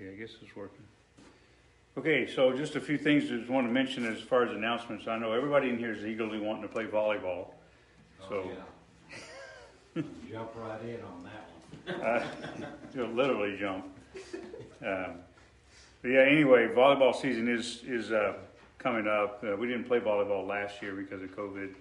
Okay, 0.00 0.12
I 0.12 0.14
guess 0.14 0.30
it's 0.40 0.56
working. 0.56 0.84
Okay, 1.98 2.26
so 2.26 2.56
just 2.56 2.76
a 2.76 2.80
few 2.80 2.96
things 2.96 3.24
I 3.24 3.36
just 3.36 3.50
want 3.50 3.66
to 3.66 3.72
mention 3.72 4.06
as 4.06 4.20
far 4.22 4.44
as 4.44 4.52
announcements. 4.52 5.06
I 5.06 5.18
know 5.18 5.32
everybody 5.32 5.68
in 5.68 5.78
here 5.78 5.92
is 5.92 6.04
eagerly 6.06 6.38
wanting 6.38 6.62
to 6.62 6.68
play 6.68 6.84
volleyball. 6.86 7.48
So, 8.28 8.50
Oh, 9.96 10.02
Jump 10.30 10.52
right 10.56 10.80
in 10.82 11.00
on 11.02 11.24
that 11.24 11.98
one. 11.98 12.06
uh, 12.06 12.26
you'll 12.94 13.08
literally 13.08 13.58
jump. 13.58 13.86
Um, 14.86 15.16
But 16.02 16.08
yeah, 16.08 16.20
anyway, 16.20 16.68
volleyball 16.68 17.14
season 17.14 17.48
is, 17.48 17.82
is, 17.84 18.10
uh, 18.12 18.34
coming 18.78 19.06
up. 19.06 19.44
Uh, 19.44 19.56
we 19.56 19.66
didn't 19.66 19.84
play 19.84 20.00
volleyball 20.00 20.46
last 20.46 20.80
year 20.80 20.94
because 20.94 21.22
of 21.22 21.36
COVID. 21.36 21.74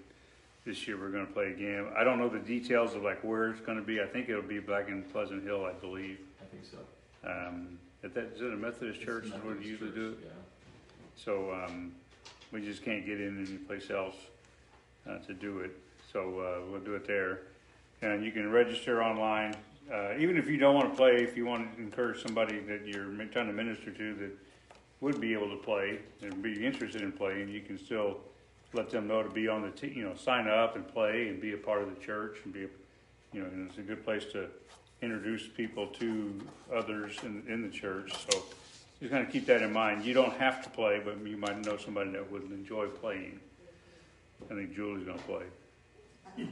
This 0.65 0.85
year 0.87 0.97
we're 0.99 1.11
gonna 1.11 1.25
play 1.25 1.51
again. 1.53 1.87
I 1.97 2.03
don't 2.03 2.19
know 2.19 2.27
the 2.27 2.39
details 2.39 2.93
of 2.95 3.03
like 3.03 3.23
where 3.23 3.51
it's 3.51 3.61
gonna 3.61 3.81
be. 3.81 4.01
I 4.01 4.05
think 4.05 4.27
it'll 4.27 4.41
be 4.41 4.59
back 4.59 4.89
in 4.89 5.03
Pleasant 5.03 5.43
Hill, 5.43 5.63
I 5.65 5.71
believe. 5.71 6.17
I 6.41 6.45
think 6.45 6.65
so. 6.65 6.77
Um, 7.29 7.79
at 8.03 8.13
that, 8.13 8.31
is 8.35 8.41
it 8.41 8.53
a 8.53 8.57
Methodist 8.57 9.01
church 9.01 9.25
is 9.25 9.31
where 9.43 9.55
they 9.55 9.65
usually 9.65 9.91
do 9.91 10.11
it? 10.11 10.17
Yeah. 10.23 10.29
So, 11.15 11.51
um, 11.51 11.93
we 12.51 12.61
just 12.61 12.83
can't 12.83 13.05
get 13.05 13.19
in 13.19 13.45
anyplace 13.45 13.89
else, 13.89 14.15
uh, 15.07 15.17
to 15.19 15.33
do 15.33 15.59
it. 15.59 15.71
So, 16.11 16.39
uh, 16.39 16.71
we'll 16.71 16.81
do 16.81 16.95
it 16.95 17.05
there. 17.05 17.41
And 18.01 18.23
you 18.23 18.31
can 18.31 18.49
register 18.51 19.03
online, 19.03 19.55
uh, 19.91 20.13
even 20.17 20.37
if 20.37 20.47
you 20.47 20.57
don't 20.57 20.75
wanna 20.75 20.95
play, 20.95 21.17
if 21.17 21.35
you 21.35 21.45
want 21.45 21.75
to 21.75 21.81
encourage 21.81 22.21
somebody 22.21 22.59
that 22.59 22.87
you're 22.87 23.05
mi- 23.05 23.25
trying 23.25 23.47
to 23.47 23.53
minister 23.53 23.91
to 23.91 24.13
that 24.15 24.31
would 25.01 25.19
be 25.19 25.33
able 25.33 25.49
to 25.49 25.57
play 25.57 25.99
and 26.21 26.41
be 26.41 26.65
interested 26.65 27.01
in 27.01 27.11
playing, 27.11 27.49
you 27.49 27.61
can 27.61 27.77
still 27.77 28.21
let 28.73 28.89
them 28.89 29.07
know 29.07 29.23
to 29.23 29.29
be 29.29 29.47
on 29.47 29.61
the 29.61 29.71
te- 29.71 29.93
you 29.93 30.03
know, 30.03 30.15
sign 30.15 30.47
up 30.47 30.75
and 30.75 30.87
play 30.87 31.27
and 31.27 31.41
be 31.41 31.53
a 31.53 31.57
part 31.57 31.81
of 31.81 31.93
the 31.93 32.01
church 32.01 32.37
and 32.45 32.53
be, 32.53 32.63
a 32.63 32.67
you 33.33 33.41
know, 33.41 33.47
and 33.47 33.67
it's 33.69 33.77
a 33.77 33.81
good 33.81 34.03
place 34.03 34.25
to 34.25 34.47
introduce 35.01 35.47
people 35.47 35.87
to 35.87 36.39
others 36.73 37.17
in, 37.23 37.43
in 37.47 37.61
the 37.61 37.69
church. 37.69 38.13
So, 38.29 38.43
just 38.99 39.11
kind 39.11 39.25
of 39.25 39.31
keep 39.31 39.45
that 39.45 39.61
in 39.61 39.71
mind. 39.71 40.03
You 40.03 40.13
don't 40.13 40.33
have 40.33 40.61
to 40.63 40.69
play, 40.69 40.99
but 41.03 41.25
you 41.25 41.37
might 41.37 41.63
know 41.65 41.77
somebody 41.77 42.11
that 42.11 42.29
would 42.31 42.43
enjoy 42.43 42.87
playing. 42.87 43.39
I 44.49 44.53
think 44.55 44.73
Julie's 44.75 45.05
gonna 45.05 45.17
play. 45.19 45.43
Just 46.37 46.49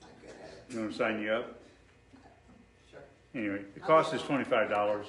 not 0.00 0.10
good 0.20 0.30
at 0.42 0.50
it. 0.50 0.64
You 0.70 0.78
want 0.80 0.92
to 0.92 0.96
sign 0.96 1.20
you 1.20 1.32
up? 1.32 1.58
Sure. 2.90 3.00
Anyway, 3.34 3.62
the 3.74 3.80
cost 3.80 4.14
is 4.14 4.22
twenty-five 4.22 4.70
dollars. 4.70 5.06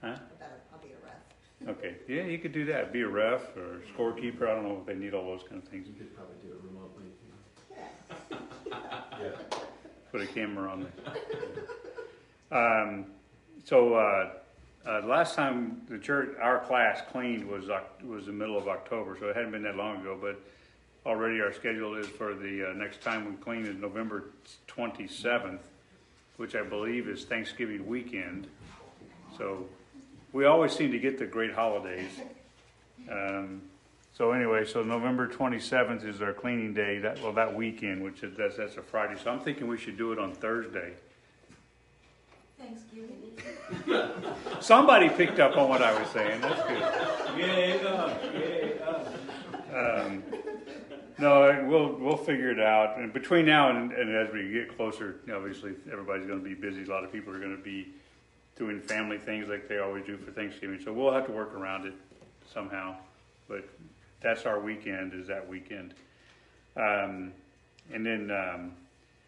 Huh? 0.00 0.08
I 0.08 0.10
better, 0.38 0.60
I'll 0.72 0.78
be 0.80 0.88
a 0.88 0.96
ref. 1.04 1.76
Okay, 1.76 1.96
yeah, 2.08 2.22
you 2.22 2.38
could 2.38 2.52
do 2.52 2.64
that. 2.66 2.92
Be 2.92 3.02
a 3.02 3.08
ref 3.08 3.56
or 3.56 3.80
scorekeeper. 3.96 4.42
I 4.42 4.54
don't 4.54 4.64
know 4.64 4.78
if 4.80 4.86
they 4.86 4.94
need 4.94 5.14
all 5.14 5.24
those 5.24 5.42
kind 5.48 5.62
of 5.62 5.68
things. 5.68 5.88
You 5.88 5.94
could 5.94 6.14
probably 6.14 6.36
do 6.42 6.48
it 6.52 6.60
remotely. 6.62 7.10
Yeah. 9.20 9.30
Put 10.16 10.30
a 10.30 10.32
camera 10.32 10.70
on 10.70 10.86
there. 12.50 12.58
Um, 12.58 13.04
so, 13.66 13.96
uh, 13.96 14.30
uh, 14.86 15.02
last 15.04 15.34
time 15.34 15.82
the 15.90 15.98
church, 15.98 16.34
our 16.40 16.60
class 16.60 17.02
cleaned 17.12 17.46
was, 17.46 17.64
was 18.02 18.24
the 18.24 18.32
middle 18.32 18.56
of 18.56 18.66
October, 18.66 19.18
so 19.20 19.28
it 19.28 19.36
hadn't 19.36 19.50
been 19.50 19.64
that 19.64 19.76
long 19.76 20.00
ago, 20.00 20.16
but 20.18 20.40
already 21.04 21.42
our 21.42 21.52
schedule 21.52 21.96
is 21.96 22.06
for 22.06 22.34
the, 22.34 22.70
uh, 22.70 22.72
next 22.72 23.02
time 23.02 23.26
we 23.26 23.36
clean 23.42 23.66
is 23.66 23.76
November 23.76 24.30
twenty-seventh, 24.66 25.60
which 26.38 26.54
I 26.54 26.62
believe 26.62 27.08
is 27.08 27.26
Thanksgiving 27.26 27.86
weekend. 27.86 28.46
So, 29.36 29.66
we 30.32 30.46
always 30.46 30.72
seem 30.72 30.92
to 30.92 30.98
get 30.98 31.18
the 31.18 31.26
great 31.26 31.52
holidays. 31.52 32.20
Um, 33.12 33.60
so 34.16 34.32
anyway, 34.32 34.64
so 34.64 34.82
November 34.82 35.26
twenty-seventh 35.26 36.04
is 36.04 36.22
our 36.22 36.32
cleaning 36.32 36.72
day, 36.72 36.98
that, 37.00 37.20
well, 37.22 37.32
that 37.34 37.54
weekend, 37.54 38.02
which 38.02 38.22
is, 38.22 38.34
that's, 38.36 38.56
that's 38.56 38.76
a 38.76 38.82
Friday, 38.82 39.20
so 39.22 39.30
I'm 39.30 39.40
thinking 39.40 39.66
we 39.66 39.76
should 39.76 39.98
do 39.98 40.12
it 40.12 40.18
on 40.18 40.32
Thursday. 40.32 40.94
Thanksgiving. 42.58 43.12
Somebody 44.60 45.10
picked 45.10 45.38
up 45.38 45.58
on 45.58 45.68
what 45.68 45.82
I 45.82 45.98
was 46.00 46.08
saying, 46.10 46.40
that's 46.40 46.62
good. 46.66 46.80
Yeah, 47.38 47.88
uh, 47.88 48.14
yeah, 48.34 49.74
uh. 49.74 50.06
Um, 50.06 50.22
no, 51.18 51.66
we'll, 51.68 51.92
we'll 51.96 52.16
figure 52.16 52.50
it 52.50 52.60
out, 52.60 52.98
and 52.98 53.12
between 53.12 53.44
now 53.44 53.68
and, 53.68 53.92
and 53.92 54.14
as 54.16 54.32
we 54.32 54.50
get 54.50 54.74
closer, 54.76 55.16
obviously, 55.30 55.74
everybody's 55.92 56.26
gonna 56.26 56.40
be 56.40 56.54
busy, 56.54 56.84
a 56.84 56.86
lot 56.86 57.04
of 57.04 57.12
people 57.12 57.34
are 57.34 57.38
gonna 57.38 57.58
be 57.58 57.88
doing 58.56 58.80
family 58.80 59.18
things 59.18 59.48
like 59.48 59.68
they 59.68 59.78
always 59.78 60.06
do 60.06 60.16
for 60.16 60.30
Thanksgiving, 60.30 60.80
so 60.82 60.90
we'll 60.90 61.12
have 61.12 61.26
to 61.26 61.32
work 61.32 61.52
around 61.52 61.86
it 61.86 61.92
somehow, 62.50 62.96
but 63.46 63.68
that's 64.20 64.46
our 64.46 64.60
weekend, 64.60 65.14
is 65.14 65.26
that 65.28 65.48
weekend. 65.48 65.94
Um, 66.76 67.32
and 67.92 68.04
then, 68.04 68.30
um, 68.30 68.72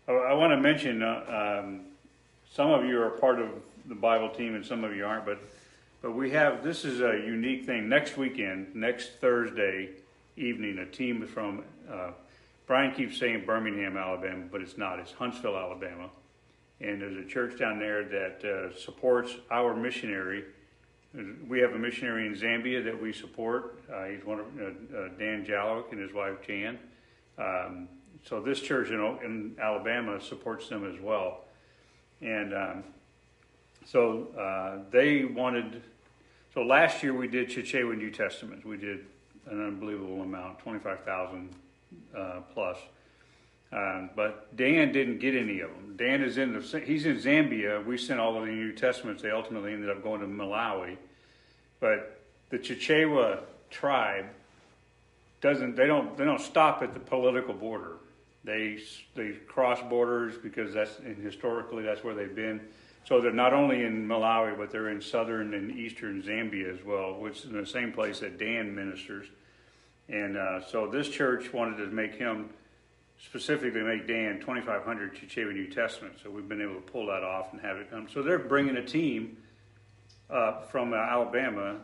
I, 0.07 0.13
I 0.13 0.33
wanna 0.35 0.57
mention, 0.57 1.03
uh, 1.03 1.61
um, 1.63 1.81
some 2.53 2.71
of 2.71 2.85
you 2.85 3.01
are 3.01 3.11
part 3.11 3.39
of 3.41 3.49
the 3.87 3.95
Bible 3.95 4.31
team 4.31 4.55
and 4.55 4.65
some 4.65 4.85
of 4.85 4.95
you 4.95 5.07
aren't, 5.07 5.25
but, 5.25 5.39
but 6.03 6.13
we 6.13 6.31
have, 6.31 6.63
this 6.63 6.85
is 6.85 7.01
a 7.01 7.25
unique 7.27 7.65
thing, 7.67 7.89
next 7.89 8.17
weekend, 8.17 8.75
next 8.75 9.21
Thursday 9.21 9.91
evening, 10.37 10.79
a 10.79 10.87
team 10.87 11.27
from, 11.27 11.63
uh, 11.91 12.11
Brian 12.67 12.95
keeps 12.95 13.19
saying 13.19 13.45
Birmingham, 13.47 13.97
Alabama, 13.97 14.45
but 14.51 14.61
it's 14.61 14.77
not, 14.77 14.99
it's 14.99 15.13
Huntsville, 15.13 15.57
Alabama. 15.57 16.11
And 16.81 17.01
there's 17.01 17.17
a 17.17 17.29
church 17.29 17.59
down 17.59 17.79
there 17.79 18.05
that, 18.05 18.45
uh, 18.45 18.77
supports 18.77 19.37
our 19.51 19.75
missionary. 19.75 20.45
We 21.49 21.61
have 21.61 21.73
a 21.73 21.79
missionary 21.79 22.27
in 22.27 22.35
Zambia 22.35 22.85
that 22.85 23.01
we 23.01 23.13
support, 23.13 23.83
uh, 23.93 24.05
he's 24.05 24.25
one 24.25 24.41
of, 24.41 24.47
uh, 24.61 24.97
uh, 24.97 25.09
Dan 25.19 25.45
Jallowick 25.45 25.91
and 25.91 26.01
his 26.01 26.13
wife 26.13 26.37
Jan. 26.47 26.79
Um, 27.39 27.89
so 28.25 28.41
this 28.41 28.61
church 28.61 28.91
in, 28.91 29.01
in 29.25 29.57
Alabama 29.61 30.21
supports 30.21 30.69
them 30.69 30.89
as 30.89 31.01
well. 31.01 31.45
And 32.21 32.55
um, 32.55 32.85
so 33.85 34.29
uh, 34.39 34.85
they 34.91 35.25
wanted, 35.25 35.83
so 36.55 36.63
last 36.63 37.03
year 37.03 37.15
we 37.15 37.27
did 37.27 37.49
Chichewa 37.49 37.97
New 37.97 38.11
Testament. 38.11 38.65
We 38.65 38.77
did 38.77 39.07
an 39.47 39.65
unbelievable 39.65 40.23
amount, 40.23 40.61
25,000 40.61 41.51
uh, 42.17 42.41
plus. 42.55 42.77
Um, 43.73 44.11
but 44.15 44.57
Dan 44.57 44.93
didn't 44.93 45.19
get 45.19 45.35
any 45.35 45.61
of 45.61 45.71
them. 45.71 45.95
Dan 45.97 46.23
is 46.23 46.39
in 46.39 46.53
the, 46.53 46.81
he's 46.81 47.07
in 47.07 47.17
Zambia. 47.17 47.85
We 47.85 47.99
sent 47.99 48.19
all 48.21 48.37
of 48.37 48.47
the 48.47 48.53
New 48.53 48.73
Testaments. 48.73 49.23
They 49.23 49.31
ultimately 49.31 49.73
ended 49.73 49.91
up 49.91 50.03
going 50.03 50.21
to 50.21 50.27
Malawi. 50.27 50.97
But 51.81 52.21
the 52.51 52.59
Chichewa 52.59 53.41
tribe 53.71 54.27
doesn't, 55.41 55.77
they 55.77 55.87
don't, 55.87 56.17
they 56.17 56.25
don't 56.25 56.41
stop 56.41 56.83
at 56.83 56.95
the 56.95 57.01
political 57.01 57.55
border. 57.55 57.97
They, 58.45 58.79
they 59.15 59.33
cross 59.47 59.81
borders 59.89 60.37
because 60.43 60.73
that's, 60.73 60.99
and 61.01 61.17
historically, 61.17 61.83
that's 61.83 62.03
where 62.03 62.15
they've 62.15 62.35
been. 62.35 62.61
So 63.05 63.21
they're 63.21 63.33
not 63.33 63.53
only 63.53 63.85
in 63.85 64.07
Malawi, 64.07 64.57
but 64.57 64.71
they're 64.71 64.91
in 64.91 65.01
southern 65.01 65.55
and 65.55 65.71
eastern 65.71 66.23
Zambia 66.23 66.73
as 66.79 66.85
well, 66.85 67.15
which 67.15 67.45
is 67.45 67.51
the 67.51 67.67
same 67.67 67.93
place 67.93 68.21
that 68.21 68.39
Dan 68.39 68.75
ministers. 68.75 69.27
And 70.09 70.37
uh, 70.37 70.65
so 70.67 70.87
this 70.87 71.09
church 71.09 71.53
wanted 71.53 71.77
to 71.79 71.87
make 71.87 72.15
him, 72.15 72.51
specifically 73.25 73.83
make 73.83 74.07
Dan 74.07 74.41
2,500 74.41 75.15
Chichewa 75.15 75.53
New 75.53 75.69
Testament. 75.69 76.15
So 76.23 76.31
we've 76.31 76.49
been 76.49 76.63
able 76.63 76.77
to 76.77 76.81
pull 76.81 77.07
that 77.07 77.23
off 77.23 77.53
and 77.53 77.61
have 77.61 77.77
it 77.77 77.91
come. 77.91 78.09
So 78.13 78.23
they're 78.23 78.39
bringing 78.39 78.77
a 78.77 78.85
team 78.85 79.37
uh, 80.31 80.61
from 80.63 80.95
Alabama 80.95 81.77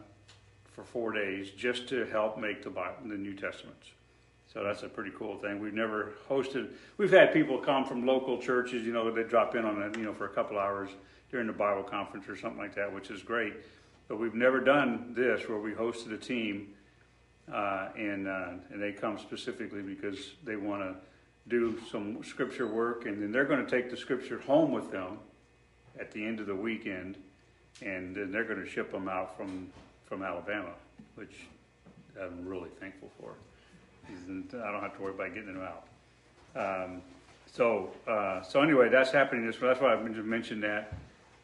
for 0.73 0.85
four 0.85 1.13
days 1.13 1.51
just 1.51 1.89
to 1.89 2.05
help 2.07 2.39
make 2.39 2.63
the 2.63 2.71
Bible, 2.71 2.97
the 3.07 3.17
New 3.17 3.35
Testaments. 3.35 3.89
So 4.53 4.63
that's 4.63 4.83
a 4.85 4.89
pretty 4.89 5.11
cool 5.17 5.37
thing. 5.37 5.59
We've 5.59 5.75
never 5.75 6.13
hosted. 6.29 6.71
We've 6.97 7.11
had 7.11 7.33
people 7.33 7.59
come 7.59 7.85
from 7.85 8.07
local 8.07 8.39
churches. 8.41 8.85
You 8.85 8.93
know, 8.93 9.11
they 9.11 9.25
drop 9.25 9.57
in 9.57 9.65
on 9.65 9.83
it, 9.83 9.97
you 9.97 10.05
know, 10.05 10.15
for 10.15 10.27
a 10.27 10.29
couple 10.29 10.59
hours 10.59 10.91
during 11.31 11.49
the 11.49 11.53
Bible 11.53 11.83
conference 11.83 12.29
or 12.29 12.37
something 12.37 12.59
like 12.59 12.75
that, 12.77 12.93
which 12.93 13.11
is 13.11 13.23
great. 13.23 13.55
But 14.07 14.21
we've 14.21 14.35
never 14.35 14.61
done 14.61 15.13
this 15.17 15.49
where 15.49 15.59
we 15.59 15.73
hosted 15.73 16.13
a 16.13 16.19
team, 16.19 16.69
uh, 17.53 17.89
and 17.97 18.29
uh, 18.29 18.51
and 18.71 18.81
they 18.81 18.93
come 18.93 19.19
specifically 19.19 19.83
because 19.83 20.35
they 20.45 20.57
want 20.57 20.83
to 20.83 20.95
do 21.49 21.79
some 21.91 22.23
scripture 22.23 22.67
work, 22.67 23.07
and 23.07 23.21
then 23.21 23.33
they're 23.33 23.45
going 23.45 23.65
to 23.65 23.71
take 23.71 23.91
the 23.91 23.97
scripture 23.97 24.39
home 24.41 24.73
with 24.73 24.91
them 24.91 25.19
at 25.99 26.13
the 26.13 26.25
end 26.25 26.41
of 26.41 26.47
the 26.47 26.55
weekend, 26.55 27.17
and 27.83 28.15
then 28.15 28.31
they're 28.31 28.45
going 28.45 28.63
to 28.63 28.69
ship 28.69 28.93
them 28.93 29.09
out 29.09 29.37
from 29.37 29.69
from 30.07 30.23
Alabama, 30.23 30.71
which 31.15 31.35
I'm 32.21 32.47
really 32.47 32.69
thankful 32.81 33.11
for. 33.19 33.35
I 34.09 34.71
don't 34.71 34.83
have 34.83 34.95
to 34.97 35.03
worry 35.03 35.15
about 35.15 35.35
getting 35.35 35.55
them 35.55 35.63
out. 35.63 35.87
Um, 36.55 37.03
so, 37.47 37.91
uh, 38.07 38.43
so 38.43 38.63
anyway, 38.63 38.89
that's 38.89 39.11
happening 39.11 39.47
that's 39.47 39.81
why 39.81 39.95
I 39.95 39.97
mentioned 39.97 40.63
that. 40.63 40.93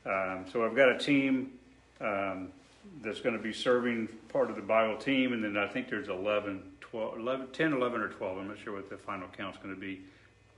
Um, 0.04 0.44
so 0.52 0.64
I've 0.64 0.76
got 0.76 0.90
a 0.90 0.98
team, 0.98 1.52
um, 2.00 2.48
that's 3.02 3.20
gonna 3.20 3.38
be 3.38 3.52
serving 3.52 4.08
part 4.28 4.50
of 4.50 4.56
the 4.56 4.62
Bible 4.62 4.96
team, 4.96 5.32
and 5.32 5.42
then 5.42 5.56
I 5.56 5.66
think 5.66 5.88
there's 5.88 6.08
11, 6.08 6.62
12, 6.80 7.18
11, 7.18 7.48
10, 7.52 7.72
11, 7.72 8.00
or 8.00 8.08
twelve, 8.08 8.38
I'm 8.38 8.48
not 8.48 8.58
sure 8.58 8.74
what 8.74 8.90
the 8.90 8.96
final 8.96 9.28
count's 9.28 9.58
gonna 9.58 9.76
be, 9.76 10.00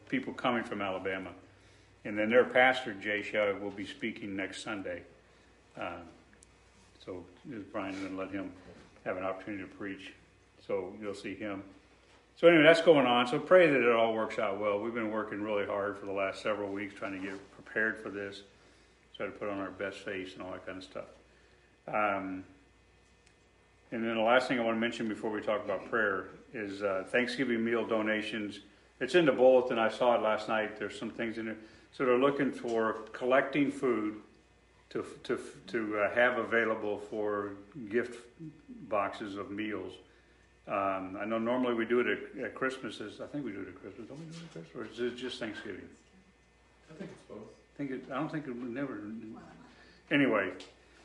people 0.09 0.33
coming 0.33 0.65
from 0.65 0.81
Alabama. 0.81 1.31
And 2.05 2.19
then 2.19 2.31
their 2.31 2.45
pastor, 2.45 2.95
Jay 2.95 3.23
Shaw, 3.23 3.55
will 3.59 3.71
be 3.71 3.87
speaking 3.87 4.35
next 4.35 4.63
Sunday. 4.63 5.03
Um, 5.79 6.03
So 7.05 7.25
Brian's 7.73 7.99
gonna 7.99 8.17
let 8.17 8.31
him 8.31 8.53
have 9.05 9.17
an 9.17 9.25
opportunity 9.25 9.65
to 9.65 9.69
preach, 9.69 10.13
so 10.65 10.93
you'll 11.01 11.15
see 11.15 11.35
him. 11.35 11.65
So 12.37 12.47
anyway, 12.47 12.63
that's 12.63 12.81
going 12.81 13.07
on. 13.07 13.27
So 13.27 13.39
pray 13.39 13.67
that 13.67 13.81
it 13.81 13.93
all 13.93 14.15
works 14.15 14.39
out 14.39 14.61
well. 14.61 14.79
We've 14.79 14.95
been 14.95 15.11
working 15.11 15.43
really 15.43 15.67
hard 15.67 15.99
for 15.99 16.07
the 16.07 16.13
last 16.13 16.43
several 16.43 16.71
weeks 16.71 16.95
trying 16.95 17.21
to 17.21 17.27
get 17.27 17.39
prepared 17.55 18.01
for 18.01 18.09
this. 18.09 18.43
Try 19.17 19.27
to 19.27 19.33
put 19.33 19.49
on 19.49 19.59
our 19.59 19.71
best 19.71 19.99
face 19.99 20.35
and 20.35 20.43
all 20.43 20.53
that 20.53 20.65
kind 20.65 20.79
of 20.79 20.85
stuff. 20.85 21.09
Um, 21.89 22.45
and 23.91 24.03
then 24.05 24.15
the 24.15 24.23
last 24.23 24.49
thing 24.49 24.59
I 24.59 24.63
want 24.63 24.77
to 24.77 24.81
mention 24.81 25.09
before 25.09 25.31
we 25.31 25.41
talk 25.41 25.65
about 25.65 25.91
prayer 25.91 26.29
is 26.55 26.83
uh, 26.83 27.05
Thanksgiving 27.09 27.65
meal 27.65 27.85
donations. 27.85 28.61
It's 29.01 29.15
in 29.15 29.27
the 29.27 29.33
bulletin. 29.33 29.79
I 29.79 29.91
saw 29.91 30.15
it 30.15 30.23
last 30.23 30.49
night. 30.49 30.79
There's 30.79 30.99
some 30.99 31.11
things 31.11 31.37
in 31.37 31.49
it. 31.49 31.59
So 31.93 32.07
they're 32.07 32.17
looking 32.17 32.51
for 32.53 33.05
collecting 33.13 33.71
food 33.71 34.21
to 34.93 35.05
to 35.25 35.39
to 35.69 35.99
uh, 35.99 36.15
have 36.15 36.39
available 36.39 36.99
for 37.11 37.53
gift 37.91 38.19
boxes 38.89 39.37
of 39.37 39.51
meals. 39.51 39.95
Um, 40.69 41.19
I 41.21 41.25
know 41.25 41.39
normally 41.39 41.75
we 41.75 41.85
do 41.85 42.01
it 42.01 42.07
at, 42.07 42.45
at 42.45 42.55
Christmases. 42.55 43.21
I 43.21 43.27
think 43.27 43.45
we 43.45 43.53
do 43.53 43.63
it 43.63 43.69
at 43.69 43.81
Christmas. 43.81 44.09
Don't 44.09 44.19
we 44.19 44.27
do 44.27 44.39
it 44.39 44.45
at 44.45 44.53
Christmas? 44.53 44.89
Or 44.89 44.93
is 44.93 45.13
it 45.13 45.17
just 45.17 45.41
Thanksgiving? 45.41 45.89
I 46.91 46.95
think 46.99 47.11
it's 47.11 47.23
both. 47.29 47.39
I 47.39 47.79
think 47.79 47.91
it, 47.91 48.05
I 48.13 48.15
don't 48.17 48.31
think 48.31 48.47
it 48.47 48.51
would 48.51 48.73
never. 48.73 49.01
Anyway, 50.11 50.51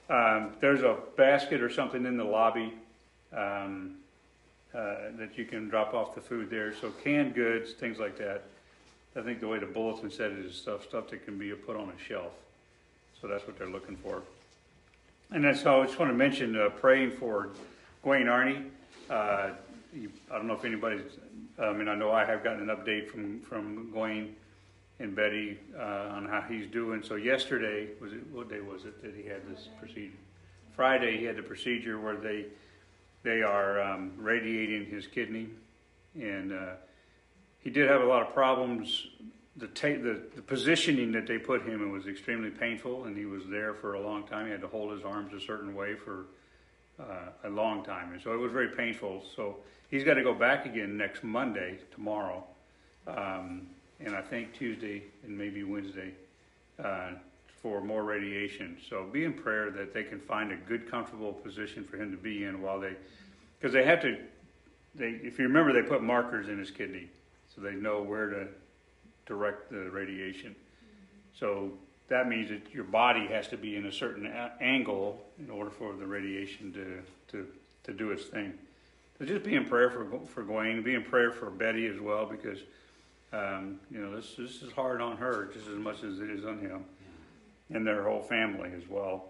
um, 0.10 0.51
there's 0.60 0.81
a 0.81 0.98
basket 1.16 1.62
or 1.62 1.69
something 1.69 2.06
in 2.06 2.18
the 2.18 2.24
lobby 2.24 2.74
um, 3.36 3.95
uh, 4.75 4.95
that 5.18 5.38
you 5.38 5.45
can 5.45 5.69
drop 5.69 5.94
off 5.94 6.13
the 6.13 6.22
food 6.22 6.50
there. 6.50 6.74
So 6.74 6.92
canned 7.04 7.33
goods, 7.33 7.72
things 7.72 8.00
like 8.00 8.18
that. 8.18 8.44
I 9.16 9.22
think 9.22 9.40
the 9.40 9.48
way 9.48 9.57
the 9.57 9.66
bulletin 9.66 10.12
said 10.12 10.33
it 10.33 10.45
is 10.45 10.56
stuff 10.56 10.83
stuff 10.83 11.10
that 11.10 11.25
can 11.25 11.40
be 11.40 11.51
put 11.54 11.75
on 11.75 11.90
a 11.90 12.04
shelf. 12.04 12.33
So 13.22 13.28
that's 13.28 13.46
what 13.48 13.58
they're 13.58 13.69
looking 13.69 13.98
for. 13.98 14.22
And 15.31 15.44
then 15.44 15.56
so 15.56 15.81
I 15.81 15.86
just 15.86 16.00
want 16.00 16.12
to 16.12 16.18
mention 16.18 16.56
uh, 16.56 16.69
praying 16.69 17.12
for 17.12 17.50
Gwen 18.04 18.25
Arney. 18.25 18.69
Uh, 19.10 19.50
you, 19.94 20.12
I 20.31 20.38
don't 20.38 20.48
know 20.48 20.54
if 20.54 20.66
anybody's. 20.66 21.02
I 21.60 21.74
mean, 21.74 21.88
I 21.88 21.96
know 21.96 22.12
I 22.12 22.24
have 22.24 22.44
gotten 22.44 22.69
an 22.69 22.75
update 22.75 23.10
from 23.10 23.42
from 23.42 23.92
Gwen 23.92 24.36
and 25.00 25.16
Betty 25.16 25.60
uh, 25.78 26.12
on 26.12 26.28
how 26.28 26.42
he's 26.42 26.68
doing. 26.68 27.04
So 27.04 27.16
yesterday 27.16 27.90
was 28.00 28.14
it? 28.14 28.25
What 28.31 28.50
day 28.50 28.62
was 28.62 28.86
it 28.86 29.02
that 29.04 29.14
he 29.16 29.28
had 29.28 29.48
this 29.50 29.69
procedure? 29.80 30.18
Friday 30.75 31.18
he 31.18 31.25
had 31.25 31.36
the 31.36 31.44
procedure 31.44 32.00
where 32.00 32.16
they 32.16 32.46
they 33.24 33.42
are 33.42 33.81
um, 33.81 34.12
radiating 34.18 34.86
his 34.86 35.08
kidney, 35.08 35.50
and 36.16 36.54
uh, 36.54 36.74
he 37.60 37.69
did 37.69 37.90
have 37.90 38.02
a 38.02 38.06
lot 38.06 38.22
of 38.22 38.34
problems. 38.34 39.08
The, 39.57 39.68
ta- 39.68 39.88
the 39.88 40.21
the 40.36 40.42
positioning 40.44 41.12
that 41.13 41.25
they 41.25 41.39
put 41.39 41.63
him 41.63 41.81
in 41.81 41.92
was 41.92 42.06
extremely 42.06 42.51
painful, 42.51 43.06
and 43.06 43.18
he 43.18 43.25
was 43.25 43.42
there 43.48 43.74
for 43.74 43.95
a 43.95 44.01
long 44.01 44.24
time. 44.27 44.45
He 44.45 44.51
had 44.51 44.62
to 44.62 44.68
hold 44.68 44.94
his 44.94 45.04
arms 45.04 45.33
a 45.33 45.39
certain 45.39 45.75
way 45.75 45.95
for 45.95 46.25
uh, 47.00 47.30
a 47.44 47.50
long 47.50 47.83
time, 47.83 48.13
and 48.13 48.21
so 48.21 48.33
it 48.33 48.38
was 48.38 48.51
very 48.51 48.69
painful. 48.69 49.24
So 49.36 49.57
he's 49.89 50.04
got 50.04 50.15
to 50.15 50.24
go 50.24 50.33
back 50.33 50.65
again 50.65 50.95
next 50.95 51.24
Monday, 51.24 51.80
tomorrow, 51.92 52.44
um, 53.07 53.68
and 54.00 54.15
I 54.15 54.21
think 54.21 54.54
Tuesday 54.54 55.04
and 55.24 55.36
maybe 55.36 55.63
Wednesday 55.63 56.12
uh, 56.83 57.12
for 57.62 57.81
more 57.81 58.04
radiation. 58.04 58.77
So 58.89 59.06
be 59.12 59.24
in 59.24 59.33
prayer 59.33 59.71
that 59.71 59.94
they 59.94 60.04
can 60.04 60.19
find 60.19 60.51
a 60.51 60.56
good, 60.56 60.89
comfortable 60.89 61.33
position 61.33 61.83
for 61.83 61.98
him 61.98 62.12
to 62.12 62.18
be 62.18 62.44
in 62.44 62.62
while 62.62 62.80
they, 62.80 62.94
because 63.59 63.74
they 63.74 63.83
have 63.83 64.01
to. 64.01 64.18
They, 64.94 65.19
if 65.24 65.38
you 65.38 65.45
remember, 65.45 65.74
they 65.74 65.88
put 65.88 66.01
markers 66.01 66.48
in 66.48 66.57
his 66.57 66.71
kidney, 66.71 67.07
so 67.54 67.62
they 67.62 67.74
know 67.74 68.01
where 68.01 68.30
to 68.30 68.48
direct 69.27 69.69
the 69.69 69.89
radiation. 69.91 70.56
So 71.33 71.71
that 72.07 72.27
means 72.27 72.50
that 72.50 72.74
your 72.74 72.85
body 72.85 73.27
has 73.27 73.47
to 73.50 73.57
be 73.57 73.75
in 73.75 73.85
a 73.85 73.91
certain 73.91 74.25
a- 74.25 74.53
angle 74.62 75.21
in 75.39 75.50
order 75.50 75.69
for 75.69 75.94
the 75.94 76.07
radiation 76.07 76.74
to, 76.74 77.01
to, 77.31 77.47
to 77.83 77.94
do 77.94 78.12
its 78.12 78.25
thing. 78.25 78.53
So 79.19 79.25
just 79.25 79.44
be 79.44 79.56
in 79.56 79.65
prayer 79.65 79.89
for, 79.89 80.06
for 80.27 80.44
Gwen, 80.44 80.81
be 80.83 80.95
in 80.95 81.03
prayer 81.03 81.31
for 81.31 81.50
Betty 81.50 81.88
as 81.88 82.00
well, 82.00 82.25
because, 82.25 82.59
um, 83.33 83.79
you 83.91 84.00
know, 84.00 84.15
this, 84.15 84.35
this 84.38 84.62
is 84.62 84.71
hard 84.71 85.01
on 85.01 85.18
her 85.18 85.50
just 85.53 85.68
as 85.68 85.77
much 85.77 86.03
as 86.03 86.19
it 86.19 86.30
is 86.30 86.45
on 86.45 86.59
him 86.59 86.85
and 87.71 87.85
their 87.85 88.03
whole 88.03 88.21
family 88.21 88.71
as 88.75 88.88
well. 88.88 89.25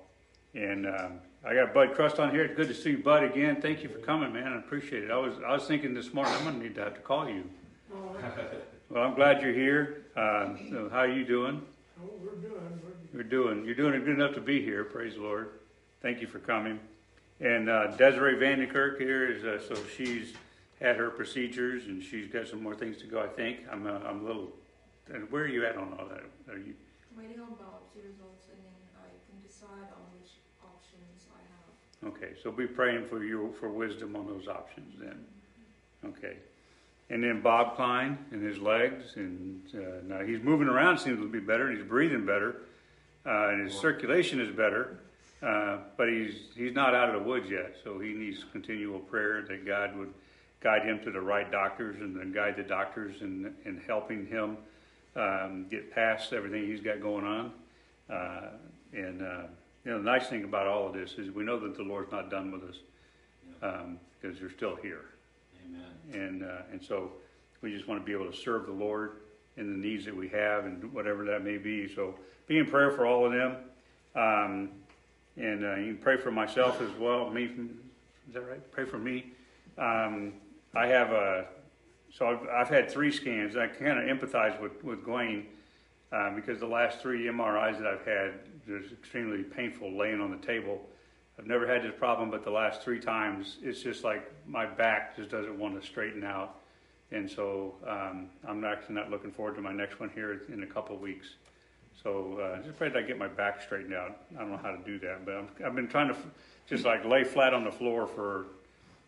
And 0.53 0.85
um, 0.85 1.19
I 1.45 1.53
got 1.53 1.73
Bud 1.73 1.93
Crust 1.95 2.19
on 2.19 2.31
here. 2.31 2.47
Good 2.47 2.67
to 2.67 2.73
see 2.73 2.91
you, 2.91 2.97
Bud, 2.99 3.23
again. 3.23 3.61
Thank 3.61 3.83
you 3.83 3.89
for 3.89 3.99
coming, 3.99 4.33
man. 4.33 4.53
I 4.53 4.57
appreciate 4.57 5.03
it. 5.03 5.11
I 5.11 5.17
was 5.17 5.35
I 5.45 5.53
was 5.53 5.65
thinking 5.65 5.93
this 5.93 6.13
morning 6.13 6.33
I'm 6.33 6.43
gonna 6.43 6.57
need 6.57 6.75
to 6.75 6.81
have 6.81 6.95
to 6.95 7.01
call 7.01 7.29
you. 7.29 7.43
Well, 8.89 9.03
I'm 9.03 9.15
glad 9.15 9.41
you're 9.41 9.53
here. 9.53 10.05
Uh, 10.15 10.55
so 10.69 10.87
how 10.89 10.99
are 10.99 11.11
you 11.11 11.25
doing? 11.25 11.61
Oh, 12.01 12.09
we're 12.23 12.35
doing, 12.35 12.53
we're, 13.13 13.19
You're 13.19 13.23
doing 13.23 13.65
you're 13.65 13.75
doing 13.75 13.99
good 13.99 14.15
enough 14.15 14.33
to 14.35 14.41
be 14.41 14.61
here. 14.61 14.85
Praise 14.85 15.15
the 15.15 15.21
Lord. 15.21 15.49
Thank 16.01 16.21
you 16.21 16.27
for 16.27 16.39
coming. 16.39 16.79
And 17.41 17.69
uh, 17.69 17.87
Desiree 17.97 18.35
Vanderkirk 18.35 18.97
here 18.97 19.29
is 19.29 19.43
uh, 19.43 19.59
so 19.59 19.75
she's 19.97 20.33
had 20.79 20.95
her 20.95 21.09
procedures 21.09 21.87
and 21.87 22.01
she's 22.01 22.31
got 22.31 22.47
some 22.47 22.63
more 22.63 22.75
things 22.75 22.95
to 22.99 23.07
go. 23.07 23.21
I 23.21 23.27
think 23.27 23.59
I'm 23.69 23.85
uh, 23.85 23.99
I'm 24.07 24.21
a 24.21 24.23
little. 24.23 24.53
And 25.13 25.29
where 25.31 25.43
are 25.43 25.47
you 25.47 25.65
at 25.65 25.75
on 25.75 25.93
all 25.99 26.07
that? 26.07 26.23
Are 26.49 26.57
you? 26.57 26.73
Waiting 27.17 27.41
on 27.41 27.49
biopsy 27.59 28.07
results 28.07 28.47
and 28.49 28.59
then 28.63 29.03
I 29.03 29.11
can 29.27 29.45
decide 29.45 29.91
on 29.91 30.07
which 30.15 30.31
options 30.63 31.27
I 31.35 32.07
have. 32.07 32.13
Okay, 32.13 32.39
so 32.41 32.53
be 32.53 32.67
praying 32.67 33.07
for 33.07 33.21
you 33.21 33.53
for 33.59 33.67
wisdom 33.67 34.15
on 34.15 34.27
those 34.27 34.47
options 34.47 34.93
then. 34.97 35.25
Okay. 36.05 36.37
And 37.09 37.23
then 37.23 37.41
Bob 37.41 37.75
Klein 37.75 38.17
and 38.31 38.43
his 38.43 38.59
legs, 38.59 39.15
and 39.15 39.61
uh, 39.73 40.01
now 40.05 40.25
he's 40.25 40.41
moving 40.41 40.67
around, 40.67 40.97
seems 40.97 41.19
to 41.19 41.29
be 41.29 41.39
better, 41.39 41.67
and 41.67 41.77
he's 41.77 41.87
breathing 41.87 42.25
better, 42.25 42.63
uh, 43.25 43.49
and 43.49 43.65
his 43.65 43.79
circulation 43.79 44.41
is 44.41 44.53
better, 44.53 44.99
uh, 45.41 45.77
but 45.95 46.09
he's 46.09 46.35
he's 46.55 46.73
not 46.73 46.93
out 46.93 47.13
of 47.13 47.21
the 47.21 47.29
woods 47.29 47.49
yet. 47.49 47.77
So 47.83 47.99
he 47.99 48.09
needs 48.09 48.43
continual 48.51 48.99
prayer 48.99 49.41
that 49.47 49.65
God 49.65 49.95
would 49.95 50.13
guide 50.59 50.83
him 50.83 50.99
to 51.05 51.11
the 51.11 51.21
right 51.21 51.49
doctors, 51.49 51.95
and 52.01 52.13
then 52.13 52.33
guide 52.33 52.57
the 52.57 52.63
doctors 52.63 53.21
in 53.21 53.53
in 53.63 53.81
helping 53.87 54.25
him 54.27 54.57
um, 55.15 55.65
get 55.69 55.93
past 55.93 56.33
everything 56.33 56.67
he's 56.67 56.81
got 56.81 57.01
going 57.01 57.25
on. 57.25 57.51
Uh, 58.09 58.49
and 58.93 59.21
uh, 59.21 59.43
you 59.85 59.91
know, 59.91 59.99
the 59.99 60.03
nice 60.03 60.27
thing 60.27 60.43
about 60.43 60.67
all 60.67 60.87
of 60.87 60.93
this 60.93 61.13
is 61.13 61.31
we 61.31 61.43
know 61.43 61.57
that 61.59 61.77
the 61.77 61.83
Lord's 61.83 62.11
not 62.11 62.29
done 62.29 62.51
with 62.51 62.63
us 62.63 62.75
um, 63.61 63.99
because 64.19 64.39
you're 64.39 64.51
still 64.51 64.75
here. 64.75 65.05
And, 66.13 66.43
uh, 66.43 66.61
and 66.71 66.81
so 66.81 67.11
we 67.61 67.71
just 67.71 67.87
want 67.87 68.01
to 68.01 68.05
be 68.05 68.13
able 68.13 68.31
to 68.31 68.37
serve 68.37 68.65
the 68.65 68.71
Lord 68.71 69.17
in 69.57 69.71
the 69.71 69.87
needs 69.87 70.05
that 70.05 70.15
we 70.15 70.29
have 70.29 70.65
and 70.65 70.93
whatever 70.93 71.25
that 71.25 71.43
may 71.43 71.57
be. 71.57 71.93
So 71.93 72.15
be 72.47 72.57
in 72.57 72.65
prayer 72.65 72.91
for 72.91 73.05
all 73.05 73.25
of 73.25 73.33
them. 73.33 73.57
Um, 74.15 74.69
and 75.35 75.65
uh, 75.65 75.75
you 75.75 75.93
can 75.93 75.97
pray 75.97 76.17
for 76.17 76.31
myself 76.31 76.81
as 76.81 76.89
well. 76.99 77.29
Me, 77.29 77.43
is 77.43 78.33
that 78.33 78.47
right? 78.47 78.71
Pray 78.71 78.85
for 78.85 78.97
me. 78.97 79.33
Um, 79.77 80.33
I 80.75 80.87
have 80.87 81.11
a, 81.11 81.45
so 82.13 82.27
I've, 82.27 82.47
I've 82.49 82.69
had 82.69 82.89
three 82.89 83.11
scans. 83.11 83.55
I 83.55 83.67
kind 83.67 83.99
of 83.99 84.17
empathize 84.17 84.59
with, 84.59 84.83
with 84.83 85.03
Gwen 85.03 85.45
uh, 86.11 86.31
because 86.35 86.59
the 86.59 86.67
last 86.67 86.99
three 86.99 87.25
MRIs 87.25 87.77
that 87.77 87.87
I've 87.87 88.05
had, 88.05 88.33
it's 88.67 88.91
extremely 88.91 89.43
painful 89.43 89.97
laying 89.97 90.21
on 90.21 90.31
the 90.31 90.45
table. 90.45 90.81
I've 91.39 91.45
never 91.45 91.67
had 91.67 91.83
this 91.83 91.93
problem, 91.97 92.31
but 92.31 92.43
the 92.43 92.51
last 92.51 92.81
three 92.81 92.99
times, 92.99 93.57
it's 93.61 93.81
just 93.81 94.03
like 94.03 94.31
my 94.47 94.65
back 94.65 95.15
just 95.15 95.29
doesn't 95.29 95.57
want 95.57 95.79
to 95.79 95.85
straighten 95.85 96.23
out. 96.23 96.55
And 97.11 97.29
so 97.29 97.75
um, 97.87 98.29
I'm 98.47 98.65
actually 98.65 98.95
not 98.95 99.11
looking 99.11 99.31
forward 99.31 99.55
to 99.55 99.61
my 99.61 99.71
next 99.71 99.99
one 99.99 100.09
here 100.13 100.41
in 100.51 100.63
a 100.63 100.65
couple 100.65 100.95
of 100.95 101.01
weeks. 101.01 101.35
So 102.03 102.39
uh, 102.39 102.63
just 102.63 102.77
pray 102.77 102.89
that 102.89 102.97
I 102.97 103.01
get 103.01 103.17
my 103.17 103.27
back 103.27 103.61
straightened 103.61 103.93
out. 103.93 104.17
I 104.35 104.39
don't 104.39 104.51
know 104.51 104.57
how 104.57 104.71
to 104.71 104.83
do 104.83 104.99
that, 104.99 105.25
but 105.25 105.35
I'm, 105.35 105.47
I've 105.65 105.75
been 105.75 105.87
trying 105.87 106.09
to 106.09 106.15
just 106.67 106.85
like 106.85 107.05
lay 107.05 107.23
flat 107.23 107.53
on 107.53 107.63
the 107.63 107.71
floor 107.71 108.07
for 108.07 108.47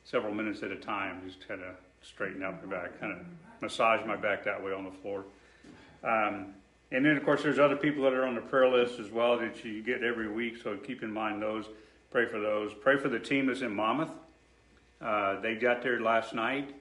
several 0.05 0.33
minutes 0.33 0.63
at 0.63 0.71
a 0.71 0.75
time, 0.75 1.21
just 1.25 1.47
kind 1.47 1.61
of 1.61 1.75
straighten 2.01 2.41
out 2.41 2.65
my 2.65 2.77
back, 2.77 2.99
kind 2.99 3.13
of 3.13 3.19
massage 3.61 4.05
my 4.05 4.15
back 4.15 4.43
that 4.45 4.63
way 4.63 4.71
on 4.71 4.85
the 4.85 4.91
floor. 4.91 5.25
Um, 6.03 6.53
and 6.91 7.05
then, 7.05 7.17
of 7.17 7.23
course, 7.23 7.43
there's 7.43 7.59
other 7.59 7.75
people 7.75 8.03
that 8.03 8.13
are 8.13 8.25
on 8.25 8.33
the 8.33 8.41
prayer 8.41 8.67
list 8.67 8.99
as 8.99 9.11
well 9.11 9.37
that 9.37 9.63
you 9.63 9.83
get 9.83 10.03
every 10.03 10.27
week. 10.27 10.57
So 10.63 10.77
keep 10.77 11.03
in 11.03 11.11
mind 11.11 11.41
those. 11.41 11.65
Pray 12.11 12.25
for 12.25 12.39
those. 12.39 12.73
Pray 12.73 12.97
for 12.97 13.07
the 13.07 13.19
team 13.19 13.45
that's 13.45 13.61
in 13.61 13.75
Monmouth. 13.75 14.09
Uh, 14.99 15.39
they 15.41 15.53
got 15.53 15.83
there 15.83 16.01
last 16.01 16.33
night, 16.33 16.73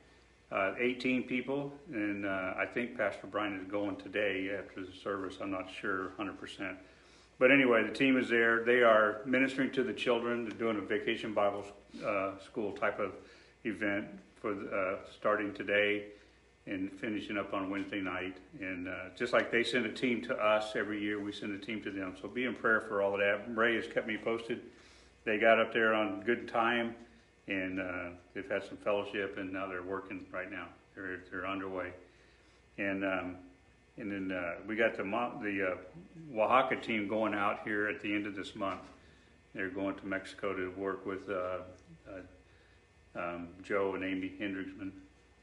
uh, 0.50 0.72
18 0.78 1.24
people, 1.24 1.70
and 1.92 2.24
uh, 2.24 2.54
I 2.56 2.64
think 2.64 2.96
Pastor 2.96 3.26
Brian 3.26 3.54
is 3.60 3.70
going 3.70 3.96
today 3.96 4.50
after 4.58 4.80
the 4.80 4.92
service. 4.92 5.36
I'm 5.42 5.50
not 5.50 5.68
sure 5.70 6.12
100%. 6.18 6.74
But 7.38 7.50
anyway, 7.52 7.82
the 7.82 7.92
team 7.92 8.16
is 8.16 8.30
there. 8.30 8.64
They 8.64 8.80
are 8.80 9.20
ministering 9.26 9.70
to 9.72 9.82
the 9.82 9.92
children. 9.92 10.48
They're 10.48 10.58
doing 10.58 10.78
a 10.78 10.80
vacation 10.80 11.34
Bible 11.34 11.66
uh, 12.04 12.38
school 12.42 12.72
type 12.72 12.98
of 12.98 13.12
event 13.64 14.06
for 14.40 14.52
uh, 14.52 14.96
starting 15.14 15.52
today 15.52 16.06
and 16.66 16.90
finishing 16.90 17.36
up 17.36 17.52
on 17.52 17.68
Wednesday 17.68 18.00
night. 18.00 18.38
And 18.60 18.88
uh, 18.88 18.92
just 19.14 19.34
like 19.34 19.52
they 19.52 19.62
send 19.62 19.84
a 19.84 19.92
team 19.92 20.22
to 20.22 20.34
us 20.34 20.74
every 20.74 21.02
year, 21.02 21.20
we 21.20 21.32
send 21.32 21.52
a 21.52 21.64
team 21.64 21.82
to 21.82 21.90
them. 21.90 22.16
So 22.20 22.28
be 22.28 22.44
in 22.44 22.54
prayer 22.54 22.80
for 22.80 23.02
all 23.02 23.12
of 23.12 23.20
that. 23.20 23.44
Ray 23.54 23.76
has 23.76 23.86
kept 23.86 24.06
me 24.06 24.16
posted. 24.16 24.62
They 25.24 25.38
got 25.38 25.60
up 25.60 25.72
there 25.72 25.94
on 25.94 26.22
good 26.22 26.48
time, 26.48 26.94
and 27.48 27.80
uh, 27.80 28.10
they've 28.34 28.48
had 28.50 28.64
some 28.64 28.78
fellowship, 28.78 29.36
and 29.38 29.52
now 29.52 29.66
they're 29.66 29.82
working 29.82 30.24
right 30.32 30.50
now. 30.50 30.66
They're 30.94 31.20
they're 31.30 31.46
underway, 31.46 31.92
and 32.78 33.04
um, 33.04 33.36
and 33.98 34.10
then 34.10 34.36
uh, 34.36 34.54
we 34.66 34.76
got 34.76 34.96
the 34.96 35.02
the 35.02 35.72
uh, 35.72 36.40
Oaxaca 36.40 36.80
team 36.80 37.08
going 37.08 37.34
out 37.34 37.60
here 37.64 37.88
at 37.88 38.00
the 38.00 38.14
end 38.14 38.26
of 38.26 38.34
this 38.34 38.54
month. 38.54 38.80
They're 39.54 39.70
going 39.70 39.96
to 39.96 40.06
Mexico 40.06 40.54
to 40.54 40.70
work 40.76 41.04
with 41.06 41.28
uh, 41.28 41.58
uh, 42.08 43.18
um, 43.18 43.48
Joe 43.62 43.94
and 43.94 44.04
Amy 44.04 44.32
Hendricksman, 44.40 44.92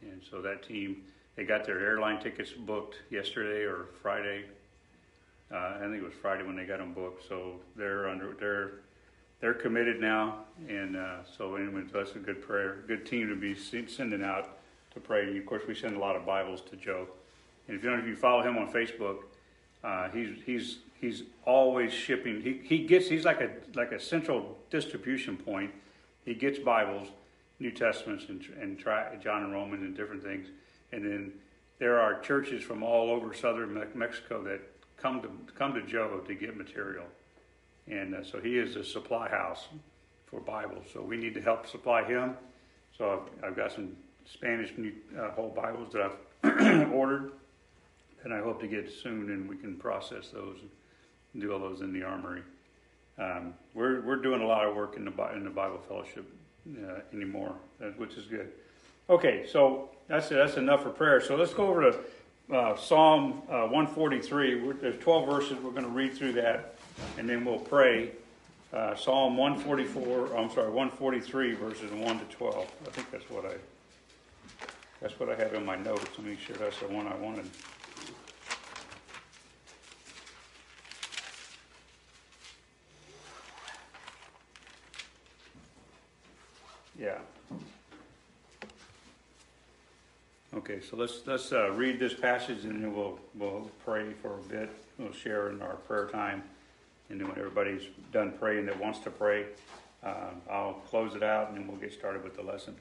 and 0.01 0.21
so 0.29 0.41
that 0.41 0.63
team 0.63 1.03
they 1.35 1.43
got 1.43 1.65
their 1.65 1.79
airline 1.79 2.21
tickets 2.21 2.51
booked 2.51 2.95
yesterday 3.11 3.63
or 3.63 3.87
Friday, 4.01 4.45
Uh, 5.51 5.75
I 5.77 5.79
think 5.81 5.97
it 5.97 6.03
was 6.03 6.13
Friday 6.21 6.43
when 6.43 6.55
they 6.55 6.65
got 6.65 6.79
them 6.79 6.93
booked, 6.93 7.27
so 7.27 7.59
they're 7.75 8.07
under 8.09 8.33
they're 8.39 8.71
they're 9.41 9.53
committed 9.53 9.99
now, 9.99 10.45
and 10.67 10.95
uh, 10.95 11.17
so 11.37 11.55
anyway, 11.55 11.83
that's 11.91 12.15
a 12.15 12.19
good 12.19 12.41
prayer, 12.41 12.83
good 12.87 13.05
team 13.05 13.27
to 13.27 13.35
be 13.35 13.55
sending 13.55 14.23
out 14.23 14.57
to 14.93 14.99
pray. 14.99 15.23
And 15.23 15.37
Of 15.37 15.45
course, 15.45 15.63
we 15.67 15.75
send 15.75 15.95
a 15.95 15.99
lot 15.99 16.15
of 16.15 16.25
Bibles 16.25 16.61
to 16.69 16.75
Joe, 16.75 17.07
and 17.67 17.77
if 17.77 17.83
you 17.83 17.89
don't, 17.89 17.99
if 17.99 18.07
you 18.07 18.15
follow 18.15 18.41
him 18.41 18.57
on 18.57 18.71
Facebook, 18.71 19.23
uh, 19.83 20.09
he's 20.09 20.29
he's 20.45 20.77
he's 20.99 21.23
always 21.45 21.93
shipping. 21.93 22.41
He 22.41 22.61
he 22.63 22.85
gets 22.85 23.07
he's 23.07 23.25
like 23.25 23.41
a 23.41 23.51
like 23.75 23.91
a 23.91 23.99
central 23.99 24.57
distribution 24.69 25.37
point. 25.37 25.71
He 26.23 26.33
gets 26.33 26.57
Bibles, 26.57 27.09
New 27.59 27.71
Testaments, 27.71 28.25
and 28.29 28.43
and 28.59 28.79
try, 28.79 29.15
John 29.17 29.43
and 29.43 29.53
Romans 29.53 29.83
and 29.83 29.95
different 29.95 30.23
things, 30.23 30.47
and 30.91 31.03
then 31.03 31.33
there 31.77 31.99
are 31.99 32.19
churches 32.21 32.63
from 32.63 32.83
all 32.83 33.11
over 33.11 33.33
southern 33.33 33.85
Mexico 33.93 34.41
that 34.43 34.61
come 34.97 35.21
to 35.21 35.29
come 35.53 35.73
to 35.73 35.81
Joe 35.81 36.21
to 36.25 36.35
get 36.35 36.57
material, 36.57 37.05
and 37.87 38.15
uh, 38.15 38.23
so 38.23 38.39
he 38.39 38.57
is 38.57 38.75
a 38.75 38.83
supply 38.83 39.29
house 39.29 39.67
for 40.25 40.39
Bibles. 40.39 40.85
So 40.93 41.01
we 41.01 41.17
need 41.17 41.33
to 41.35 41.41
help 41.41 41.67
supply 41.67 42.03
him. 42.03 42.35
So 42.97 43.27
I've, 43.43 43.49
I've 43.49 43.55
got 43.55 43.71
some 43.71 43.95
Spanish 44.25 44.71
uh, 45.17 45.31
whole 45.31 45.49
Bibles 45.49 45.93
that 45.93 46.11
I've 46.43 46.91
ordered, 46.93 47.31
and 48.23 48.33
I 48.33 48.41
hope 48.41 48.59
to 48.61 48.67
get 48.67 48.91
soon, 48.91 49.29
and 49.29 49.47
we 49.49 49.57
can 49.57 49.75
process 49.75 50.29
those 50.29 50.57
and 51.33 51.41
do 51.41 51.51
all 51.51 51.59
those 51.59 51.81
in 51.81 51.93
the 51.93 52.03
armory. 52.03 52.41
Um, 53.17 53.53
we're 53.73 54.01
we're 54.01 54.17
doing 54.17 54.41
a 54.41 54.45
lot 54.45 54.65
of 54.65 54.75
work 54.75 54.97
in 54.97 55.05
the 55.05 55.11
in 55.33 55.43
the 55.43 55.49
Bible 55.49 55.79
Fellowship 55.87 56.25
uh, 56.67 56.99
anymore, 57.13 57.55
uh, 57.81 57.87
which 57.97 58.15
is 58.15 58.25
good. 58.25 58.51
Okay, 59.09 59.45
so 59.47 59.89
that's 60.07 60.29
that's 60.29 60.57
enough 60.57 60.83
for 60.83 60.89
prayer. 60.89 61.21
So 61.21 61.35
let's 61.35 61.53
go 61.53 61.67
over 61.67 61.91
to 61.91 61.99
uh, 62.53 62.75
Psalm 62.75 63.41
uh, 63.49 63.67
143. 63.67 64.61
We're, 64.61 64.73
there's 64.73 65.01
12 65.01 65.29
verses. 65.29 65.57
We're 65.63 65.71
going 65.71 65.83
to 65.83 65.89
read 65.89 66.13
through 66.13 66.33
that, 66.33 66.74
and 67.17 67.29
then 67.29 67.45
we'll 67.45 67.59
pray. 67.59 68.11
Uh, 68.73 68.95
Psalm 68.95 69.37
144. 69.37 70.35
I'm 70.35 70.49
sorry, 70.49 70.69
143 70.69 71.53
verses 71.53 71.91
1 71.91 72.19
to 72.19 72.25
12. 72.25 72.71
I 72.85 72.89
think 72.89 73.11
that's 73.11 73.29
what 73.29 73.45
I 73.45 73.55
that's 75.01 75.19
what 75.19 75.29
I 75.29 75.35
have 75.35 75.53
in 75.53 75.65
my 75.65 75.75
notes. 75.75 76.05
Let 76.17 76.23
me 76.23 76.31
make 76.31 76.39
sure 76.39 76.55
that's 76.55 76.79
the 76.79 76.87
one 76.87 77.07
I 77.07 77.15
wanted. 77.15 77.45
Yeah. 86.97 87.19
Okay, 90.55 90.79
so 90.79 90.95
let's, 90.95 91.21
let's 91.25 91.51
uh, 91.51 91.71
read 91.71 91.99
this 91.99 92.13
passage 92.13 92.63
and 92.63 92.81
then 92.81 92.95
we'll, 92.95 93.19
we'll 93.35 93.69
pray 93.85 94.13
for 94.21 94.35
a 94.35 94.41
bit. 94.49 94.71
We'll 94.97 95.11
share 95.11 95.49
in 95.49 95.61
our 95.61 95.75
prayer 95.75 96.07
time. 96.07 96.41
And 97.09 97.19
then 97.19 97.27
when 97.27 97.37
everybody's 97.37 97.83
done 98.11 98.33
praying 98.39 98.65
that 98.65 98.79
wants 98.79 98.99
to 98.99 99.11
pray, 99.11 99.45
uh, 100.03 100.31
I'll 100.49 100.73
close 100.89 101.15
it 101.15 101.23
out 101.23 101.49
and 101.49 101.57
then 101.57 101.67
we'll 101.67 101.77
get 101.77 101.93
started 101.93 102.23
with 102.23 102.35
the 102.35 102.43
lesson. 102.43 102.75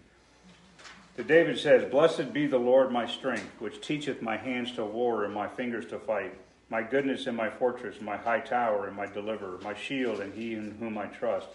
The 1.16 1.22
David 1.22 1.58
says, 1.58 1.88
Blessed 1.90 2.32
be 2.32 2.46
the 2.46 2.58
Lord 2.58 2.90
my 2.90 3.06
strength, 3.06 3.60
which 3.60 3.80
teacheth 3.80 4.20
my 4.20 4.36
hands 4.36 4.72
to 4.72 4.84
war 4.84 5.24
and 5.24 5.32
my 5.32 5.46
fingers 5.46 5.86
to 5.86 5.98
fight. 5.98 6.34
My 6.70 6.82
goodness 6.82 7.26
and 7.26 7.36
my 7.36 7.50
fortress, 7.50 8.00
my 8.00 8.16
high 8.16 8.40
tower 8.40 8.88
and 8.88 8.96
my 8.96 9.06
deliverer, 9.06 9.58
my 9.62 9.74
shield 9.74 10.20
and 10.20 10.34
he 10.34 10.54
in 10.54 10.76
whom 10.80 10.98
I 10.98 11.06
trust, 11.06 11.46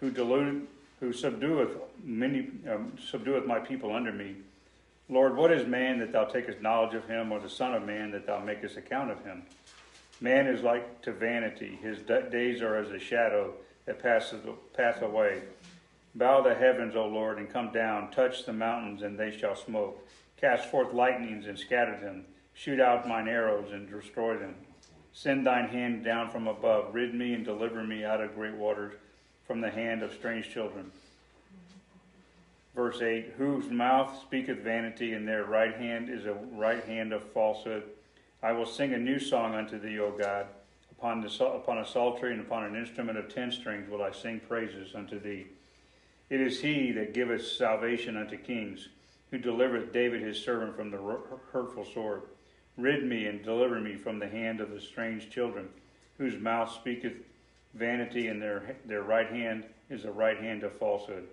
who 0.00 0.10
deluded, 0.10 0.66
who 1.00 1.12
subdueth 1.12 1.76
many, 2.04 2.50
um, 2.70 2.92
subdueth 3.10 3.46
my 3.46 3.58
people 3.58 3.92
under 3.94 4.12
me. 4.12 4.36
Lord, 5.08 5.36
what 5.36 5.50
is 5.50 5.66
man 5.66 5.98
that 5.98 6.12
thou 6.12 6.24
takest 6.24 6.60
knowledge 6.62 6.94
of 6.94 7.06
him, 7.06 7.32
or 7.32 7.40
the 7.40 7.50
Son 7.50 7.74
of 7.74 7.84
Man 7.84 8.10
that 8.12 8.26
thou 8.26 8.38
makest 8.38 8.76
account 8.76 9.10
of 9.10 9.22
him? 9.24 9.42
Man 10.24 10.46
is 10.46 10.62
like 10.62 11.02
to 11.02 11.12
vanity; 11.12 11.78
his 11.82 11.98
days 11.98 12.62
are 12.62 12.76
as 12.76 12.90
a 12.90 12.98
shadow 12.98 13.52
that 13.84 14.02
passeth 14.02 14.40
pass 14.72 15.02
away. 15.02 15.42
Bow 16.14 16.40
the 16.40 16.54
heavens, 16.54 16.96
O 16.96 17.06
Lord, 17.06 17.36
and 17.36 17.52
come 17.52 17.70
down. 17.72 18.10
Touch 18.10 18.46
the 18.46 18.52
mountains, 18.54 19.02
and 19.02 19.18
they 19.18 19.30
shall 19.30 19.54
smoke. 19.54 20.08
Cast 20.40 20.70
forth 20.70 20.94
lightnings 20.94 21.46
and 21.46 21.58
scatter 21.58 22.00
them. 22.00 22.24
Shoot 22.54 22.80
out 22.80 23.06
mine 23.06 23.28
arrows 23.28 23.70
and 23.70 23.86
destroy 23.86 24.38
them. 24.38 24.54
Send 25.12 25.46
thine 25.46 25.68
hand 25.68 26.02
down 26.02 26.30
from 26.30 26.48
above. 26.48 26.94
Rid 26.94 27.14
me 27.14 27.34
and 27.34 27.44
deliver 27.44 27.84
me 27.84 28.02
out 28.02 28.22
of 28.22 28.34
great 28.34 28.54
waters, 28.54 28.94
from 29.46 29.60
the 29.60 29.70
hand 29.70 30.02
of 30.02 30.14
strange 30.14 30.48
children. 30.48 30.90
Verse 32.74 33.02
8 33.02 33.34
Whose 33.36 33.68
mouth 33.68 34.22
speaketh 34.22 34.60
vanity, 34.60 35.12
and 35.12 35.28
their 35.28 35.44
right 35.44 35.74
hand 35.74 36.08
is 36.08 36.24
a 36.24 36.32
right 36.32 36.82
hand 36.84 37.12
of 37.12 37.22
falsehood. 37.34 37.82
I 38.44 38.52
will 38.52 38.66
sing 38.66 38.92
a 38.92 38.98
new 38.98 39.18
song 39.18 39.54
unto 39.54 39.80
thee, 39.80 39.98
O 39.98 40.10
God. 40.10 40.44
Upon, 40.90 41.22
the, 41.22 41.44
upon 41.46 41.78
a 41.78 41.86
psaltery 41.86 42.32
and 42.32 42.42
upon 42.42 42.64
an 42.64 42.76
instrument 42.76 43.16
of 43.16 43.34
ten 43.34 43.50
strings 43.50 43.88
will 43.88 44.02
I 44.02 44.12
sing 44.12 44.38
praises 44.38 44.94
unto 44.94 45.18
thee. 45.18 45.46
It 46.28 46.42
is 46.42 46.60
he 46.60 46.92
that 46.92 47.14
giveth 47.14 47.46
salvation 47.46 48.18
unto 48.18 48.36
kings, 48.36 48.90
who 49.30 49.38
delivereth 49.38 49.94
David 49.94 50.20
his 50.20 50.38
servant 50.38 50.76
from 50.76 50.90
the 50.90 51.18
hurtful 51.52 51.86
sword. 51.86 52.24
Rid 52.76 53.04
me 53.04 53.24
and 53.24 53.42
deliver 53.42 53.80
me 53.80 53.96
from 53.96 54.18
the 54.18 54.28
hand 54.28 54.60
of 54.60 54.70
the 54.70 54.80
strange 54.80 55.30
children, 55.30 55.70
whose 56.18 56.38
mouth 56.38 56.70
speaketh 56.70 57.14
vanity, 57.72 58.28
and 58.28 58.42
their, 58.42 58.76
their 58.84 59.04
right 59.04 59.30
hand 59.30 59.64
is 59.88 60.04
a 60.04 60.12
right 60.12 60.38
hand 60.38 60.64
of 60.64 60.76
falsehood. 60.76 61.28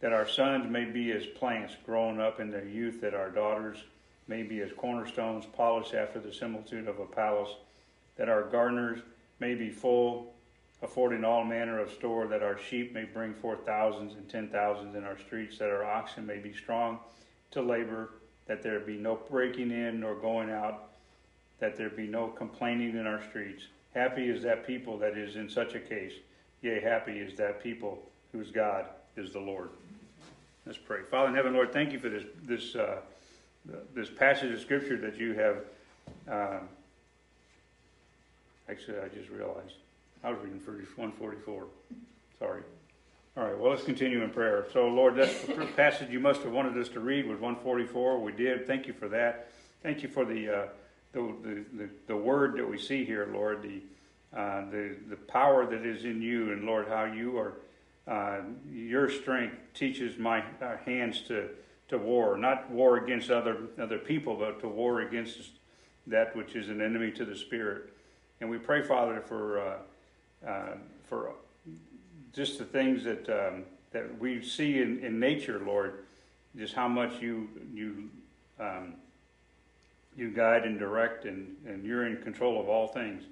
That 0.00 0.14
our 0.14 0.26
sons 0.26 0.70
may 0.70 0.86
be 0.86 1.12
as 1.12 1.26
plants 1.26 1.76
growing 1.84 2.18
up 2.18 2.40
in 2.40 2.50
their 2.50 2.66
youth, 2.66 3.02
that 3.02 3.12
our 3.12 3.30
daughters 3.30 3.84
may 4.28 4.42
be 4.42 4.60
as 4.60 4.72
cornerstones 4.72 5.44
polished 5.46 5.94
after 5.94 6.18
the 6.20 6.32
similitude 6.32 6.88
of 6.88 6.98
a 6.98 7.06
palace, 7.06 7.50
that 8.16 8.28
our 8.28 8.42
gardeners 8.42 9.00
may 9.38 9.54
be 9.54 9.70
full, 9.70 10.34
affording 10.82 11.24
all 11.24 11.44
manner 11.44 11.78
of 11.78 11.90
store, 11.92 12.26
that 12.26 12.42
our 12.42 12.58
sheep 12.58 12.92
may 12.92 13.04
bring 13.04 13.34
forth 13.34 13.64
thousands 13.64 14.14
and 14.14 14.28
ten 14.28 14.48
thousands 14.48 14.94
in 14.94 15.04
our 15.04 15.18
streets, 15.18 15.58
that 15.58 15.70
our 15.70 15.84
oxen 15.84 16.26
may 16.26 16.38
be 16.38 16.52
strong 16.52 16.98
to 17.50 17.62
labor, 17.62 18.10
that 18.46 18.62
there 18.62 18.80
be 18.80 18.96
no 18.96 19.18
breaking 19.30 19.70
in 19.70 20.00
nor 20.00 20.14
going 20.14 20.50
out, 20.50 20.90
that 21.58 21.76
there 21.76 21.90
be 21.90 22.06
no 22.06 22.28
complaining 22.28 22.96
in 22.96 23.06
our 23.06 23.22
streets. 23.28 23.64
Happy 23.94 24.28
is 24.28 24.42
that 24.42 24.66
people 24.66 24.98
that 24.98 25.16
is 25.16 25.36
in 25.36 25.48
such 25.48 25.74
a 25.74 25.80
case. 25.80 26.12
Yea, 26.62 26.80
happy 26.80 27.18
is 27.18 27.36
that 27.36 27.62
people 27.62 28.02
whose 28.32 28.50
God 28.50 28.86
is 29.16 29.32
the 29.32 29.40
Lord. 29.40 29.70
Let's 30.66 30.78
pray. 30.78 31.00
Father 31.10 31.28
in 31.28 31.34
heaven, 31.34 31.54
Lord, 31.54 31.72
thank 31.72 31.92
you 31.92 31.98
for 31.98 32.08
this 32.08 32.24
this 32.44 32.74
uh, 32.74 32.98
this 33.94 34.10
passage 34.10 34.52
of 34.52 34.60
scripture 34.60 34.96
that 34.98 35.16
you 35.16 35.34
have. 35.34 35.56
Uh, 36.30 36.58
actually, 38.68 38.98
I 38.98 39.08
just 39.08 39.28
realized 39.30 39.74
I 40.22 40.30
was 40.30 40.38
reading 40.42 40.60
verse 40.60 40.86
144. 40.96 41.66
Sorry. 42.38 42.62
All 43.36 43.44
right. 43.44 43.58
Well, 43.58 43.70
let's 43.70 43.84
continue 43.84 44.22
in 44.22 44.30
prayer. 44.30 44.66
So, 44.72 44.88
Lord, 44.88 45.16
that's 45.16 45.42
the 45.42 45.66
passage 45.76 46.10
you 46.10 46.20
must 46.20 46.42
have 46.42 46.52
wanted 46.52 46.76
us 46.78 46.88
to 46.90 47.00
read 47.00 47.26
was 47.26 47.40
144. 47.40 48.20
We 48.20 48.32
did. 48.32 48.66
Thank 48.66 48.86
you 48.86 48.92
for 48.92 49.08
that. 49.08 49.50
Thank 49.82 50.02
you 50.02 50.08
for 50.08 50.24
the 50.24 50.48
uh, 50.48 50.66
the, 51.12 51.34
the, 51.42 51.64
the, 51.76 51.90
the 52.08 52.16
word 52.16 52.56
that 52.58 52.68
we 52.68 52.78
see 52.78 53.04
here, 53.04 53.28
Lord. 53.32 53.62
The 53.62 53.82
uh, 54.38 54.70
the 54.70 54.96
the 55.10 55.16
power 55.16 55.66
that 55.66 55.84
is 55.84 56.04
in 56.04 56.22
you, 56.22 56.52
and 56.52 56.64
Lord, 56.64 56.88
how 56.88 57.04
you 57.04 57.38
are 57.38 57.54
uh, 58.08 58.38
your 58.70 59.10
strength 59.10 59.56
teaches 59.74 60.16
my 60.18 60.42
uh, 60.62 60.76
hands 60.84 61.22
to, 61.22 61.48
to 61.88 61.98
war, 61.98 62.36
not 62.36 62.70
war 62.70 62.96
against 62.96 63.30
other, 63.30 63.58
other 63.80 63.98
people, 63.98 64.36
but 64.36 64.60
to 64.60 64.68
war 64.68 65.02
against 65.02 65.50
that 66.06 66.34
which 66.36 66.54
is 66.54 66.68
an 66.68 66.80
enemy 66.80 67.10
to 67.12 67.24
the 67.24 67.36
spirit. 67.36 67.92
And 68.40 68.50
we 68.50 68.58
pray, 68.58 68.82
Father, 68.82 69.20
for, 69.20 69.60
uh, 69.60 70.48
uh 70.48 70.74
for 71.04 71.32
just 72.32 72.58
the 72.58 72.64
things 72.64 73.04
that, 73.04 73.28
um, 73.30 73.64
that 73.92 74.18
we 74.18 74.42
see 74.42 74.80
in, 74.82 74.98
in 75.04 75.18
nature, 75.18 75.62
Lord, 75.64 76.04
just 76.56 76.74
how 76.74 76.88
much 76.88 77.20
you, 77.20 77.48
you, 77.72 78.10
um, 78.58 78.94
you 80.16 80.30
guide 80.30 80.64
and 80.64 80.78
direct, 80.78 81.24
and, 81.24 81.56
and 81.66 81.84
you're 81.84 82.06
in 82.06 82.20
control 82.22 82.60
of 82.60 82.68
all 82.68 82.88
things. 82.88 83.22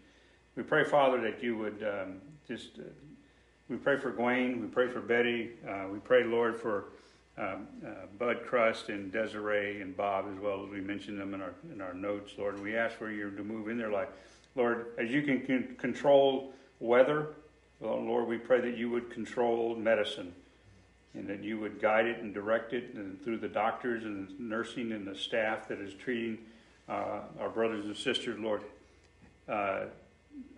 We 0.57 0.63
pray, 0.63 0.85
Father, 0.85 1.21
that 1.23 1.43
you 1.43 1.57
would 1.59 1.83
um, 1.83 2.21
just 2.47 2.79
uh, 2.79 2.83
we 3.69 3.77
pray 3.77 3.99
for 3.99 4.11
Gwen. 4.11 4.61
We 4.61 4.67
pray 4.67 4.89
for 4.89 5.01
Betty. 5.01 5.53
Uh, 5.67 5.87
we 5.91 5.99
pray, 5.99 6.25
Lord, 6.25 6.61
for 6.61 6.91
um, 7.37 7.67
uh, 7.85 7.91
Bud 8.19 8.45
Crust 8.47 8.89
and 8.89 9.11
Desiree 9.11 9.81
and 9.81 9.97
Bob 9.97 10.27
as 10.33 10.41
well 10.41 10.65
as 10.65 10.71
we 10.71 10.81
mentioned 10.81 11.19
them 11.19 11.35
in 11.35 11.41
our 11.41 11.55
in 11.73 11.81
our 11.81 11.95
notes, 11.95 12.33
Lord. 12.39 12.61
We 12.61 12.77
ask 12.77 12.97
for 12.97 13.11
you 13.11 13.31
to 13.31 13.43
move 13.43 13.69
in 13.69 13.77
their 13.77 13.91
life, 13.91 14.09
Lord, 14.55 14.87
as 14.99 15.11
you 15.11 15.23
can, 15.23 15.41
can 15.41 15.75
control 15.77 16.53
weather. 16.79 17.35
Well, 17.81 18.01
Lord, 18.01 18.29
we 18.29 18.39
pray 18.39 18.61
that 18.61 18.77
you 18.77 18.89
would 18.91 19.11
control 19.11 19.75
medicine 19.75 20.33
and 21.15 21.29
that 21.29 21.43
you 21.43 21.59
would 21.59 21.81
guide 21.81 22.07
it 22.07 22.21
and 22.21 22.33
direct 22.33 22.73
it 22.73 22.95
and 22.95 23.23
through 23.23 23.39
the 23.39 23.49
doctors 23.49 24.05
and 24.05 24.29
nursing 24.39 24.93
and 24.93 25.07
the 25.07 25.15
staff 25.15 25.69
that 25.69 25.79
is 25.79 25.95
treating 25.95 26.39
uh, 26.89 27.21
our 27.41 27.49
brothers 27.49 27.85
and 27.85 27.97
sisters, 27.97 28.39
Lord. 28.39 28.63
Uh, 29.49 29.87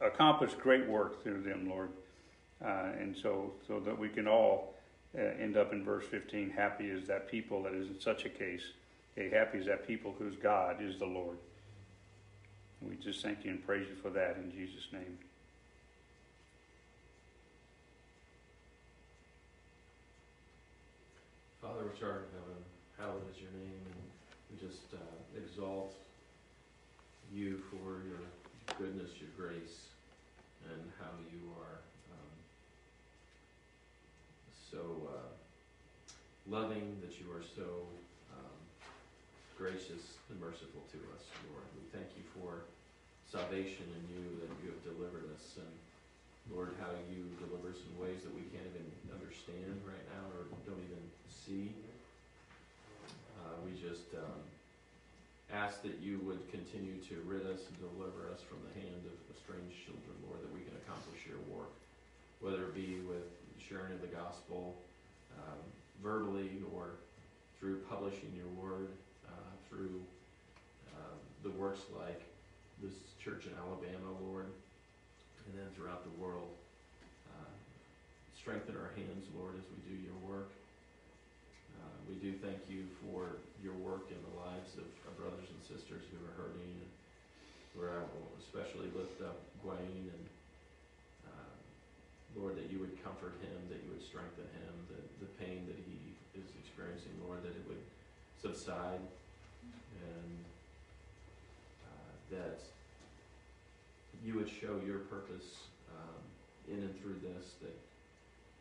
accomplish 0.00 0.52
great 0.54 0.87
work 0.87 1.23
through 1.23 1.42
them, 1.42 1.68
Lord. 1.68 1.90
Uh, 2.64 2.92
and 2.99 3.14
so, 3.16 3.52
so 3.66 3.80
that 3.80 3.99
we 3.99 4.09
can 4.09 4.26
all 4.26 4.75
uh, 5.16 5.23
end 5.40 5.56
up 5.56 5.73
in 5.73 5.85
verse 5.85 6.04
15 6.11 6.50
happy 6.50 6.87
is 6.87 7.06
that 7.08 7.30
people 7.30 7.62
that 7.62 7.75
is 7.75 7.88
in 7.88 8.00
such 8.00 8.25
a 8.25 8.28
case. 8.28 8.62
Okay, 9.16 9.35
happy 9.35 9.58
is 9.58 9.66
that 9.66 9.87
people 9.87 10.14
whose 10.18 10.37
God 10.37 10.82
is 10.82 10.99
the 10.99 11.06
Lord. 11.06 11.38
We 12.82 12.96
just 12.96 13.23
thank 13.23 13.44
you 13.44 13.50
and 13.50 13.64
praise 13.64 13.87
you 13.88 13.96
for 14.02 14.11
that 14.11 14.37
in 14.37 14.52
Jesus' 14.52 14.87
name. 14.92 15.18
Father 21.62 21.85
which 21.85 22.02
art 22.02 22.28
in 22.28 22.38
heaven, 22.38 22.62
hallowed 22.99 23.23
is 23.35 23.40
your 23.40 23.50
name, 23.52 23.80
and 23.90 24.02
we 24.52 24.68
just 24.68 24.92
uh, 24.92 24.99
exalt 25.37 25.94
you 27.32 27.61
for 27.70 28.04
your 28.06 28.23
goodness, 28.78 29.11
your 29.18 29.30
grace, 29.37 29.88
and 30.70 30.80
how 31.00 31.11
you 31.32 31.40
are 31.58 31.80
um, 32.12 32.30
so 34.70 35.08
uh, 35.08 36.12
loving, 36.47 36.95
that 37.03 37.19
you 37.19 37.26
are 37.35 37.43
so 37.43 37.67
um, 38.31 38.59
gracious 39.59 40.23
and 40.31 40.38
merciful 40.38 40.83
to 40.95 40.99
us, 41.19 41.26
Lord. 41.50 41.67
We 41.75 41.85
thank 41.91 42.07
you 42.15 42.23
for 42.38 42.62
salvation 43.26 43.83
in 43.83 44.03
you, 44.15 44.23
that 44.38 44.50
you 44.62 44.71
have 44.71 44.83
delivered 44.87 45.26
us, 45.35 45.59
and 45.59 45.75
Lord, 46.55 46.79
how 46.79 46.95
you 47.11 47.26
deliver 47.43 47.75
us 47.75 47.83
in 47.83 47.91
ways 47.99 48.23
that 48.23 48.31
we 48.31 48.47
can't 48.55 48.67
even 48.71 48.87
understand 49.11 49.75
right 49.83 50.07
now 50.15 50.25
or 50.38 50.47
don't 50.62 50.79
even 50.87 51.03
see. 51.26 51.75
Uh, 53.43 53.59
we 53.67 53.75
just 53.75 54.07
um, 54.15 54.43
ask 55.50 55.83
that 55.83 55.99
you 55.99 56.23
would 56.23 56.38
continue 56.55 57.03
to 57.11 57.19
rid 57.26 57.43
us 57.50 57.67
and 57.67 57.75
deliver 57.83 58.31
us 58.31 58.38
from 58.47 58.62
the 58.71 58.73
hand 58.79 59.03
of 59.03 59.19
estranged 59.35 59.75
children, 59.83 60.15
Lord, 60.31 60.38
that 60.47 60.53
we 60.55 60.62
can 60.62 60.79
accomplish 60.87 61.26
your 61.26 61.43
work, 61.50 61.75
whether 62.38 62.71
it 62.71 62.75
be 62.79 63.03
with 63.03 63.26
sharing 63.59 63.99
of 63.99 64.00
the 64.00 64.15
gospel 64.15 64.79
um, 65.35 65.59
verbally 66.03 66.62
or 66.75 66.97
through 67.59 67.81
publishing 67.88 68.33
your 68.37 68.50
word, 68.57 68.88
uh, 69.26 69.53
through 69.69 70.00
uh, 70.95 71.17
the 71.43 71.50
works 71.50 71.81
like 71.99 72.23
this 72.83 72.93
church 73.23 73.47
in 73.47 73.53
Alabama, 73.57 74.12
Lord, 74.29 74.47
and 74.47 75.53
then 75.57 75.67
throughout 75.75 76.05
the 76.05 76.15
world. 76.21 76.53
Uh, 77.33 77.53
strengthen 78.38 78.76
our 78.76 78.93
hands, 78.95 79.26
Lord, 79.37 79.55
as 79.57 79.65
we 79.73 79.79
do 79.88 79.97
your 80.03 80.19
work. 80.29 80.50
Uh, 81.81 81.97
we 82.09 82.15
do 82.17 82.37
thank 82.45 82.61
you 82.69 82.85
for 83.00 83.41
your 83.62 83.75
work 83.81 84.12
in 84.12 84.21
the 84.21 84.35
lives 84.37 84.76
of 84.76 84.87
our 85.09 85.15
brothers 85.17 85.49
and 85.49 85.61
sisters 85.65 86.05
who 86.12 86.19
are 86.23 86.35
hurting. 86.37 86.71
And 86.71 86.93
where 87.76 87.93
I 87.93 88.00
will 88.09 88.33
especially 88.41 88.88
lift 88.97 89.21
up 89.21 89.37
Gwaine 89.61 90.09
and 90.09 90.25
uh, 90.25 90.36
Lord, 92.37 92.57
that 92.57 92.69
you 92.71 92.78
would 92.78 92.93
comfort 93.02 93.33
him, 93.40 93.57
that 93.73 93.81
you 93.81 93.90
would 93.90 94.05
strengthen 94.05 94.45
him, 94.61 94.75
that 94.93 95.05
the 95.25 95.31
pain 95.40 95.64
that 95.66 95.81
he 95.88 95.97
is 96.37 96.45
experiencing, 96.61 97.16
Lord, 97.25 97.43
that 97.43 97.57
it 97.57 97.64
would 97.66 97.81
subside, 98.37 99.00
and 100.05 100.33
uh, 101.88 102.12
that 102.37 102.61
you 104.25 104.35
would 104.35 104.49
show 104.49 104.76
your 104.85 105.09
purpose 105.09 105.64
um, 105.88 106.21
in 106.69 106.85
and 106.85 106.93
through 107.00 107.16
this, 107.25 107.57
that 107.62 107.76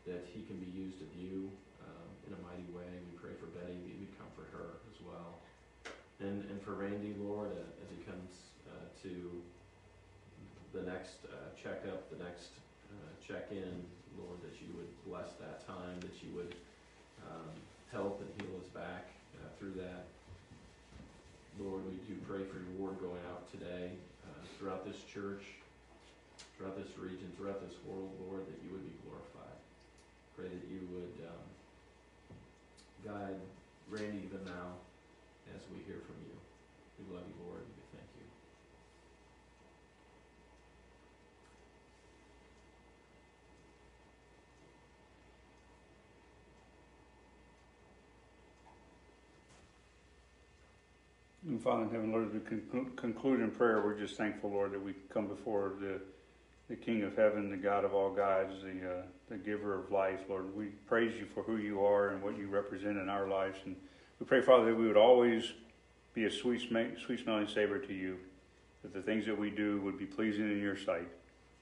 that 0.06 0.22
he 0.32 0.46
can 0.46 0.54
be 0.62 0.70
used 0.70 1.02
of 1.02 1.10
you 1.18 1.50
um, 1.82 2.08
in 2.30 2.32
a 2.32 2.40
mighty 2.46 2.62
way. 2.70 2.86
We 3.10 3.18
pray 3.18 3.34
for 3.42 3.50
Betty, 3.50 3.74
that 3.74 3.90
you 3.90 4.06
would 4.06 4.14
comfort 4.14 4.46
her 4.54 4.78
as 4.88 5.02
well, 5.02 5.42
and 6.20 6.48
and 6.48 6.62
for 6.62 6.72
Randy, 6.72 7.12
Lord, 7.20 7.50
uh, 7.52 7.82
as 7.84 7.88
he 7.92 8.00
comes 8.08 8.32
uh, 8.70 8.86
to 9.02 9.12
the 10.72 10.88
next 10.88 11.26
uh, 11.26 11.52
checkup, 11.60 12.08
the 12.08 12.22
next 12.22 12.54
uh, 13.28 13.32
check-in, 13.32 13.84
Lord, 14.18 14.38
that 14.42 14.60
you 14.60 14.68
would 14.76 14.88
bless 15.06 15.32
that 15.40 15.66
time, 15.66 16.00
that 16.00 16.22
you 16.22 16.34
would 16.34 16.54
um, 17.26 17.50
help 17.92 18.20
and 18.20 18.30
heal 18.40 18.56
us 18.60 18.68
back 18.68 19.08
uh, 19.36 19.48
through 19.58 19.72
that. 19.82 20.04
Lord, 21.58 21.82
we 21.86 21.96
do 22.06 22.20
pray 22.28 22.44
for 22.44 22.58
your 22.60 22.76
word 22.76 23.00
going 23.00 23.22
out 23.32 23.50
today 23.50 23.90
uh, 24.26 24.44
throughout 24.58 24.84
this 24.84 25.02
church, 25.12 25.42
throughout 26.56 26.76
this 26.76 26.98
region, 26.98 27.32
throughout 27.36 27.60
this 27.66 27.76
world, 27.86 28.10
Lord, 28.28 28.46
that 28.46 28.58
you 28.62 28.72
would 28.72 28.84
be 28.84 28.92
glorified. 29.08 29.58
Pray 30.36 30.48
that 30.48 30.66
you 30.68 30.84
would 30.92 31.16
um, 31.24 31.46
guide 33.04 33.40
Randy 33.88 34.28
even 34.28 34.44
now 34.44 34.76
as 35.54 35.62
we 35.72 35.80
hear 35.86 36.02
from 36.04 36.20
you. 36.28 36.36
We 37.00 37.14
love 37.14 37.24
you, 37.24 37.36
Lord, 37.46 37.60
and 37.64 37.72
we 37.72 37.84
thank 37.96 38.08
you. 38.20 38.26
And 51.56 51.64
Father 51.64 51.84
in 51.84 51.90
heaven, 51.90 52.12
Lord, 52.12 52.26
as 52.26 52.34
we 52.34 52.40
conclu- 52.40 52.94
conclude 52.96 53.40
in 53.40 53.50
prayer, 53.50 53.80
we're 53.82 53.98
just 53.98 54.18
thankful, 54.18 54.50
Lord, 54.50 54.72
that 54.72 54.82
we 54.82 54.92
come 55.08 55.26
before 55.26 55.72
the, 55.80 55.98
the 56.68 56.76
King 56.76 57.02
of 57.02 57.16
heaven, 57.16 57.50
the 57.50 57.56
God 57.56 57.82
of 57.82 57.94
all 57.94 58.10
gods, 58.10 58.52
the, 58.62 58.86
uh, 58.86 59.02
the 59.30 59.38
giver 59.38 59.74
of 59.74 59.90
life, 59.90 60.20
Lord. 60.28 60.54
We 60.54 60.66
praise 60.86 61.18
you 61.18 61.24
for 61.24 61.42
who 61.44 61.56
you 61.56 61.82
are 61.82 62.10
and 62.10 62.22
what 62.22 62.36
you 62.36 62.48
represent 62.48 62.98
in 62.98 63.08
our 63.08 63.26
lives. 63.26 63.56
And 63.64 63.74
we 64.20 64.26
pray, 64.26 64.42
Father, 64.42 64.66
that 64.66 64.74
we 64.74 64.86
would 64.86 64.98
always 64.98 65.50
be 66.12 66.26
a 66.26 66.30
sweet, 66.30 66.60
sweet 66.60 67.20
smelling 67.20 67.48
savor 67.48 67.78
to 67.78 67.94
you, 67.94 68.18
that 68.82 68.92
the 68.92 69.00
things 69.00 69.24
that 69.24 69.38
we 69.38 69.48
do 69.48 69.80
would 69.80 69.98
be 69.98 70.04
pleasing 70.04 70.52
in 70.52 70.60
your 70.60 70.76
sight, 70.76 71.08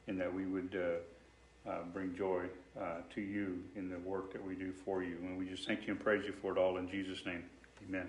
and 0.08 0.20
that 0.20 0.34
we 0.34 0.44
would 0.44 0.76
uh, 0.76 1.70
uh, 1.70 1.82
bring 1.92 2.16
joy 2.16 2.46
uh, 2.76 2.96
to 3.14 3.20
you 3.20 3.62
in 3.76 3.88
the 3.88 3.98
work 4.00 4.32
that 4.32 4.44
we 4.44 4.56
do 4.56 4.72
for 4.72 5.04
you. 5.04 5.18
And 5.22 5.38
we 5.38 5.46
just 5.46 5.68
thank 5.68 5.86
you 5.86 5.92
and 5.92 6.02
praise 6.02 6.24
you 6.26 6.34
for 6.42 6.50
it 6.50 6.58
all 6.58 6.78
in 6.78 6.90
Jesus' 6.90 7.24
name. 7.24 7.44
Amen. 7.88 8.08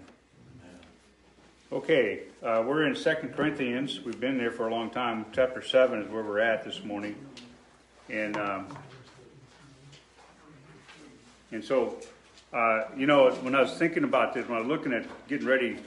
Okay, 1.72 2.20
uh, 2.44 2.64
we're 2.64 2.86
in 2.86 2.96
Second 2.96 3.34
Corinthians. 3.34 4.00
We've 4.00 4.20
been 4.20 4.38
there 4.38 4.52
for 4.52 4.68
a 4.68 4.72
long 4.72 4.92
time. 4.92 5.26
Chapter 5.32 5.64
7 5.64 6.04
is 6.04 6.12
where 6.12 6.24
we're 6.24 6.40
at 6.40 6.64
this 6.64 6.84
morning. 6.84 7.16
And, 8.08 8.38
um, 8.38 8.68
and 11.52 11.64
so, 11.66 11.98
uh, 12.54 12.82
you 12.96 13.08
know, 13.08 13.32
when 13.42 13.56
I 13.56 13.62
was 13.62 13.74
thinking 13.80 14.04
about 14.04 14.36
this, 14.36 14.48
when 14.48 14.60
I 14.60 14.62
was 14.62 14.68
looking 14.68 14.94
at 14.94 15.08
getting 15.28 15.48
ready 15.48 15.80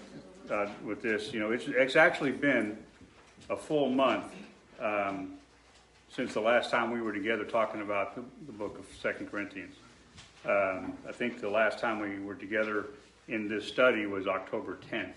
uh, 0.50 0.66
with 0.84 1.00
this, 1.00 1.32
you 1.32 1.38
know, 1.38 1.52
it's, 1.52 1.68
it's 1.68 1.94
actually 1.94 2.32
been 2.32 2.76
a 3.48 3.56
full 3.56 3.88
month 3.88 4.34
um, 4.80 5.34
since 6.10 6.34
the 6.34 6.40
last 6.40 6.72
time 6.72 6.90
we 6.90 7.00
were 7.00 7.12
together 7.12 7.44
talking 7.44 7.82
about 7.82 8.16
the, 8.16 8.24
the 8.46 8.52
book 8.52 8.80
of 8.80 8.86
Second 9.00 9.30
Corinthians. 9.30 9.76
Um, 10.44 10.94
I 11.08 11.12
think 11.12 11.40
the 11.40 11.48
last 11.48 11.78
time 11.78 12.00
we 12.00 12.18
were 12.18 12.34
together 12.34 12.86
in 13.28 13.48
this 13.48 13.64
study 13.64 14.06
was 14.06 14.26
October 14.26 14.80
10th. 14.90 15.14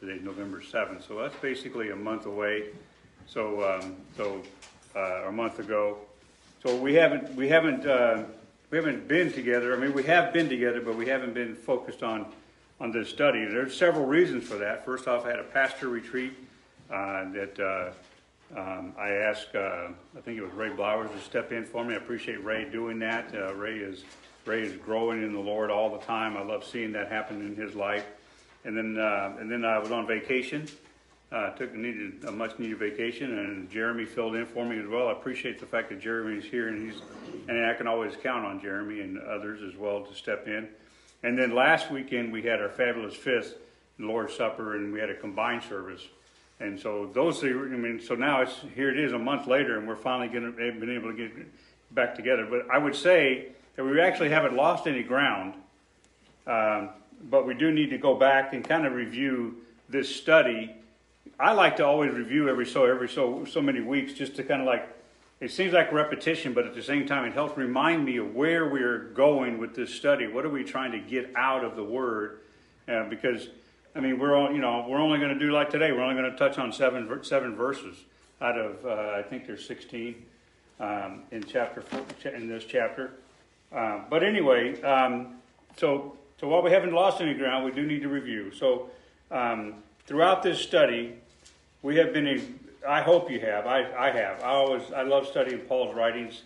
Today's 0.00 0.22
November 0.22 0.60
7th, 0.60 1.08
so 1.08 1.20
that's 1.20 1.34
basically 1.42 1.90
a 1.90 1.96
month 1.96 2.26
away. 2.26 2.66
So, 3.26 3.68
um, 3.68 3.96
so 4.16 4.40
uh, 4.94 5.26
a 5.26 5.32
month 5.32 5.58
ago. 5.58 5.98
So 6.62 6.76
we 6.76 6.94
haven't 6.94 7.34
we 7.34 7.48
haven't 7.48 7.84
uh, 7.84 8.22
we 8.70 8.78
haven't 8.78 9.08
been 9.08 9.32
together. 9.32 9.76
I 9.76 9.80
mean, 9.80 9.92
we 9.92 10.04
have 10.04 10.32
been 10.32 10.48
together, 10.48 10.80
but 10.80 10.94
we 10.94 11.06
haven't 11.06 11.34
been 11.34 11.56
focused 11.56 12.04
on 12.04 12.26
on 12.80 12.92
this 12.92 13.08
study. 13.08 13.44
There's 13.44 13.76
several 13.76 14.06
reasons 14.06 14.44
for 14.44 14.54
that. 14.58 14.84
First 14.84 15.08
off, 15.08 15.26
I 15.26 15.30
had 15.30 15.40
a 15.40 15.44
pastor 15.44 15.88
retreat 15.88 16.32
uh, 16.92 17.24
that 17.32 17.58
uh, 17.58 17.90
um, 18.56 18.94
I 18.96 19.08
asked. 19.08 19.56
Uh, 19.56 19.88
I 20.16 20.20
think 20.20 20.38
it 20.38 20.42
was 20.42 20.52
Ray 20.52 20.70
Blowers 20.70 21.10
to 21.10 21.20
step 21.20 21.50
in 21.50 21.64
for 21.64 21.84
me. 21.84 21.94
I 21.94 21.96
appreciate 21.96 22.44
Ray 22.44 22.70
doing 22.70 23.00
that. 23.00 23.34
Uh, 23.34 23.52
Ray 23.54 23.78
is 23.78 24.04
Ray 24.46 24.62
is 24.62 24.76
growing 24.76 25.24
in 25.24 25.32
the 25.32 25.40
Lord 25.40 25.72
all 25.72 25.90
the 25.90 26.04
time. 26.04 26.36
I 26.36 26.42
love 26.42 26.64
seeing 26.64 26.92
that 26.92 27.10
happen 27.10 27.40
in 27.44 27.56
his 27.56 27.74
life. 27.74 28.06
And 28.68 28.76
then 28.76 28.98
uh, 29.02 29.32
and 29.40 29.50
then 29.50 29.64
I 29.64 29.78
was 29.78 29.90
on 29.90 30.06
vacation. 30.06 30.68
Uh, 31.32 31.50
took 31.52 31.74
needed 31.74 32.22
a 32.26 32.30
much 32.30 32.58
needed 32.58 32.78
vacation, 32.78 33.38
and 33.38 33.70
Jeremy 33.70 34.04
filled 34.04 34.34
in 34.34 34.44
for 34.44 34.62
me 34.66 34.78
as 34.78 34.86
well. 34.86 35.08
I 35.08 35.12
appreciate 35.12 35.58
the 35.58 35.64
fact 35.64 35.88
that 35.88 36.02
Jeremy's 36.02 36.44
here, 36.44 36.68
and 36.68 36.92
he's 36.92 37.00
and 37.48 37.64
I 37.64 37.72
can 37.72 37.86
always 37.86 38.14
count 38.22 38.44
on 38.44 38.60
Jeremy 38.60 39.00
and 39.00 39.18
others 39.20 39.62
as 39.62 39.74
well 39.74 40.02
to 40.02 40.14
step 40.14 40.46
in. 40.46 40.68
And 41.22 41.38
then 41.38 41.54
last 41.54 41.90
weekend 41.90 42.30
we 42.30 42.42
had 42.42 42.60
our 42.60 42.68
fabulous 42.68 43.14
fifth 43.14 43.54
Lord's 43.98 44.36
Supper, 44.36 44.76
and 44.76 44.92
we 44.92 45.00
had 45.00 45.08
a 45.08 45.16
combined 45.16 45.62
service. 45.62 46.02
And 46.60 46.78
so 46.78 47.10
those 47.14 47.42
I 47.42 47.48
mean, 47.48 48.02
so 48.06 48.16
now 48.16 48.42
it's 48.42 48.60
here. 48.74 48.90
It 48.90 48.98
is 48.98 49.12
a 49.12 49.18
month 49.18 49.46
later, 49.46 49.78
and 49.78 49.88
we're 49.88 49.96
finally 49.96 50.28
going 50.28 50.44
to 50.44 50.52
been 50.52 50.94
able 50.94 51.10
to 51.10 51.16
get 51.16 51.32
back 51.94 52.14
together. 52.14 52.46
But 52.50 52.70
I 52.70 52.76
would 52.76 52.94
say 52.94 53.48
that 53.76 53.84
we 53.84 53.98
actually 53.98 54.28
haven't 54.28 54.54
lost 54.54 54.86
any 54.86 55.02
ground. 55.02 55.54
Um, 56.46 56.90
but 57.22 57.46
we 57.46 57.54
do 57.54 57.70
need 57.70 57.90
to 57.90 57.98
go 57.98 58.14
back 58.14 58.52
and 58.52 58.66
kind 58.66 58.86
of 58.86 58.92
review 58.92 59.56
this 59.88 60.14
study. 60.14 60.74
I 61.38 61.52
like 61.52 61.76
to 61.76 61.86
always 61.86 62.12
review 62.12 62.48
every 62.48 62.66
so 62.66 62.84
every 62.84 63.08
so 63.08 63.44
so 63.44 63.60
many 63.60 63.80
weeks 63.80 64.12
just 64.12 64.36
to 64.36 64.42
kind 64.42 64.60
of 64.60 64.66
like 64.66 64.88
it 65.40 65.52
seems 65.52 65.72
like 65.72 65.92
repetition, 65.92 66.52
but 66.52 66.66
at 66.66 66.74
the 66.74 66.82
same 66.82 67.06
time 67.06 67.24
it 67.24 67.32
helps 67.32 67.56
remind 67.56 68.04
me 68.04 68.16
of 68.16 68.34
where 68.34 68.68
we're 68.68 68.98
going 68.98 69.58
with 69.58 69.74
this 69.74 69.94
study. 69.94 70.26
What 70.26 70.44
are 70.44 70.50
we 70.50 70.64
trying 70.64 70.90
to 70.92 70.98
get 70.98 71.30
out 71.36 71.64
of 71.64 71.76
the 71.76 71.84
Word? 71.84 72.40
Uh, 72.88 73.08
because 73.08 73.48
I 73.94 74.00
mean 74.00 74.18
we're 74.18 74.36
all 74.36 74.52
you 74.52 74.60
know 74.60 74.86
we're 74.88 75.00
only 75.00 75.18
going 75.18 75.32
to 75.32 75.38
do 75.38 75.52
like 75.52 75.70
today. 75.70 75.92
We're 75.92 76.02
only 76.02 76.20
going 76.20 76.30
to 76.30 76.38
touch 76.38 76.58
on 76.58 76.72
seven 76.72 77.08
seven 77.24 77.54
verses 77.54 77.96
out 78.40 78.58
of 78.58 78.84
uh, 78.84 79.16
I 79.16 79.22
think 79.22 79.46
there's 79.46 79.66
sixteen 79.66 80.26
um, 80.80 81.22
in 81.30 81.42
chapter 81.44 81.84
in 82.24 82.48
this 82.48 82.64
chapter. 82.64 83.12
Uh, 83.70 84.00
but 84.08 84.22
anyway, 84.22 84.80
um, 84.82 85.36
so 85.76 86.17
so 86.40 86.48
while 86.48 86.62
we 86.62 86.70
haven't 86.70 86.92
lost 86.92 87.20
any 87.20 87.34
ground, 87.34 87.64
we 87.64 87.72
do 87.72 87.84
need 87.84 88.02
to 88.02 88.08
review. 88.08 88.52
So 88.52 88.90
um, 89.30 89.74
throughout 90.06 90.42
this 90.42 90.60
study, 90.60 91.14
we 91.82 91.96
have 91.96 92.12
been 92.12 92.58
I 92.86 93.02
hope 93.02 93.30
you 93.30 93.40
have. 93.40 93.66
I, 93.66 93.90
I 93.96 94.10
have. 94.10 94.42
I 94.42 94.50
always 94.50 94.82
I 94.92 95.02
love 95.02 95.26
studying 95.26 95.58
Paul's 95.60 95.94
writings 95.94 96.42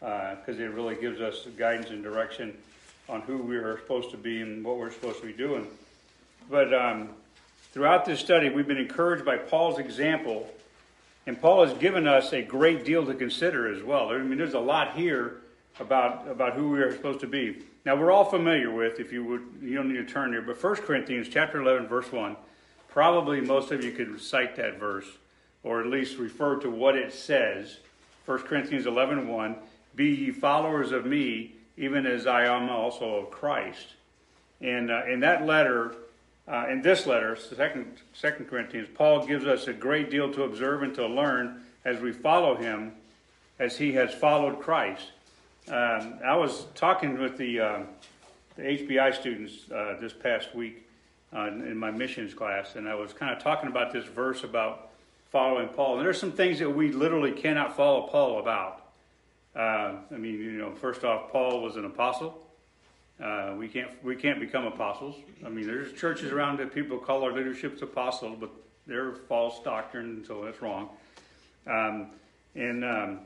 because 0.00 0.58
it 0.58 0.70
really 0.72 0.96
gives 0.96 1.20
us 1.20 1.46
guidance 1.56 1.90
and 1.90 2.02
direction 2.02 2.56
on 3.08 3.20
who 3.22 3.38
we 3.38 3.56
are 3.56 3.78
supposed 3.78 4.10
to 4.10 4.16
be 4.16 4.40
and 4.40 4.64
what 4.64 4.78
we're 4.78 4.90
supposed 4.90 5.20
to 5.20 5.26
be 5.26 5.32
doing. 5.32 5.66
But 6.50 6.72
um, 6.74 7.10
throughout 7.72 8.04
this 8.04 8.20
study, 8.20 8.50
we've 8.50 8.66
been 8.66 8.78
encouraged 8.78 9.24
by 9.24 9.36
Paul's 9.36 9.78
example, 9.78 10.48
and 11.26 11.40
Paul 11.40 11.66
has 11.66 11.76
given 11.78 12.06
us 12.06 12.32
a 12.32 12.42
great 12.42 12.84
deal 12.84 13.04
to 13.06 13.14
consider 13.14 13.72
as 13.72 13.82
well. 13.82 14.08
I 14.10 14.18
mean, 14.18 14.38
there's 14.38 14.54
a 14.54 14.58
lot 14.60 14.96
here 14.96 15.36
about 15.80 16.28
about 16.28 16.54
who 16.54 16.70
we 16.70 16.80
are 16.80 16.92
supposed 16.92 17.20
to 17.20 17.26
be. 17.26 17.62
Now, 17.84 17.96
we're 17.96 18.12
all 18.12 18.24
familiar 18.24 18.70
with, 18.70 18.98
if 18.98 19.12
you 19.12 19.22
would, 19.24 19.42
you 19.60 19.74
don't 19.74 19.88
need 19.88 20.06
to 20.06 20.10
turn 20.10 20.30
there, 20.30 20.40
but 20.40 20.62
1 20.62 20.76
Corinthians 20.76 21.28
chapter 21.30 21.60
11, 21.60 21.86
verse 21.86 22.10
1. 22.10 22.34
Probably 22.88 23.42
most 23.42 23.72
of 23.72 23.84
you 23.84 23.92
could 23.92 24.18
cite 24.20 24.56
that 24.56 24.78
verse, 24.78 25.06
or 25.62 25.80
at 25.80 25.86
least 25.86 26.16
refer 26.16 26.56
to 26.60 26.70
what 26.70 26.96
it 26.96 27.12
says. 27.12 27.78
1 28.24 28.38
Corinthians 28.40 28.86
11, 28.86 29.28
1. 29.28 29.56
Be 29.96 30.06
ye 30.06 30.30
followers 30.30 30.92
of 30.92 31.04
me, 31.04 31.56
even 31.76 32.06
as 32.06 32.26
I 32.26 32.46
am 32.46 32.70
also 32.70 33.16
of 33.16 33.30
Christ. 33.30 33.88
And 34.62 34.90
uh, 34.90 35.02
in 35.06 35.20
that 35.20 35.44
letter, 35.44 35.94
uh, 36.48 36.66
in 36.70 36.80
this 36.80 37.06
letter, 37.06 37.36
second, 37.36 37.98
second 38.14 38.46
Corinthians, 38.46 38.88
Paul 38.94 39.26
gives 39.26 39.44
us 39.44 39.66
a 39.66 39.74
great 39.74 40.10
deal 40.10 40.32
to 40.32 40.44
observe 40.44 40.82
and 40.82 40.94
to 40.94 41.06
learn 41.06 41.60
as 41.84 42.00
we 42.00 42.12
follow 42.12 42.56
him, 42.56 42.92
as 43.58 43.76
he 43.76 43.92
has 43.92 44.14
followed 44.14 44.60
Christ. 44.60 45.10
Um, 45.66 46.18
I 46.22 46.36
was 46.36 46.66
talking 46.74 47.18
with 47.18 47.38
the, 47.38 47.58
uh, 47.58 47.80
the 48.56 48.62
HBI 48.62 49.14
students 49.18 49.70
uh, 49.70 49.96
this 49.98 50.12
past 50.12 50.54
week 50.54 50.86
uh, 51.34 51.46
in 51.46 51.76
my 51.78 51.90
missions 51.90 52.34
class, 52.34 52.76
and 52.76 52.86
I 52.86 52.94
was 52.94 53.14
kind 53.14 53.34
of 53.34 53.42
talking 53.42 53.70
about 53.70 53.90
this 53.90 54.04
verse 54.04 54.44
about 54.44 54.90
following 55.30 55.68
Paul. 55.68 55.96
And 55.96 56.04
there's 56.04 56.20
some 56.20 56.32
things 56.32 56.58
that 56.58 56.68
we 56.68 56.92
literally 56.92 57.32
cannot 57.32 57.74
follow 57.74 58.06
Paul 58.08 58.40
about. 58.40 58.82
Uh, 59.56 59.94
I 60.12 60.18
mean, 60.18 60.34
you 60.34 60.52
know, 60.52 60.74
first 60.74 61.02
off, 61.02 61.32
Paul 61.32 61.62
was 61.62 61.76
an 61.76 61.86
apostle. 61.86 62.46
Uh, 63.22 63.54
we 63.56 63.68
can't 63.68 63.90
we 64.04 64.16
can't 64.16 64.40
become 64.40 64.66
apostles. 64.66 65.14
I 65.46 65.48
mean, 65.48 65.66
there's 65.66 65.92
churches 65.92 66.30
around 66.32 66.58
that 66.58 66.74
people 66.74 66.98
call 66.98 67.22
our 67.22 67.32
leaderships 67.32 67.80
apostles, 67.80 68.36
but 68.38 68.50
they're 68.86 69.14
false 69.14 69.62
doctrine, 69.62 70.24
so 70.26 70.44
that's 70.44 70.60
wrong. 70.60 70.90
Um, 71.66 72.08
and 72.54 72.84
um, 72.84 73.20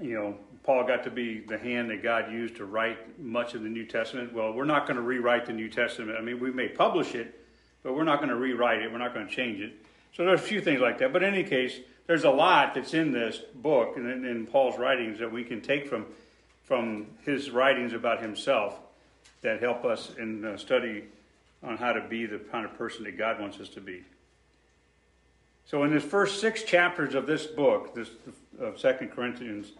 you 0.00 0.14
know, 0.14 0.38
Paul 0.62 0.84
got 0.84 1.04
to 1.04 1.10
be 1.10 1.40
the 1.40 1.58
hand 1.58 1.90
that 1.90 2.02
God 2.02 2.32
used 2.32 2.56
to 2.56 2.64
write 2.64 3.18
much 3.18 3.54
of 3.54 3.62
the 3.62 3.68
New 3.68 3.86
Testament. 3.86 4.32
Well, 4.32 4.52
we're 4.52 4.64
not 4.64 4.86
going 4.86 4.96
to 4.96 5.02
rewrite 5.02 5.46
the 5.46 5.52
New 5.52 5.68
Testament. 5.68 6.18
I 6.18 6.20
mean, 6.20 6.40
we 6.40 6.50
may 6.50 6.68
publish 6.68 7.14
it, 7.14 7.46
but 7.82 7.94
we're 7.94 8.04
not 8.04 8.18
going 8.18 8.28
to 8.30 8.36
rewrite 8.36 8.82
it. 8.82 8.92
We're 8.92 8.98
not 8.98 9.14
going 9.14 9.26
to 9.26 9.34
change 9.34 9.60
it. 9.60 9.72
So 10.14 10.24
there's 10.24 10.40
a 10.40 10.42
few 10.42 10.60
things 10.60 10.80
like 10.80 10.98
that. 10.98 11.12
But 11.12 11.22
in 11.22 11.34
any 11.34 11.44
case, 11.44 11.78
there's 12.06 12.24
a 12.24 12.30
lot 12.30 12.74
that's 12.74 12.94
in 12.94 13.12
this 13.12 13.38
book 13.54 13.96
and 13.96 14.26
in, 14.26 14.46
Paul's 14.46 14.78
writings 14.78 15.18
that 15.18 15.30
we 15.30 15.44
can 15.44 15.60
take 15.60 15.88
from 15.88 16.06
from 16.68 17.06
his 17.24 17.50
writings 17.50 17.94
about 17.94 18.20
himself 18.20 18.78
that 19.40 19.58
help 19.58 19.86
us 19.86 20.12
in 20.18 20.42
the 20.42 20.58
study 20.58 21.02
on 21.62 21.78
how 21.78 21.94
to 21.94 22.06
be 22.08 22.26
the 22.26 22.38
kind 22.38 22.66
of 22.66 22.76
person 22.76 23.04
that 23.04 23.16
God 23.16 23.40
wants 23.40 23.58
us 23.58 23.70
to 23.70 23.80
be. 23.80 24.04
So 25.64 25.82
in 25.84 25.94
the 25.94 26.00
first 26.00 26.42
six 26.42 26.62
chapters 26.62 27.14
of 27.14 27.26
this 27.26 27.46
book, 27.46 27.94
this 27.94 28.10
of 28.60 28.78
Second 28.78 29.12
Corinthians, 29.12 29.72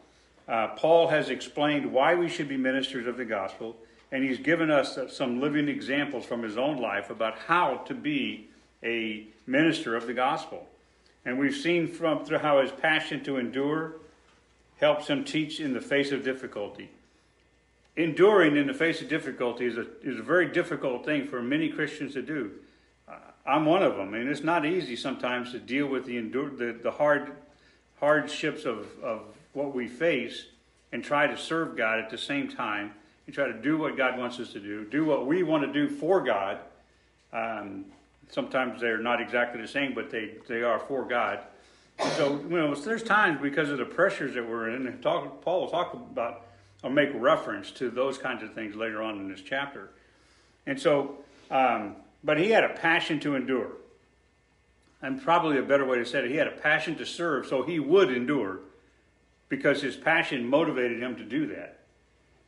uh, 0.49 0.69
Paul 0.69 1.09
has 1.09 1.29
explained 1.29 1.93
why 1.93 2.15
we 2.15 2.29
should 2.29 2.49
be 2.49 2.57
ministers 2.57 3.07
of 3.07 3.17
the 3.17 3.25
gospel, 3.25 3.77
and 4.11 4.25
he's 4.25 4.39
given 4.39 4.71
us 4.71 4.99
some 5.11 5.41
living 5.41 5.69
examples 5.69 6.25
from 6.25 6.43
his 6.43 6.57
own 6.57 6.79
life 6.79 7.11
about 7.11 7.39
how 7.39 7.77
to 7.87 7.95
be 7.95 8.49
a 8.83 9.27
minister 9.47 9.95
of 9.95 10.07
the 10.07 10.15
gospel. 10.15 10.67
And 11.25 11.39
we've 11.39 11.55
seen 11.55 11.89
from 11.89 12.25
through 12.25 12.39
how 12.39 12.63
his 12.63 12.71
passion 12.71 13.23
to 13.25 13.37
endure 13.37 13.97
helps 14.81 15.09
him 15.09 15.25
teach 15.25 15.61
in 15.61 15.75
the 15.75 15.81
face 15.81 16.13
of 16.13 16.25
difficulty. 16.25 16.91
Enduring 17.97 18.57
in 18.57 18.67
the 18.67 18.75
face 18.75 19.03
of 19.03 19.09
difficulty 19.09 19.67
is 19.67 19.77
a, 19.77 19.87
is 20.03 20.19
a 20.19 20.23
very 20.23 20.47
difficult 20.47 21.05
thing 21.05 21.27
for 21.27 21.43
many 21.43 21.69
Christians 21.69 22.15
to 22.15 22.23
do. 22.23 22.53
I'm 23.45 23.65
one 23.65 23.83
of 23.83 23.97
them, 23.97 24.13
and 24.13 24.29
it's 24.29 24.45
not 24.45 24.67
easy 24.67 24.95
sometimes 24.95 25.53
to 25.53 25.59
deal 25.59 25.87
with 25.87 26.05
the, 26.05 26.19
endure, 26.19 26.51
the, 26.51 26.79
the 26.83 26.91
hard 26.91 27.33
hardships 27.99 28.67
of, 28.67 28.87
of 29.03 29.23
what 29.53 29.75
we 29.75 29.89
face 29.89 30.47
and 30.93 31.03
try 31.03 31.27
to 31.27 31.37
serve 31.37 31.77
God 31.77 31.99
at 31.99 32.11
the 32.11 32.19
same 32.19 32.49
time 32.49 32.93
and 33.27 33.35
try 33.35 33.47
to 33.47 33.53
do 33.53 33.77
what 33.77 33.97
God 33.97 34.19
wants 34.19 34.41
us 34.41 34.53
to 34.53 34.61
do, 34.61 34.85
do 34.85 35.05
what 35.05 35.27
we 35.27 35.43
want 35.43 35.65
to 35.65 35.73
do 35.73 35.89
for 35.89 36.23
God. 36.23 36.59
Um, 37.33 37.85
sometimes 38.31 38.81
they're 38.81 38.99
not 38.99 39.21
exactly 39.21 39.61
the 39.61 39.69
same, 39.69 39.95
but 39.95 40.11
they, 40.11 40.35
they 40.49 40.63
are 40.63 40.79
for 40.79 41.05
God. 41.05 41.41
So, 42.17 42.41
you 42.49 42.57
know, 42.57 42.75
there's 42.75 43.03
times 43.03 43.41
because 43.43 43.71
of 43.71 43.79
the 43.79 43.85
pressures 43.85 44.35
that 44.35 44.49
we're 44.49 44.71
in, 44.71 44.99
talk, 45.03 45.43
Paul 45.43 45.63
will 45.63 45.69
talk 45.69 45.93
about 45.95 46.47
or 46.83 46.91
make 46.91 47.11
reference 47.15 47.71
to 47.73 47.91
those 47.91 48.19
kinds 48.19 48.43
of 48.43 48.55
things 48.55 48.77
later 48.77 49.03
on 49.03 49.19
in 49.19 49.29
this 49.29 49.43
chapter. 49.43 49.91
And 50.67 50.81
so, 50.81 51.17
um, 51.51 51.97
but 52.23 52.39
he 52.39 52.51
had 52.51 52.65
a 52.65 52.69
passion 52.69 53.19
to 53.21 53.35
endure. 53.35 53.73
And 55.03 55.23
probably 55.23 55.59
a 55.59 55.63
better 55.63 55.85
way 55.85 55.99
to 55.99 56.07
say 56.07 56.21
it, 56.21 56.31
he 56.31 56.37
had 56.37 56.47
a 56.47 56.53
passion 56.53 56.97
to 56.97 57.07
serve, 57.07 57.47
so 57.47 57.63
he 57.63 57.79
would 57.79 58.11
endure 58.11 58.61
because 59.49 59.83
his 59.83 59.97
passion 59.97 60.47
motivated 60.47 61.03
him 61.03 61.17
to 61.17 61.25
do 61.25 61.47
that. 61.49 61.81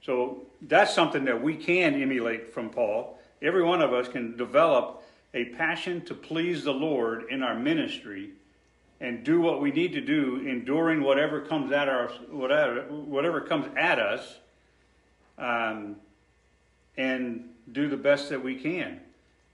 So 0.03 0.47
that's 0.63 0.95
something 0.95 1.25
that 1.25 1.43
we 1.43 1.57
can 1.57 2.01
emulate 2.01 2.53
from 2.53 2.71
Paul. 2.71 3.19
Every 3.43 3.63
one 3.63 3.83
of 3.83 3.93
us 3.93 4.09
can 4.09 4.37
develop 4.37 5.03
a 5.35 5.47
passion 5.47 6.05
to 6.07 6.15
please 6.15 6.65
the 6.65 6.73
Lord 6.73 7.25
in 7.31 7.43
our 7.43 7.55
ministry 7.55 8.31
and 9.01 9.25
do 9.25 9.41
what 9.41 9.61
we 9.61 9.71
need 9.71 9.93
to 9.95 10.01
do, 10.01 10.47
enduring 10.47 11.03
whatever 11.03 11.41
comes 11.41 11.73
at 11.73 11.89
our 11.89 12.09
whatever 12.31 12.83
whatever 12.91 13.41
comes 13.41 13.67
at 13.77 13.99
us, 13.99 14.37
um, 15.39 15.97
and 16.99 17.49
do 17.73 17.89
the 17.89 17.97
best 17.97 18.29
that 18.29 18.43
we 18.43 18.57
can. 18.57 19.01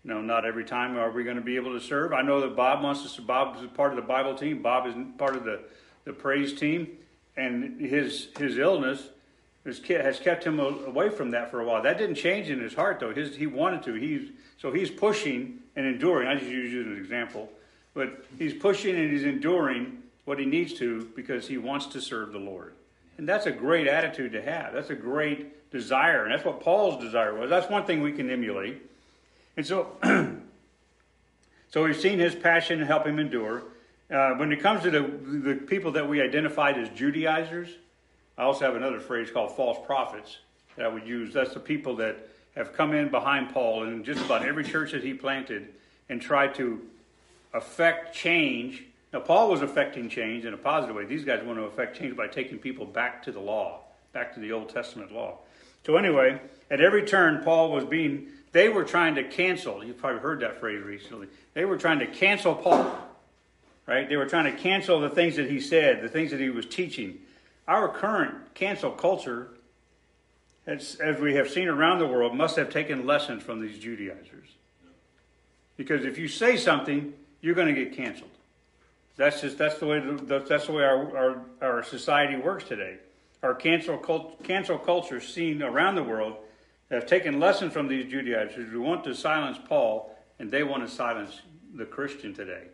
Know, 0.02 0.20
not 0.20 0.44
every 0.44 0.64
time 0.64 0.96
are 0.96 1.10
we 1.10 1.24
going 1.24 1.36
to 1.36 1.42
be 1.42 1.56
able 1.56 1.72
to 1.78 1.84
serve. 1.84 2.12
I 2.12 2.22
know 2.22 2.40
that 2.40 2.54
Bob 2.54 2.82
wants 2.82 3.04
us 3.04 3.16
to. 3.16 3.22
Bob 3.22 3.56
is 3.56 3.68
part 3.74 3.90
of 3.90 3.96
the 3.96 4.02
Bible 4.02 4.34
team. 4.34 4.62
Bob 4.62 4.86
is 4.86 4.94
part 5.18 5.36
of 5.36 5.44
the 5.44 5.60
the 6.04 6.12
praise 6.12 6.52
team, 6.52 6.88
and 7.36 7.80
his 7.80 8.28
his 8.38 8.58
illness 8.58 9.08
has 9.64 9.80
kept 10.20 10.44
him 10.44 10.60
away 10.60 11.08
from 11.08 11.32
that 11.32 11.50
for 11.50 11.60
a 11.60 11.64
while. 11.64 11.82
That 11.82 11.98
didn't 11.98 12.14
change 12.14 12.50
in 12.50 12.60
his 12.60 12.74
heart 12.74 13.00
though. 13.00 13.12
His 13.12 13.36
he 13.36 13.46
wanted 13.46 13.82
to. 13.84 13.94
He's 13.94 14.30
so 14.58 14.72
he's 14.72 14.90
pushing 14.90 15.60
and 15.74 15.86
enduring. 15.86 16.28
I 16.28 16.34
just 16.36 16.50
use 16.50 16.72
you 16.72 16.80
as 16.82 16.86
an 16.86 16.96
example 16.96 17.50
but 17.96 18.26
he's 18.38 18.52
pushing 18.52 18.94
and 18.94 19.10
he's 19.10 19.24
enduring 19.24 20.02
what 20.26 20.38
he 20.38 20.44
needs 20.44 20.74
to 20.74 21.10
because 21.16 21.48
he 21.48 21.56
wants 21.56 21.86
to 21.86 22.00
serve 22.00 22.30
the 22.30 22.38
Lord. 22.38 22.74
And 23.16 23.26
that's 23.26 23.46
a 23.46 23.50
great 23.50 23.88
attitude 23.88 24.32
to 24.32 24.42
have. 24.42 24.74
That's 24.74 24.90
a 24.90 24.94
great 24.94 25.70
desire. 25.70 26.24
And 26.24 26.32
that's 26.32 26.44
what 26.44 26.60
Paul's 26.60 27.02
desire 27.02 27.34
was. 27.34 27.48
That's 27.48 27.70
one 27.70 27.86
thing 27.86 28.02
we 28.02 28.12
can 28.12 28.30
emulate. 28.30 28.82
And 29.56 29.66
so, 29.66 29.92
so 31.70 31.84
we've 31.84 31.96
seen 31.96 32.18
his 32.18 32.34
passion 32.34 32.82
help 32.82 33.06
him 33.06 33.18
endure. 33.18 33.62
Uh, 34.10 34.34
when 34.34 34.52
it 34.52 34.60
comes 34.60 34.82
to 34.84 34.90
the, 34.90 35.00
the 35.00 35.54
people 35.54 35.92
that 35.92 36.08
we 36.08 36.20
identified 36.20 36.78
as 36.78 36.88
Judaizers, 36.90 37.68
I 38.38 38.42
also 38.42 38.64
have 38.64 38.76
another 38.76 39.00
phrase 39.00 39.30
called 39.30 39.56
false 39.56 39.84
prophets 39.84 40.38
that 40.76 40.84
I 40.84 40.88
would 40.88 41.06
use. 41.06 41.34
That's 41.34 41.54
the 41.54 41.60
people 41.60 41.96
that 41.96 42.28
have 42.54 42.72
come 42.72 42.94
in 42.94 43.10
behind 43.10 43.52
Paul 43.52 43.84
in 43.84 44.04
just 44.04 44.24
about 44.24 44.44
every 44.44 44.64
church 44.64 44.92
that 44.92 45.02
he 45.02 45.12
planted 45.14 45.68
and 46.08 46.20
tried 46.20 46.54
to 46.56 46.80
affect 47.52 48.14
change. 48.14 48.84
Now, 49.12 49.20
Paul 49.20 49.50
was 49.50 49.62
affecting 49.62 50.08
change 50.08 50.44
in 50.44 50.54
a 50.54 50.58
positive 50.58 50.94
way. 50.94 51.04
These 51.04 51.24
guys 51.24 51.42
want 51.42 51.58
to 51.58 51.64
affect 51.64 51.98
change 51.98 52.16
by 52.16 52.28
taking 52.28 52.58
people 52.58 52.86
back 52.86 53.22
to 53.24 53.32
the 53.32 53.40
law, 53.40 53.80
back 54.12 54.34
to 54.34 54.40
the 54.40 54.52
Old 54.52 54.68
Testament 54.68 55.12
law. 55.12 55.38
So, 55.84 55.96
anyway, 55.96 56.40
at 56.70 56.80
every 56.80 57.04
turn, 57.04 57.42
Paul 57.42 57.70
was 57.72 57.84
being, 57.84 58.28
they 58.52 58.68
were 58.68 58.84
trying 58.84 59.14
to 59.16 59.24
cancel. 59.24 59.84
You've 59.84 59.98
probably 59.98 60.20
heard 60.20 60.40
that 60.40 60.60
phrase 60.60 60.82
recently. 60.84 61.28
They 61.54 61.64
were 61.64 61.76
trying 61.76 62.00
to 62.00 62.06
cancel 62.06 62.54
Paul, 62.54 62.98
right? 63.86 64.08
They 64.08 64.16
were 64.16 64.26
trying 64.26 64.52
to 64.52 64.60
cancel 64.60 65.00
the 65.00 65.10
things 65.10 65.36
that 65.36 65.50
he 65.50 65.60
said, 65.60 66.02
the 66.02 66.08
things 66.08 66.30
that 66.30 66.40
he 66.40 66.50
was 66.50 66.66
teaching. 66.66 67.18
Our 67.68 67.88
current 67.88 68.54
cancel 68.54 68.90
culture, 68.90 69.48
as, 70.66 70.96
as 70.96 71.20
we 71.20 71.34
have 71.34 71.48
seen 71.48 71.68
around 71.68 71.98
the 71.98 72.06
world, 72.06 72.34
must 72.34 72.56
have 72.56 72.70
taken 72.70 73.06
lessons 73.06 73.42
from 73.42 73.60
these 73.60 73.78
Judaizers. 73.78 74.48
Because 75.76 76.04
if 76.04 76.18
you 76.18 76.28
say 76.28 76.56
something, 76.56 77.12
you're 77.40 77.54
going 77.54 77.72
to 77.72 77.84
get 77.84 77.96
canceled. 77.96 78.30
That's 79.16 79.40
just 79.40 79.56
that's 79.56 79.78
the 79.78 79.86
way 79.86 80.00
that's 80.00 80.66
the 80.66 80.72
way 80.72 80.84
our, 80.84 81.16
our, 81.16 81.42
our 81.62 81.82
society 81.82 82.36
works 82.36 82.64
today. 82.64 82.98
Our 83.42 83.54
cancel 83.54 83.96
cult, 83.96 84.42
cancel 84.42 84.78
culture 84.78 85.20
seen 85.20 85.62
around 85.62 85.94
the 85.94 86.02
world 86.02 86.36
have 86.90 87.06
taken 87.06 87.40
lessons 87.40 87.72
from 87.72 87.88
these 87.88 88.10
Judaizers 88.10 88.70
who 88.70 88.82
want 88.82 89.04
to 89.04 89.14
silence 89.14 89.58
Paul 89.68 90.14
and 90.38 90.50
they 90.50 90.62
want 90.62 90.86
to 90.86 90.94
silence 90.94 91.40
the 91.74 91.84
Christian 91.84 92.34
today. 92.34 92.64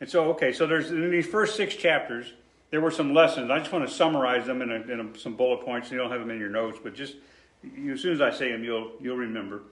And 0.00 0.08
so, 0.10 0.30
okay, 0.30 0.52
so 0.52 0.66
there's 0.66 0.90
in 0.90 1.10
these 1.10 1.26
first 1.26 1.56
six 1.56 1.74
chapters, 1.74 2.32
there 2.70 2.80
were 2.80 2.90
some 2.90 3.14
lessons. 3.14 3.50
I 3.50 3.58
just 3.58 3.72
want 3.72 3.88
to 3.88 3.94
summarize 3.94 4.46
them 4.46 4.60
in, 4.62 4.70
a, 4.70 4.74
in 4.74 5.00
a, 5.00 5.18
some 5.18 5.36
bullet 5.36 5.64
points. 5.64 5.90
You 5.90 5.98
don't 5.98 6.10
have 6.10 6.20
them 6.20 6.30
in 6.30 6.38
your 6.38 6.50
notes, 6.50 6.78
but 6.82 6.94
just 6.94 7.14
you, 7.62 7.92
as 7.92 8.00
soon 8.00 8.12
as 8.12 8.20
I 8.20 8.30
say 8.30 8.50
them, 8.52 8.64
you'll 8.64 8.92
you'll 9.00 9.16
remember. 9.16 9.62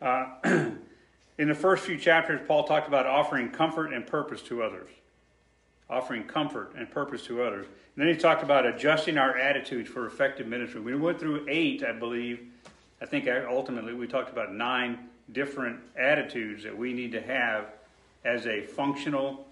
Uh, 0.00 0.26
In 1.38 1.48
the 1.48 1.54
first 1.54 1.84
few 1.86 1.96
chapters, 1.96 2.38
Paul 2.46 2.64
talked 2.64 2.86
about 2.86 3.06
offering 3.06 3.50
comfort 3.50 3.94
and 3.94 4.06
purpose 4.06 4.42
to 4.42 4.62
others. 4.62 4.90
offering 5.88 6.24
comfort 6.24 6.72
and 6.76 6.90
purpose 6.90 7.24
to 7.26 7.42
others. 7.42 7.66
And 7.66 8.06
then 8.06 8.14
he 8.14 8.20
talked 8.20 8.42
about 8.42 8.64
adjusting 8.66 9.18
our 9.18 9.36
attitudes 9.36 9.88
for 9.88 10.06
effective 10.06 10.46
ministry. 10.46 10.80
We 10.80 10.94
went 10.94 11.18
through 11.18 11.46
eight, 11.48 11.82
I 11.82 11.92
believe. 11.92 12.40
I 13.02 13.06
think 13.06 13.26
ultimately 13.28 13.92
we 13.94 14.06
talked 14.06 14.30
about 14.30 14.52
nine 14.54 14.98
different 15.32 15.80
attitudes 15.96 16.62
that 16.64 16.76
we 16.76 16.92
need 16.92 17.12
to 17.12 17.20
have 17.22 17.66
as 18.24 18.46
a 18.46 18.60
functional, 18.62 19.46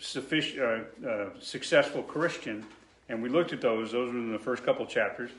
sufficient, 0.00 0.62
uh, 0.62 1.08
uh, 1.08 1.30
successful 1.40 2.02
Christian. 2.02 2.64
And 3.08 3.22
we 3.22 3.28
looked 3.28 3.52
at 3.52 3.60
those. 3.60 3.92
Those 3.92 4.12
were 4.12 4.18
in 4.18 4.32
the 4.32 4.38
first 4.38 4.64
couple 4.64 4.86
chapters. 4.86 5.30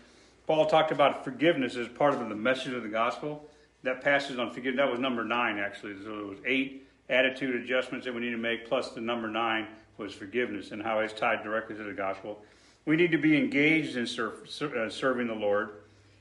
Paul 0.45 0.65
talked 0.65 0.91
about 0.91 1.23
forgiveness 1.23 1.75
as 1.75 1.87
part 1.87 2.13
of 2.13 2.27
the 2.27 2.35
message 2.35 2.73
of 2.73 2.83
the 2.83 2.89
gospel. 2.89 3.47
That 3.83 4.01
passage 4.03 4.37
on 4.37 4.51
forgiveness, 4.51 4.77
that 4.77 4.91
was 4.91 4.99
number 4.99 5.23
nine, 5.23 5.57
actually. 5.57 5.95
So 6.03 6.19
it 6.19 6.27
was 6.27 6.37
eight 6.45 6.87
attitude 7.09 7.61
adjustments 7.61 8.05
that 8.05 8.13
we 8.13 8.21
need 8.21 8.31
to 8.31 8.37
make, 8.37 8.67
plus 8.67 8.89
the 8.89 9.01
number 9.01 9.27
nine 9.27 9.67
was 9.97 10.13
forgiveness 10.13 10.71
and 10.71 10.81
how 10.81 10.99
it's 10.99 11.13
tied 11.13 11.43
directly 11.43 11.75
to 11.75 11.83
the 11.83 11.93
gospel. 11.93 12.41
We 12.85 12.95
need 12.95 13.11
to 13.11 13.17
be 13.17 13.37
engaged 13.37 13.95
in 13.95 14.03
uh, 14.03 14.89
serving 14.89 15.27
the 15.27 15.33
Lord. 15.33 15.69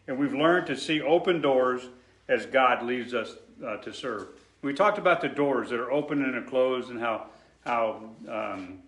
And 0.07 0.19
we've 0.19 0.35
learned 0.35 0.67
to 0.69 0.77
see 0.77 1.01
open 1.01 1.41
doors 1.41 1.83
as 2.29 2.47
God 2.47 2.85
leads 2.85 3.15
us 3.15 3.37
uh, 3.65 3.77
to 3.79 3.93
serve. 3.93 4.29
We 4.63 4.75
talked 4.75 4.99
about 4.99 5.21
the 5.21 5.29
doors 5.29 5.71
that 5.71 5.81
are 5.81 5.91
open 5.91 6.23
and 6.23 6.37
are 6.37 6.43
closed 6.43 6.91
and 6.91 7.01
how, 7.01 7.27
how 7.65 8.11
um, 8.29 8.79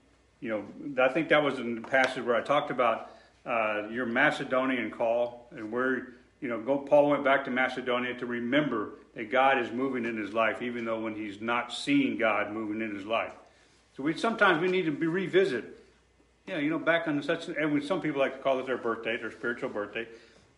you 0.45 0.51
know, 0.51 1.03
I 1.03 1.09
think 1.09 1.31
that 1.31 1.43
was 1.43 1.59
in 1.59 1.75
the 1.75 1.81
passage 1.81 2.23
where 2.23 2.37
I 2.37 2.43
talked 2.43 2.71
about 2.71 3.11
uh, 3.47 3.89
your 3.91 4.05
Macedonian 4.05 4.91
call 4.91 5.49
and 5.53 5.73
where, 5.73 6.09
you 6.43 6.49
know, 6.49 6.61
go, 6.61 6.77
Paul 6.77 7.09
went 7.09 7.25
back 7.25 7.47
to 7.47 7.51
Macedonia 7.51 8.13
to 8.19 8.27
remember 8.27 8.91
that 9.15 9.31
God 9.31 9.59
is 9.59 9.73
moving 9.73 10.05
in 10.05 10.19
his 10.19 10.35
life, 10.35 10.61
even 10.61 10.85
though 10.85 11.01
when 11.01 11.15
he's 11.15 11.41
not 11.41 11.73
seeing 11.73 12.19
God 12.19 12.53
moving 12.53 12.83
in 12.83 12.95
his 12.95 13.07
life. 13.07 13.33
So 13.97 14.03
we 14.03 14.19
sometimes 14.19 14.61
we 14.61 14.69
need 14.69 14.85
to 14.85 14.93
be 14.93 15.07
revisit. 15.07 15.65
Yeah, 16.47 16.59
you 16.59 16.69
know, 16.69 16.79
back 16.79 17.09
on 17.09 17.23
such 17.23 17.49
and 17.49 17.73
when 17.73 17.81
some 17.81 18.03
people 18.03 18.21
like 18.21 18.37
to 18.37 18.43
call 18.43 18.59
it 18.59 18.67
their 18.67 18.77
birthday, 18.77 19.17
their 19.17 19.33
spiritual 19.33 19.71
birthday. 19.71 20.07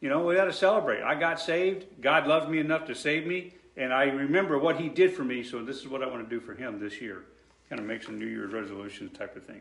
You 0.00 0.08
know, 0.08 0.24
we 0.24 0.34
got 0.34 0.46
to 0.46 0.52
celebrate. 0.52 1.00
I 1.00 1.14
got 1.14 1.38
saved. 1.38 1.86
God 2.00 2.26
loved 2.26 2.50
me 2.50 2.58
enough 2.58 2.86
to 2.86 2.94
save 2.96 3.24
me, 3.24 3.54
and 3.76 3.92
I 3.92 4.04
remember 4.06 4.58
what 4.58 4.80
He 4.80 4.88
did 4.88 5.12
for 5.14 5.22
me. 5.22 5.44
So 5.44 5.64
this 5.64 5.76
is 5.76 5.86
what 5.86 6.02
I 6.02 6.06
want 6.06 6.28
to 6.28 6.34
do 6.34 6.40
for 6.40 6.54
Him 6.54 6.80
this 6.80 7.00
year. 7.00 7.22
Kind 7.68 7.80
of 7.80 7.86
make 7.86 8.02
some 8.02 8.18
New 8.18 8.26
Year's 8.26 8.52
resolutions 8.52 9.16
type 9.16 9.36
of 9.36 9.44
thing. 9.44 9.60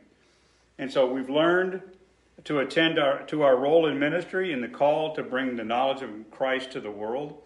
And 0.78 0.91
so 0.91 1.12
we've 1.12 1.30
learned 1.30 1.82
to 2.44 2.60
attend 2.60 3.00
our, 3.00 3.24
to 3.24 3.44
our 3.44 3.56
role 3.56 3.88
in 3.88 3.98
ministry 3.98 4.52
and 4.52 4.62
the 4.62 4.68
call 4.68 5.15
to 5.15 5.24
bring 5.24 5.56
the 5.56 5.63
knowledge 5.63 6.02
of 6.02 6.10
Christ 6.32 6.72
to 6.74 6.82
the 6.82 6.91
world. 6.91 7.41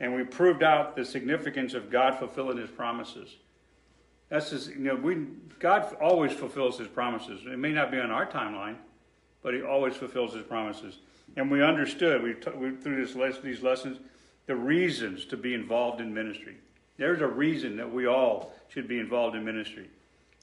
And 0.00 0.14
we 0.14 0.24
proved 0.24 0.62
out 0.62 0.96
the 0.96 1.04
significance 1.04 1.74
of 1.74 1.90
God 1.90 2.18
fulfilling 2.18 2.58
His 2.58 2.70
promises. 2.70 3.36
That's 4.28 4.50
just, 4.50 4.70
you 4.70 4.78
know, 4.78 4.96
we, 4.96 5.26
God 5.58 5.94
always 6.00 6.32
fulfills 6.32 6.78
His 6.78 6.88
promises. 6.88 7.42
It 7.46 7.58
may 7.58 7.72
not 7.72 7.90
be 7.90 8.00
on 8.00 8.10
our 8.10 8.26
timeline, 8.26 8.76
but 9.42 9.54
He 9.54 9.62
always 9.62 9.94
fulfills 9.94 10.34
His 10.34 10.44
promises. 10.44 10.98
And 11.36 11.50
we 11.50 11.62
understood, 11.62 12.22
we, 12.22 12.34
t- 12.34 12.50
we 12.50 12.72
through 12.72 13.06
this, 13.06 13.38
these 13.38 13.62
lessons, 13.62 13.98
the 14.46 14.56
reasons 14.56 15.24
to 15.26 15.36
be 15.36 15.54
involved 15.54 16.00
in 16.00 16.12
ministry. 16.12 16.56
There's 16.96 17.20
a 17.20 17.26
reason 17.26 17.76
that 17.76 17.90
we 17.90 18.06
all 18.06 18.52
should 18.68 18.88
be 18.88 18.98
involved 18.98 19.36
in 19.36 19.44
ministry. 19.44 19.88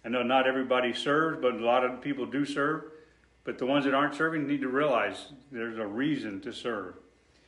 I 0.06 0.10
know 0.10 0.24
not 0.24 0.48
everybody 0.48 0.94
serves, 0.94 1.42
but 1.42 1.56
a 1.56 1.66
lot 1.66 1.84
of 1.84 2.02
people 2.02 2.26
do 2.26 2.46
serve. 2.46 2.84
But 3.44 3.58
the 3.58 3.66
ones 3.66 3.86
that 3.86 3.94
aren't 3.94 4.16
serving 4.16 4.48
need 4.48 4.62
to 4.62 4.68
realize 4.68 5.28
there's 5.52 5.78
a 5.78 5.88
reason 5.88 6.42
to 6.42 6.54
serve. 6.54 6.96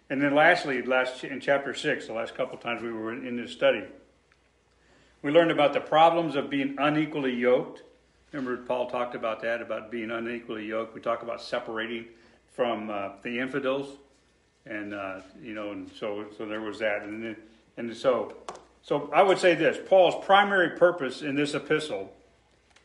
And 0.09 0.21
then 0.21 0.35
lastly, 0.35 0.81
last 0.81 1.23
in 1.23 1.39
chapter 1.39 1.73
six, 1.73 2.07
the 2.07 2.13
last 2.13 2.35
couple 2.35 2.57
times 2.57 2.81
we 2.81 2.91
were 2.91 3.13
in 3.13 3.37
this 3.37 3.51
study, 3.51 3.83
we 5.21 5.31
learned 5.31 5.51
about 5.51 5.73
the 5.73 5.79
problems 5.79 6.35
of 6.35 6.49
being 6.49 6.75
unequally 6.79 7.33
yoked. 7.33 7.83
Remember, 8.31 8.57
Paul 8.57 8.89
talked 8.89 9.15
about 9.15 9.41
that, 9.43 9.61
about 9.61 9.91
being 9.91 10.09
unequally 10.09 10.65
yoked. 10.65 10.95
We 10.95 11.01
talked 11.01 11.23
about 11.23 11.41
separating 11.41 12.05
from 12.53 12.89
uh, 12.89 13.09
the 13.21 13.39
infidels, 13.39 13.97
and 14.65 14.93
uh, 14.93 15.21
you 15.41 15.53
know, 15.53 15.71
and 15.71 15.89
so 15.97 16.25
so 16.37 16.45
there 16.45 16.61
was 16.61 16.79
that, 16.79 17.03
and 17.03 17.23
then, 17.23 17.35
and 17.77 17.95
so 17.95 18.35
so 18.81 19.09
I 19.13 19.21
would 19.21 19.37
say 19.37 19.55
this: 19.55 19.77
Paul's 19.87 20.25
primary 20.25 20.77
purpose 20.77 21.21
in 21.21 21.35
this 21.35 21.53
epistle, 21.53 22.13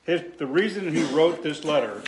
his 0.07 0.23
the 0.39 0.47
reason 0.47 0.95
he 0.95 1.03
wrote 1.13 1.43
this 1.43 1.65
letter, 1.65 2.03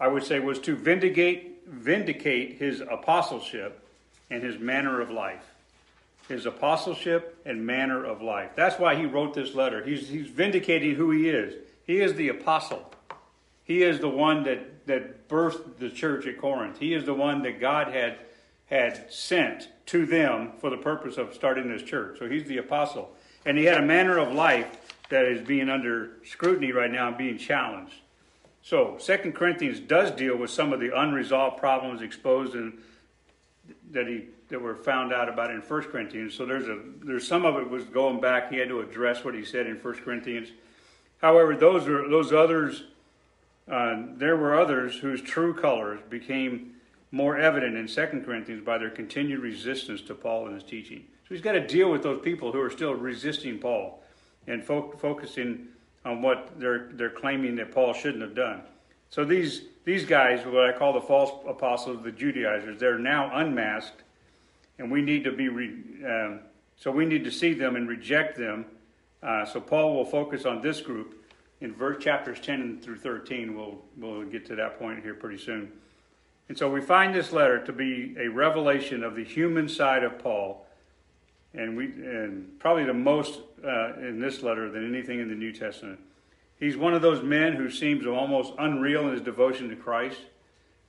I 0.00 0.08
would 0.08 0.24
say, 0.24 0.38
was 0.40 0.58
to 0.60 0.76
vindicate 0.76 1.52
vindicate 1.66 2.58
his 2.58 2.80
apostleship 2.80 3.82
and 4.30 4.42
his 4.42 4.58
manner 4.58 5.00
of 5.00 5.10
life. 5.10 5.44
His 6.28 6.46
apostleship 6.46 7.36
and 7.44 7.66
manner 7.66 8.04
of 8.04 8.22
life. 8.22 8.50
That's 8.54 8.78
why 8.78 8.94
he 8.94 9.06
wrote 9.06 9.34
this 9.34 9.54
letter. 9.54 9.84
He's, 9.84 10.08
he's 10.08 10.28
vindicating 10.28 10.94
who 10.94 11.10
he 11.10 11.28
is. 11.28 11.54
He 11.84 12.00
is 12.00 12.14
the 12.14 12.28
apostle. 12.28 12.90
He 13.64 13.82
is 13.82 14.00
the 14.00 14.08
one 14.08 14.44
that, 14.44 14.86
that 14.86 15.28
birthed 15.28 15.78
the 15.78 15.90
church 15.90 16.26
at 16.26 16.38
Corinth. 16.38 16.78
He 16.78 16.94
is 16.94 17.04
the 17.04 17.14
one 17.14 17.42
that 17.42 17.60
God 17.60 17.88
had, 17.88 18.18
had 18.66 19.12
sent 19.12 19.68
to 19.86 20.06
them 20.06 20.52
for 20.58 20.70
the 20.70 20.76
purpose 20.76 21.16
of 21.16 21.34
starting 21.34 21.68
this 21.68 21.82
church. 21.82 22.18
So 22.18 22.28
he's 22.28 22.44
the 22.44 22.58
apostle. 22.58 23.10
And 23.44 23.58
he 23.58 23.64
had 23.64 23.78
a 23.78 23.86
manner 23.86 24.18
of 24.18 24.32
life 24.32 24.81
that 25.12 25.26
is 25.26 25.46
being 25.46 25.68
under 25.68 26.12
scrutiny 26.24 26.72
right 26.72 26.90
now 26.90 27.08
and 27.08 27.18
being 27.18 27.36
challenged. 27.36 27.92
So, 28.62 28.96
Second 28.98 29.34
Corinthians 29.34 29.78
does 29.78 30.10
deal 30.10 30.38
with 30.38 30.48
some 30.48 30.72
of 30.72 30.80
the 30.80 30.98
unresolved 30.98 31.58
problems 31.58 32.00
exposed 32.00 32.54
in 32.54 32.78
that 33.90 34.06
he 34.06 34.24
that 34.48 34.60
were 34.60 34.74
found 34.74 35.12
out 35.12 35.28
about 35.28 35.50
in 35.50 35.60
First 35.60 35.90
Corinthians. 35.90 36.34
So 36.34 36.46
there's 36.46 36.66
a 36.66 36.78
there's 37.02 37.28
some 37.28 37.44
of 37.44 37.56
it 37.56 37.68
was 37.68 37.84
going 37.84 38.22
back. 38.22 38.50
He 38.50 38.56
had 38.56 38.68
to 38.68 38.80
address 38.80 39.22
what 39.22 39.34
he 39.34 39.44
said 39.44 39.66
in 39.66 39.78
First 39.78 40.00
Corinthians. 40.00 40.48
However, 41.20 41.56
those 41.56 41.86
are 41.88 42.08
those 42.08 42.32
others 42.32 42.84
uh, 43.70 44.04
there 44.16 44.36
were 44.36 44.58
others 44.58 44.96
whose 44.96 45.20
true 45.20 45.52
colors 45.52 46.00
became 46.08 46.72
more 47.10 47.36
evident 47.36 47.76
in 47.76 47.86
2 47.86 48.22
Corinthians 48.24 48.64
by 48.64 48.78
their 48.78 48.90
continued 48.90 49.40
resistance 49.40 50.00
to 50.00 50.14
Paul 50.14 50.46
and 50.46 50.54
his 50.54 50.64
teaching. 50.64 51.04
So 51.28 51.34
he's 51.34 51.42
got 51.42 51.52
to 51.52 51.66
deal 51.66 51.90
with 51.90 52.02
those 52.02 52.20
people 52.22 52.50
who 52.50 52.60
are 52.60 52.70
still 52.70 52.94
resisting 52.94 53.58
Paul 53.58 54.01
and 54.46 54.64
fo- 54.64 54.92
focusing 54.98 55.68
on 56.04 56.22
what 56.22 56.58
they're, 56.58 56.88
they're 56.92 57.10
claiming 57.10 57.56
that 57.56 57.72
Paul 57.72 57.92
shouldn't 57.92 58.22
have 58.22 58.34
done. 58.34 58.62
So 59.10 59.24
these, 59.24 59.62
these 59.84 60.04
guys, 60.04 60.44
what 60.46 60.64
I 60.64 60.76
call 60.76 60.92
the 60.92 61.00
false 61.00 61.32
apostles, 61.46 62.02
the 62.02 62.12
Judaizers, 62.12 62.80
they're 62.80 62.98
now 62.98 63.30
unmasked, 63.34 64.02
and 64.78 64.90
we 64.90 65.02
need 65.02 65.24
to 65.24 65.32
be, 65.32 65.48
re, 65.48 65.68
um, 66.04 66.40
so 66.76 66.90
we 66.90 67.04
need 67.04 67.24
to 67.24 67.30
see 67.30 67.52
them 67.52 67.76
and 67.76 67.88
reject 67.88 68.36
them. 68.36 68.64
Uh, 69.22 69.44
so 69.44 69.60
Paul 69.60 69.94
will 69.94 70.04
focus 70.04 70.44
on 70.44 70.60
this 70.60 70.80
group 70.80 71.22
in 71.60 71.72
verse 71.74 72.02
chapters 72.02 72.40
10 72.40 72.80
through 72.80 72.98
13. 72.98 73.54
We'll, 73.54 73.78
we'll 73.96 74.24
get 74.24 74.46
to 74.46 74.56
that 74.56 74.78
point 74.78 75.02
here 75.02 75.14
pretty 75.14 75.38
soon. 75.38 75.70
And 76.48 76.58
so 76.58 76.68
we 76.70 76.80
find 76.80 77.14
this 77.14 77.32
letter 77.32 77.64
to 77.64 77.72
be 77.72 78.16
a 78.18 78.28
revelation 78.28 79.04
of 79.04 79.14
the 79.14 79.24
human 79.24 79.68
side 79.68 80.02
of 80.02 80.18
Paul, 80.18 80.66
and 81.54 81.76
we 81.76 81.84
and 81.84 82.58
probably 82.58 82.84
the 82.84 82.92
most 82.92 83.40
uh, 83.64 83.94
in 84.00 84.20
this 84.20 84.42
letter 84.42 84.70
than 84.70 84.86
anything 84.86 85.20
in 85.20 85.28
the 85.28 85.34
New 85.34 85.52
Testament. 85.52 86.00
He's 86.58 86.76
one 86.76 86.94
of 86.94 87.02
those 87.02 87.22
men 87.22 87.54
who 87.54 87.70
seems 87.70 88.06
almost 88.06 88.52
unreal 88.58 89.06
in 89.08 89.12
his 89.12 89.22
devotion 89.22 89.68
to 89.70 89.76
Christ. 89.76 90.18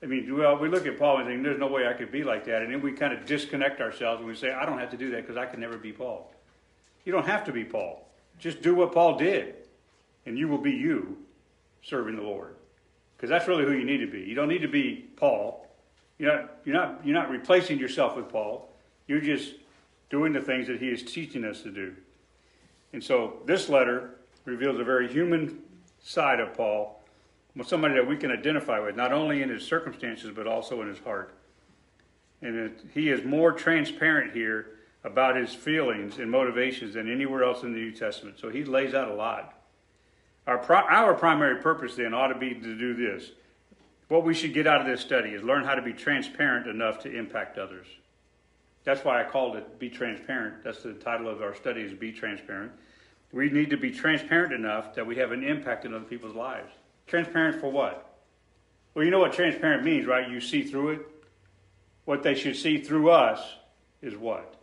I 0.02 0.06
mean, 0.06 0.36
well, 0.38 0.58
we 0.58 0.70
look 0.70 0.86
at 0.86 1.00
Paul 1.00 1.20
and 1.20 1.28
think, 1.28 1.44
"There's 1.44 1.60
no 1.60 1.68
way 1.68 1.88
I 1.88 1.94
could 1.94 2.12
be 2.12 2.24
like 2.24 2.46
that," 2.46 2.62
and 2.62 2.72
then 2.72 2.82
we 2.82 2.92
kind 2.92 3.14
of 3.14 3.26
disconnect 3.26 3.82
ourselves 3.82 4.20
and 4.20 4.28
we 4.28 4.36
say, 4.36 4.52
"I 4.52 4.66
don't 4.66 4.80
have 4.80 4.92
to 4.92 4.98
do 4.98 5.12
that 5.12 5.22
because 5.22 5.38
I 5.38 5.46
can 5.46 5.60
never 5.60 5.78
be 5.78 5.92
Paul." 5.92 6.32
You 7.06 7.12
don't 7.12 7.26
have 7.26 7.46
to 7.46 7.52
be 7.52 7.64
Paul. 7.64 8.08
Just 8.40 8.62
do 8.62 8.76
what 8.76 8.94
Paul 8.94 9.18
did 9.18 9.56
and 10.26 10.38
you 10.38 10.48
will 10.48 10.58
be 10.58 10.72
you 10.72 11.18
serving 11.82 12.16
the 12.16 12.22
Lord. 12.22 12.56
Because 13.16 13.30
that's 13.30 13.48
really 13.48 13.66
who 13.66 13.74
you 13.74 13.86
need 13.86 14.00
to 14.00 14.08
be. 14.08 14.22
You 14.22 14.36
don't 14.36 14.50
need 14.50 14.62
to 14.62 14.68
be 14.68 15.06
Paul. 15.16 15.68
You're 16.18 16.34
not, 16.34 16.52
you're, 16.66 16.76
not, 16.76 17.06
you're 17.06 17.16
not 17.16 17.30
replacing 17.30 17.80
yourself 17.80 18.16
with 18.16 18.30
Paul. 18.30 18.70
You're 19.08 19.22
just 19.22 19.54
doing 20.10 20.34
the 20.34 20.42
things 20.42 20.68
that 20.68 20.80
he 20.80 20.90
is 20.90 21.04
teaching 21.04 21.44
us 21.46 21.62
to 21.64 21.72
do. 21.72 21.96
And 22.94 23.04
so 23.04 23.42
this 23.46 23.70
letter 23.70 24.12
reveals 24.46 24.80
a 24.80 24.84
very 24.84 25.12
human 25.12 25.60
side 26.02 26.40
of 26.40 26.54
Paul, 26.54 27.02
somebody 27.66 27.96
that 27.96 28.08
we 28.08 28.18
can 28.18 28.32
identify 28.32 28.80
with, 28.80 28.96
not 28.96 29.12
only 29.12 29.42
in 29.42 29.50
his 29.50 29.66
circumstances, 29.66 30.32
but 30.34 30.48
also 30.48 30.82
in 30.82 30.88
his 30.88 31.00
heart. 31.00 31.34
And 32.42 32.56
it, 32.56 32.80
he 32.94 33.10
is 33.10 33.24
more 33.26 33.52
transparent 33.52 34.34
here 34.34 34.68
about 35.04 35.36
his 35.36 35.54
feelings 35.54 36.18
and 36.18 36.30
motivations 36.30 36.94
than 36.94 37.12
anywhere 37.12 37.44
else 37.44 37.64
in 37.64 37.74
the 37.74 37.80
New 37.80 37.92
Testament. 37.92 38.40
So 38.40 38.50
he 38.50 38.64
lays 38.64 38.94
out 38.94 39.10
a 39.10 39.14
lot. 39.14 39.54
Our, 40.46 40.60
our 40.72 41.14
primary 41.14 41.62
purpose 41.62 41.96
then 41.96 42.14
ought 42.14 42.28
to 42.28 42.38
be 42.38 42.54
to 42.54 42.78
do 42.78 42.94
this. 42.94 43.32
What 44.10 44.24
we 44.24 44.34
should 44.34 44.54
get 44.54 44.68
out 44.68 44.82
of 44.82 44.88
this 44.88 45.02
study 45.02 45.30
is 45.30 45.44
learn 45.44 45.64
how 45.64 45.76
to 45.76 45.82
be 45.82 45.94
transparent 45.94 46.68
enough 46.68 47.00
to 47.04 47.12
impact 47.12 47.58
others. 47.58 47.88
That's 48.84 49.04
why 49.06 49.22
I 49.22 49.30
called 49.30 49.56
it 49.56 49.80
Be 49.80 49.90
Transparent. 49.90 50.64
That's 50.64 50.84
the 50.84 50.94
title 50.94 51.30
of 51.30 51.42
our 51.42 51.56
study 51.56 51.82
is 51.82 51.94
Be 51.94 52.12
Transparent. 52.12 52.72
We 53.32 53.50
need 53.50 53.70
to 53.72 53.78
be 53.78 53.92
transparent 53.92 54.54
enough 54.54 54.94
that 54.96 55.08
we 55.08 55.16
have 55.16 55.32
an 55.32 55.44
impact 55.44 55.86
in 55.86 55.94
other 55.94 56.06
people's 56.06 56.36
lives. 56.36 56.72
Transparent 57.08 57.60
for 57.60 57.72
what? 57.72 58.20
Well, 58.94 59.04
you 59.04 59.12
know 59.12 59.20
what 59.20 59.34
transparent 59.34 59.84
means, 59.84 60.06
right? 60.06 60.30
You 60.30 60.40
see 60.40 60.64
through 60.64 60.90
it. 60.90 61.02
What 62.06 62.22
they 62.22 62.36
should 62.36 62.56
see 62.56 62.80
through 62.80 63.10
us 63.10 63.40
is 64.02 64.16
what? 64.16 64.56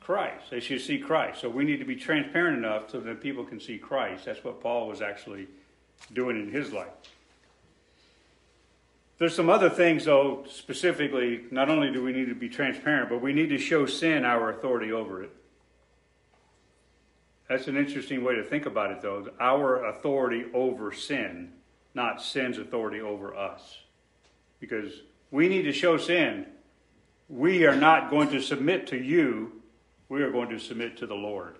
Christ. 0.00 0.50
They 0.50 0.60
should 0.60 0.80
see 0.80 0.98
Christ. 0.98 1.40
So 1.40 1.48
we 1.48 1.64
need 1.64 1.78
to 1.78 1.84
be 1.84 1.96
transparent 1.96 2.56
enough 2.56 2.90
so 2.90 3.00
that 3.00 3.20
people 3.20 3.44
can 3.44 3.60
see 3.60 3.78
Christ. 3.78 4.24
That's 4.24 4.42
what 4.42 4.60
Paul 4.60 4.88
was 4.88 5.02
actually 5.02 5.46
doing 6.12 6.40
in 6.40 6.50
his 6.50 6.72
life. 6.72 6.88
There's 9.22 9.36
some 9.36 9.50
other 9.50 9.70
things, 9.70 10.06
though, 10.06 10.42
specifically, 10.50 11.44
not 11.52 11.68
only 11.68 11.92
do 11.92 12.02
we 12.02 12.12
need 12.12 12.28
to 12.28 12.34
be 12.34 12.48
transparent, 12.48 13.08
but 13.08 13.22
we 13.22 13.32
need 13.32 13.50
to 13.50 13.56
show 13.56 13.86
sin 13.86 14.24
our 14.24 14.50
authority 14.50 14.90
over 14.90 15.22
it. 15.22 15.30
That's 17.48 17.68
an 17.68 17.76
interesting 17.76 18.24
way 18.24 18.34
to 18.34 18.42
think 18.42 18.66
about 18.66 18.90
it, 18.90 19.00
though. 19.00 19.28
Our 19.38 19.84
authority 19.84 20.46
over 20.52 20.90
sin, 20.90 21.52
not 21.94 22.20
sin's 22.20 22.58
authority 22.58 23.00
over 23.00 23.32
us. 23.36 23.82
Because 24.58 25.02
we 25.30 25.46
need 25.46 25.62
to 25.62 25.72
show 25.72 25.98
sin. 25.98 26.46
We 27.28 27.64
are 27.64 27.76
not 27.76 28.10
going 28.10 28.28
to 28.30 28.42
submit 28.42 28.88
to 28.88 28.96
you, 28.96 29.62
we 30.08 30.24
are 30.24 30.32
going 30.32 30.48
to 30.48 30.58
submit 30.58 30.96
to 30.96 31.06
the 31.06 31.14
Lord. 31.14 31.58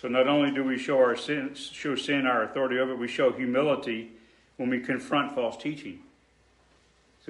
So 0.00 0.08
not 0.08 0.28
only 0.28 0.50
do 0.50 0.64
we 0.64 0.78
show 0.78 0.96
our 0.96 1.14
sin, 1.14 1.54
show 1.54 1.94
sin 1.94 2.26
our 2.26 2.44
authority 2.44 2.78
over 2.78 2.92
it, 2.92 2.98
we 2.98 3.06
show 3.06 3.32
humility 3.32 4.12
when 4.56 4.70
we 4.70 4.80
confront 4.80 5.34
false 5.34 5.58
teaching. 5.58 6.04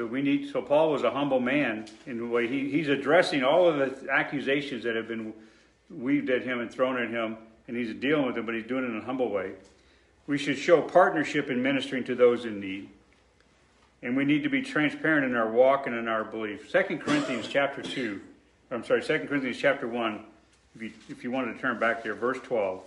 So 0.01 0.07
we 0.07 0.23
need. 0.23 0.51
So 0.51 0.63
Paul 0.63 0.93
was 0.93 1.03
a 1.03 1.11
humble 1.11 1.41
man 1.41 1.85
in 2.07 2.17
the 2.17 2.27
way 2.27 2.49
he, 2.49 2.71
he's 2.71 2.89
addressing 2.89 3.45
all 3.45 3.69
of 3.69 3.77
the 3.77 4.11
accusations 4.11 4.83
that 4.85 4.97
have 4.97 5.07
been 5.07 5.35
weaved 5.91 6.31
at 6.31 6.41
him 6.41 6.59
and 6.59 6.73
thrown 6.73 6.97
at 6.97 7.11
him, 7.11 7.37
and 7.69 7.77
he's 7.77 7.93
dealing 7.93 8.25
with 8.25 8.35
them, 8.35 8.47
but 8.47 8.55
he's 8.55 8.65
doing 8.65 8.85
it 8.85 8.87
in 8.87 8.97
a 8.97 9.05
humble 9.05 9.29
way. 9.29 9.53
We 10.27 10.39
should 10.39 10.57
show 10.57 10.81
partnership 10.81 11.51
in 11.51 11.63
ministering 11.63 12.05
to 12.05 12.15
those 12.15 12.47
in 12.47 12.61
need, 12.61 12.89
and 14.03 14.17
we 14.17 14.25
need 14.25 14.43
to 14.45 14.49
be 14.49 14.63
transparent 14.63 15.27
in 15.27 15.37
our 15.37 15.51
walk 15.51 15.87
and 15.87 15.95
in 15.95 16.09
our 16.09 16.25
belief. 16.25 16.71
Second 16.71 17.03
Corinthians 17.03 17.47
chapter 17.47 17.83
two, 17.83 18.23
I'm 18.71 18.83
sorry, 18.83 19.03
Second 19.03 19.29
Corinthians 19.29 19.59
chapter 19.59 19.87
one. 19.87 20.25
If 20.75 20.81
you, 20.81 20.93
if 21.11 21.23
you 21.23 21.31
wanted 21.31 21.53
to 21.53 21.59
turn 21.59 21.79
back 21.79 22.03
there, 22.03 22.15
verse 22.15 22.39
twelve 22.43 22.81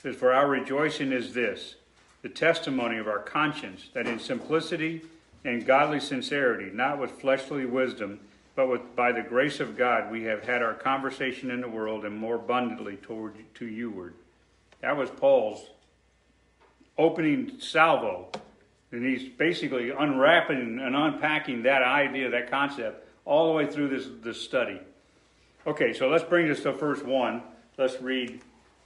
says, 0.00 0.16
"For 0.16 0.32
our 0.32 0.48
rejoicing 0.48 1.12
is 1.12 1.34
this, 1.34 1.74
the 2.22 2.30
testimony 2.30 2.96
of 2.96 3.08
our 3.08 3.18
conscience, 3.18 3.90
that 3.92 4.06
in 4.06 4.18
simplicity." 4.18 5.02
And 5.44 5.64
godly 5.64 6.00
sincerity, 6.00 6.70
not 6.72 6.98
with 6.98 7.12
fleshly 7.20 7.66
wisdom, 7.66 8.20
but 8.54 8.68
with, 8.68 8.94
by 8.94 9.12
the 9.12 9.22
grace 9.22 9.60
of 9.60 9.76
God, 9.76 10.10
we 10.10 10.24
have 10.24 10.44
had 10.44 10.62
our 10.62 10.74
conversation 10.74 11.50
in 11.50 11.60
the 11.60 11.68
world 11.68 12.04
and 12.04 12.16
more 12.16 12.36
abundantly 12.36 12.96
toward 12.96 13.34
to 13.54 13.64
youward. 13.64 14.12
That 14.82 14.96
was 14.96 15.10
Paul's 15.10 15.64
opening 16.98 17.58
salvo. 17.58 18.28
And 18.92 19.04
he's 19.04 19.28
basically 19.28 19.90
unwrapping 19.90 20.80
and 20.80 20.96
unpacking 20.96 21.62
that 21.62 21.82
idea, 21.82 22.30
that 22.30 22.50
concept, 22.50 23.06
all 23.24 23.48
the 23.48 23.52
way 23.52 23.66
through 23.70 23.88
this, 23.88 24.08
this 24.22 24.40
study. 24.40 24.80
Okay, 25.66 25.92
so 25.92 26.08
let's 26.08 26.24
bring 26.24 26.48
this 26.48 26.62
to 26.64 26.72
verse 26.72 27.02
1. 27.02 27.42
Let's 27.78 28.00
read 28.02 28.40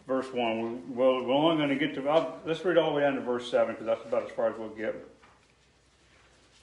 verse 0.07 0.31
1. 0.33 0.95
We're, 0.95 1.25
we're 1.25 1.33
only 1.33 1.57
going 1.57 1.71
to 1.71 1.77
get 1.77 1.95
to, 1.95 2.09
I'll, 2.09 2.39
let's 2.45 2.65
read 2.65 2.77
all 2.77 2.91
the 2.91 2.97
way 2.97 3.03
down 3.03 3.15
to 3.15 3.23
verse 3.23 3.51
7 3.51 3.75
because 3.75 3.87
that's 3.87 4.05
about 4.05 4.25
as 4.25 4.31
far 4.33 4.51
as 4.51 4.59
we'll 4.59 4.69
get. 4.69 4.95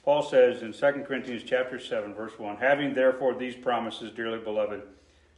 Paul 0.04 0.22
says 0.22 0.62
in 0.62 0.72
2 0.72 1.04
Corinthians 1.06 1.44
chapter 1.44 1.78
7 1.78 2.12
verse 2.14 2.36
1, 2.38 2.56
having 2.56 2.94
therefore 2.94 3.34
these 3.34 3.54
promises, 3.54 4.10
dearly 4.10 4.38
beloved, 4.38 4.82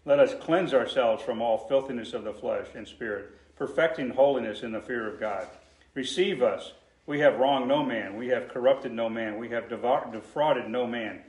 let 0.07 0.19
us 0.19 0.35
cleanse 0.41 0.73
ourselves 0.73 1.23
from 1.23 1.43
all 1.43 1.67
filthiness 1.69 2.15
of 2.15 2.25
the 2.25 2.33
flesh 2.33 2.69
and 2.75 2.89
spirit, 2.89 3.31
perfecting 3.57 4.11
holiness 4.11 4.63
in 4.63 4.73
the 4.73 4.81
fear 4.81 5.07
of 5.09 5.21
God. 5.21 5.47
Receive 5.95 6.43
us. 6.43 6.73
We 7.07 7.21
have 7.21 7.39
wronged 7.39 7.69
no 7.69 7.83
man. 7.83 8.17
We 8.17 8.29
have 8.29 8.49
corrupted 8.49 8.93
no 8.93 9.09
man. 9.09 9.39
We 9.39 9.51
have 9.51 9.69
defrauded 9.69 10.69
no 10.69 10.87
man. 10.87 11.21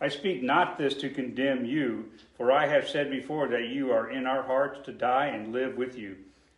I 0.00 0.08
speak 0.08 0.42
not 0.42 0.78
this 0.78 0.94
to 0.94 1.10
condemn 1.10 1.64
you, 1.64 2.06
for 2.36 2.50
I 2.50 2.66
have 2.66 2.88
said 2.88 3.10
before 3.10 3.46
that 3.48 3.68
you 3.68 3.92
are 3.92 4.10
in 4.10 4.26
our 4.26 4.42
hearts 4.42 4.80
to 4.86 4.92
die 4.92 5.26
and 5.26 5.52
live 5.52 5.76
with 5.76 5.96
you. 5.96 6.16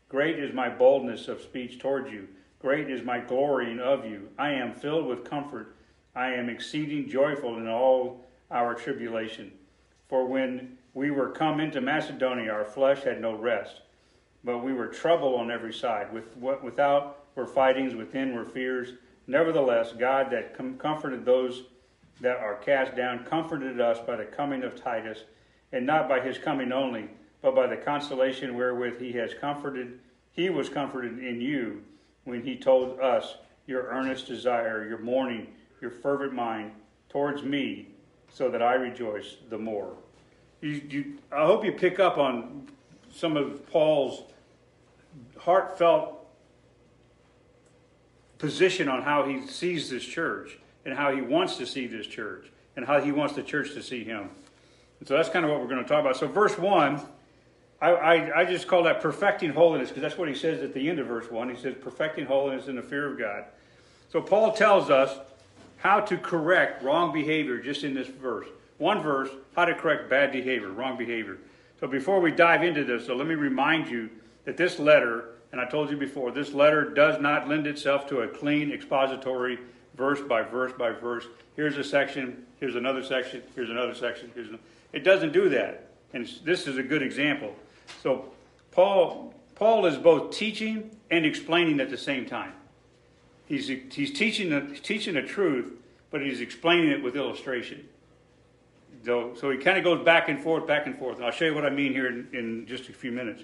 Great 0.09 0.39
is 0.39 0.55
my 0.55 0.71
boldness 0.71 1.29
of 1.29 1.43
speech 1.43 1.79
toward 1.79 2.11
you. 2.11 2.29
Great 2.61 2.91
is 2.91 3.05
my 3.05 3.21
glorying 3.21 3.81
of 3.81 4.07
you. 4.07 4.31
I 4.39 4.53
am 4.53 4.73
filled 4.73 5.07
with 5.07 5.29
comfort 5.29 5.77
I 6.15 6.33
am 6.33 6.49
exceeding 6.49 7.09
joyful 7.09 7.57
in 7.57 7.67
all 7.67 8.25
our 8.51 8.75
tribulation. 8.75 9.53
For 10.09 10.27
when 10.27 10.79
we 10.93 11.11
were 11.11 11.31
come 11.31 11.61
into 11.61 11.81
Macedonia, 11.81 12.53
our 12.53 12.65
flesh 12.65 13.03
had 13.03 13.21
no 13.21 13.35
rest, 13.35 13.81
but 14.45 14.59
we 14.59 14.73
were 14.73 14.87
troubled 14.87 15.41
on 15.41 15.51
every 15.51 15.73
side. 15.73 16.13
With 16.13 16.37
what 16.37 16.63
without 16.63 17.25
were 17.35 17.47
fightings, 17.47 17.95
within 17.95 18.35
were 18.35 18.45
fears. 18.45 18.93
Nevertheless, 19.27 19.93
God 19.93 20.31
that 20.31 20.57
com- 20.57 20.79
comforted 20.79 21.25
those 21.25 21.65
that 22.21 22.37
are 22.37 22.57
cast 22.57 22.95
down 22.95 23.25
comforted 23.25 23.81
us 23.81 23.99
by 23.99 24.17
the 24.17 24.25
coming 24.25 24.63
of 24.63 24.81
Titus, 24.81 25.25
and 25.73 25.85
not 25.85 26.09
by 26.09 26.21
his 26.21 26.39
coming 26.39 26.71
only, 26.71 27.09
but 27.43 27.57
by 27.57 27.67
the 27.67 27.77
consolation 27.77 28.55
wherewith 28.55 29.01
he 29.01 29.13
has 29.13 29.35
comforted. 29.35 29.99
He 30.31 30.49
was 30.49 30.69
comforted 30.69 31.19
in 31.19 31.41
you 31.41 31.83
when 32.23 32.43
he 32.43 32.57
told 32.57 33.01
us 33.01 33.37
your 33.67 33.89
earnest 33.89 34.27
desire, 34.27 34.87
your 34.87 34.99
mourning 34.99 35.49
your 35.85 35.91
fervent 35.91 36.33
mind 36.33 36.73
towards 37.11 37.43
me 37.43 37.89
so 38.33 38.51
that 38.51 38.63
I 38.63 38.73
rejoice 38.73 39.37
the 39.51 39.59
more. 39.59 39.93
You, 40.63 40.81
you, 40.89 41.19
I 41.31 41.45
hope 41.45 41.63
you 41.63 41.73
pick 41.73 42.01
up 42.01 42.17
on 42.17 42.69
some 43.13 43.37
of 43.37 43.71
Paul's 43.71 44.23
heartfelt 45.39 46.27
position 48.39 48.89
on 48.89 49.03
how 49.03 49.25
he 49.25 49.47
sees 49.47 49.91
this 49.91 50.03
church 50.03 50.59
and 50.87 50.97
how 50.97 51.15
he 51.15 51.21
wants 51.21 51.59
to 51.59 51.67
see 51.67 51.87
this 51.87 52.07
church 52.07 52.51
and 52.77 52.87
how 52.87 52.99
he 52.99 53.13
wants 53.13 53.35
the 53.35 53.43
church 53.43 53.75
to 53.75 53.83
see 53.83 54.05
him. 54.05 54.31
And 55.01 55.07
so 55.07 55.15
that's 55.15 55.29
kind 55.29 55.45
of 55.45 55.51
what 55.51 55.61
we're 55.61 55.69
going 55.69 55.83
to 55.83 55.89
talk 55.89 56.01
about. 56.01 56.17
So, 56.17 56.27
verse 56.27 56.57
1, 56.57 57.03
I, 57.83 57.91
I, 57.91 58.41
I 58.41 58.45
just 58.47 58.67
call 58.67 58.85
that 58.85 59.03
perfecting 59.03 59.51
holiness 59.51 59.91
because 59.91 60.01
that's 60.01 60.17
what 60.17 60.29
he 60.29 60.35
says 60.35 60.63
at 60.63 60.73
the 60.73 60.89
end 60.89 60.99
of 60.99 61.07
verse 61.07 61.31
1. 61.31 61.51
He 61.51 61.57
says, 61.57 61.75
perfecting 61.79 62.25
holiness 62.25 62.69
in 62.69 62.77
the 62.77 62.83
fear 62.83 63.13
of 63.13 63.19
God. 63.19 63.45
So, 64.11 64.23
Paul 64.23 64.53
tells 64.55 64.89
us 64.89 65.19
how 65.85 66.01
to 66.01 66.17
correct 66.17 66.83
wrong 66.83 67.13
behavior 67.13 67.59
just 67.59 67.85
in 67.85 67.93
this 67.93 68.09
verse. 68.09 68.49
One 68.79 69.03
verse, 69.03 69.29
how 69.55 69.67
to 69.67 69.75
correct 69.75 70.09
bad 70.09 70.33
behavior, 70.33 70.71
wrong 70.71 70.97
behavior. 70.97 71.37
So 71.79 71.87
before 71.87 72.21
we 72.21 72.33
dive 72.33 72.65
into 72.65 72.85
this, 72.85 73.07
so 73.07 73.15
let 73.15 73.27
me 73.27 73.35
remind 73.35 73.89
you 73.89 74.09
that 74.47 74.57
this 74.57 74.79
letter, 74.79 75.27
and 75.53 75.61
I 75.61 75.67
told 75.67 75.91
you 75.91 75.99
before, 75.99 76.31
this 76.31 76.53
letter 76.55 76.89
does 76.89 77.21
not 77.21 77.49
lend 77.49 77.67
itself 77.67 78.09
to 78.09 78.23
a 78.23 78.29
clean 78.29 78.73
expository 78.73 79.59
verse 79.95 80.23
by 80.23 80.43
verse 80.43 80.73
by 80.73 80.91
verse. 80.91 81.27
Here's 81.55 81.77
a 81.77 81.85
section, 81.85 82.47
here's 82.59 82.77
another 82.77 83.05
section, 83.05 83.43
here's 83.55 83.71
another 83.71 83.95
section. 83.95 84.31
Here's 84.35 84.49
another. 84.49 84.63
It 84.95 85.05
doesn't 85.05 85.33
do 85.33 85.51
that. 85.51 85.89
And 86.15 86.27
this 86.45 86.67
is 86.67 86.79
a 86.79 86.83
good 86.83 87.03
example. 87.03 87.55
So 88.03 88.33
Paul 88.73 89.35
Paul 89.55 89.85
is 89.85 89.99
both 89.99 90.33
teaching 90.33 90.91
and 91.11 91.27
explaining 91.27 91.79
at 91.79 91.91
the 91.91 91.99
same 91.99 92.25
time. 92.25 92.55
He's, 93.47 93.69
he's 93.69 94.11
teaching, 94.13 94.51
the, 94.51 94.79
teaching 94.83 95.15
the 95.15 95.23
truth, 95.23 95.67
but 96.11 96.23
he's 96.23 96.41
explaining 96.41 96.91
it 96.91 97.03
with 97.03 97.17
illustration. 97.17 97.87
So, 99.05 99.35
so 99.39 99.51
he 99.51 99.59
kind 99.59 99.77
of 99.77 99.85
goes 99.85 100.05
back 100.05 100.29
and 100.29 100.43
forth, 100.43 100.67
back 100.67 100.87
and 100.87 100.97
forth. 100.97 101.17
And 101.17 101.27
I'll 101.27 101.33
show 101.33 101.45
you 101.45 101.55
what 101.55 101.67
I 101.67 101.71
mean 101.71 101.93
here 101.93 102.07
in, 102.07 102.29
in 102.33 102.67
just 102.67 102.89
a 102.89 102.93
few 102.93 103.13
minutes. 103.13 103.43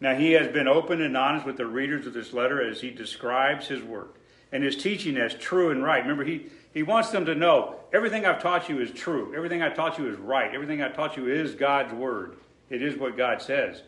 Now, 0.00 0.14
he 0.14 0.32
has 0.32 0.48
been 0.48 0.68
open 0.68 1.00
and 1.00 1.16
honest 1.16 1.46
with 1.46 1.56
the 1.56 1.66
readers 1.66 2.06
of 2.06 2.12
this 2.12 2.32
letter 2.32 2.60
as 2.68 2.80
he 2.80 2.90
describes 2.90 3.68
his 3.68 3.82
work 3.82 4.18
and 4.50 4.62
his 4.62 4.76
teaching 4.76 5.16
as 5.16 5.34
true 5.34 5.70
and 5.70 5.82
right. 5.82 6.02
Remember, 6.02 6.24
he, 6.24 6.46
he 6.74 6.82
wants 6.82 7.10
them 7.10 7.24
to 7.26 7.34
know 7.34 7.76
everything 7.92 8.26
I've 8.26 8.42
taught 8.42 8.68
you 8.68 8.80
is 8.80 8.90
true. 8.90 9.34
Everything 9.34 9.62
I 9.62 9.70
taught 9.70 9.98
you 9.98 10.08
is 10.08 10.18
right. 10.18 10.54
Everything 10.54 10.82
I 10.82 10.88
taught 10.88 11.16
you 11.16 11.28
is 11.28 11.54
God's 11.54 11.92
word. 11.92 12.36
It 12.68 12.82
is 12.82 12.96
what 12.96 13.16
God 13.16 13.42
says. 13.42 13.82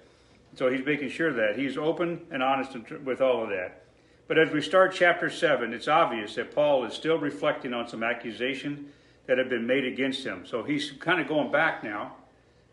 So 0.54 0.70
he's 0.70 0.84
making 0.84 1.10
sure 1.10 1.32
that 1.32 1.58
he's 1.58 1.76
open 1.76 2.20
and 2.30 2.42
honest 2.42 2.76
with 3.04 3.20
all 3.20 3.42
of 3.42 3.50
that. 3.50 3.83
But 4.26 4.38
as 4.38 4.50
we 4.50 4.62
start 4.62 4.94
chapter 4.94 5.28
7, 5.28 5.74
it's 5.74 5.86
obvious 5.86 6.34
that 6.36 6.54
Paul 6.54 6.84
is 6.86 6.94
still 6.94 7.18
reflecting 7.18 7.74
on 7.74 7.88
some 7.88 8.02
accusations 8.02 8.90
that 9.26 9.36
have 9.36 9.50
been 9.50 9.66
made 9.66 9.84
against 9.84 10.24
him. 10.24 10.46
So 10.46 10.62
he's 10.62 10.92
kind 10.92 11.20
of 11.20 11.28
going 11.28 11.52
back 11.52 11.84
now. 11.84 12.16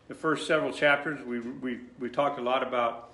The 0.08 0.14
first 0.14 0.46
several 0.46 0.72
chapters, 0.72 1.22
we, 1.24 1.40
we, 1.40 1.80
we 1.98 2.08
talked 2.08 2.38
a 2.38 2.42
lot 2.42 2.66
about 2.66 3.10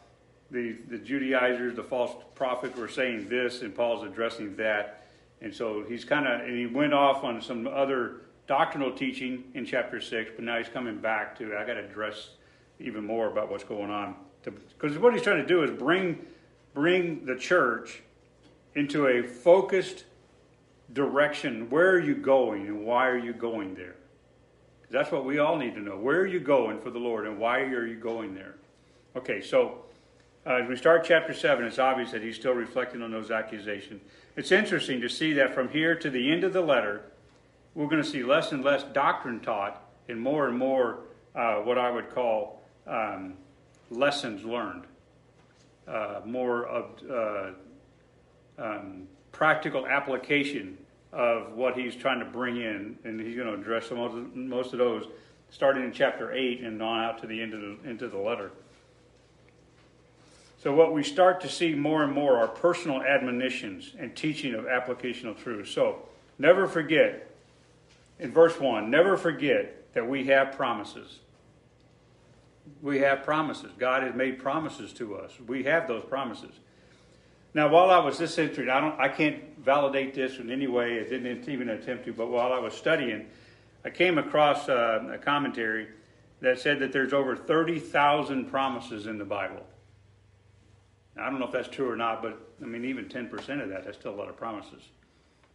the, 0.51 0.77
the 0.89 0.99
Judaizers, 0.99 1.75
the 1.75 1.83
false 1.83 2.13
prophets 2.35 2.77
were 2.77 2.89
saying 2.89 3.29
this, 3.29 3.63
and 3.63 3.75
Paul's 3.75 4.05
addressing 4.05 4.57
that. 4.57 5.07
And 5.41 5.55
so 5.55 5.85
he's 5.87 6.05
kind 6.05 6.27
of, 6.27 6.41
and 6.41 6.57
he 6.57 6.67
went 6.67 6.95
off 6.95 7.25
on 7.25 7.43
some 7.43 7.67
other 7.67 8.23
doctrinal 8.47 8.93
teaching 8.93 9.45
in 9.55 9.67
chapter 9.67 10.01
6, 10.01 10.31
but 10.37 10.45
now 10.45 10.59
he's 10.59 10.69
coming 10.69 10.99
back 10.99 11.37
to, 11.39 11.57
I 11.57 11.67
got 11.67 11.75
to 11.75 11.85
address 11.85 12.31
even 12.79 13.05
more 13.05 13.31
about 13.31 13.51
what's 13.51 13.65
going 13.65 13.91
on. 13.91 14.15
Because 14.43 14.97
what 14.99 15.13
he's 15.13 15.23
trying 15.23 15.43
to 15.43 15.47
do 15.47 15.65
is 15.65 15.71
bring, 15.73 16.25
bring 16.73 17.27
the 17.27 17.37
church 17.37 18.03
into 18.79 19.07
a 19.09 19.23
focused 19.23 20.05
direction. 20.93 21.69
Where 21.69 21.91
are 21.91 22.01
you 22.01 22.15
going 22.15 22.67
and 22.67 22.85
why 22.85 23.09
are 23.09 23.19
you 23.19 23.33
going 23.33 23.75
there? 23.75 23.97
That's 24.91 25.11
what 25.11 25.25
we 25.25 25.39
all 25.39 25.57
need 25.57 25.75
to 25.75 25.81
know. 25.81 25.99
Where 25.99 26.21
are 26.21 26.27
you 26.27 26.41
going 26.41 26.81
for 26.81 26.91
the 26.91 26.99
Lord 26.99 27.27
and 27.27 27.39
why 27.39 27.61
are 27.61 27.87
you 27.87 27.97
going 27.97 28.35
there? 28.35 28.55
Okay, 29.17 29.43
so 29.43 29.85
uh, 30.47 30.61
as 30.63 30.69
we 30.69 30.77
start 30.77 31.05
chapter 31.05 31.35
7, 31.35 31.65
it's 31.65 31.79
obvious 31.79 32.13
that 32.13 32.23
he's 32.23 32.37
still 32.37 32.55
reflecting 32.55 33.03
on 33.03 33.11
those 33.11 33.31
accusations. 33.31 34.01
It's 34.37 34.53
interesting 34.53 35.01
to 35.01 35.09
see 35.09 35.33
that 35.35 35.55
from 35.55 35.69
here 35.69 35.95
to 35.97 36.09
the 36.09 36.31
end 36.33 36.45
of 36.45 36.53
the 36.53 36.63
letter, 36.63 37.03
we're 37.75 37.89
going 37.89 38.03
to 38.03 38.09
see 38.09 38.23
less 38.23 38.53
and 38.53 38.65
less 38.65 38.85
doctrine 38.85 39.41
taught 39.41 39.83
and 40.09 40.21
more 40.21 40.49
and 40.49 40.57
more 40.57 41.01
uh, 41.35 41.57
what 41.57 41.77
I 41.77 41.91
would 41.91 42.11
call 42.11 42.63
um, 42.87 43.35
lessons 43.91 44.45
learned. 44.45 44.85
Uh, 45.87 46.21
more 46.25 46.67
of 46.67 46.85
uh, 47.11 47.51
um, 48.59 49.09
practical 49.33 49.87
application 49.87 50.77
of 51.13 51.53
what 51.53 51.77
he's 51.77 51.97
trying 51.97 52.19
to 52.19 52.25
bring 52.25 52.57
in, 52.57 52.99
and 53.05 53.21
he's 53.21 53.37
going 53.37 53.49
to 53.49 53.55
address 53.55 53.87
some 53.89 53.99
of 53.99 54.35
most 54.35 54.73
of 54.73 54.79
those, 54.79 55.07
starting 55.51 55.85
in 55.85 55.93
chapter 55.93 56.33
eight 56.33 56.61
and 56.61 56.83
on 56.83 57.05
out 57.05 57.19
to 57.21 57.27
the 57.27 57.41
end 57.41 57.55
of 57.55 57.61
the 57.61 57.89
into 57.89 58.09
the 58.09 58.19
letter. 58.19 58.51
So 60.63 60.75
what 60.75 60.93
we 60.93 61.05
start 61.05 61.41
to 61.43 61.49
see 61.49 61.75
more 61.75 62.03
and 62.03 62.13
more 62.13 62.37
are 62.37 62.49
personal 62.49 63.01
admonitions 63.01 63.95
and 63.97 64.15
teaching 64.17 64.55
of 64.55 64.65
applicational 64.65 65.37
truth. 65.39 65.69
So 65.69 66.03
never 66.37 66.67
forget, 66.67 67.31
in 68.19 68.33
verse 68.33 68.59
one, 68.59 68.91
never 68.91 69.17
forget 69.17 69.93
that 69.95 70.09
we 70.09 70.25
have 70.25 70.53
promises. 70.57 71.21
We 72.83 72.99
have 72.99 73.23
promises. 73.23 73.71
God 73.79 74.03
has 74.03 74.15
made 74.15 74.41
promises 74.41 74.93
to 74.95 75.17
us. 75.17 75.33
We 75.47 75.63
have 75.63 75.87
those 75.87 76.05
promises. 76.05 76.51
Now, 77.55 77.69
while 77.69 77.91
I 77.91 77.99
was 77.99 78.19
this 78.19 78.39
interested, 78.39 78.69
I 78.69 78.81
don't, 78.81 79.01
I 79.01 79.09
can't 79.09 79.59
validate 79.59 80.15
this 80.15 80.39
in 80.39 80.51
any 80.51 80.67
way. 80.67 81.01
I 81.01 81.05
didn't 81.05 81.49
even 81.49 81.71
attempt 81.71 82.05
to. 82.05 82.13
But 82.13 82.29
while 82.29 82.53
I 82.53 82.59
was 82.59 82.75
studying, 82.75 83.27
I 83.85 83.91
came 83.91 84.19
across 84.19 84.69
uh, 84.69 85.09
a 85.13 85.19
commentary 85.19 85.89
that 86.41 86.59
said 86.61 86.79
that 86.81 86.93
there's 86.93 87.13
over 87.13 87.35
thirty 87.35 87.79
thousand 87.79 88.47
promises 88.51 89.07
in 89.07 89.19
the 89.19 89.25
Bible. 89.25 89.67
Now, 91.17 91.27
I 91.27 91.31
don't 91.31 91.41
know 91.41 91.47
if 91.47 91.53
that's 91.53 91.69
true 91.69 91.91
or 91.91 91.97
not, 91.97 92.23
but 92.23 92.39
I 92.63 92.67
mean, 92.67 92.85
even 92.85 93.09
ten 93.09 93.29
percent 93.29 93.61
of 93.61 93.71
that, 93.71 93.85
that's 93.85 93.99
still 93.99 94.15
a 94.15 94.17
lot 94.17 94.29
of 94.29 94.37
promises. 94.37 94.83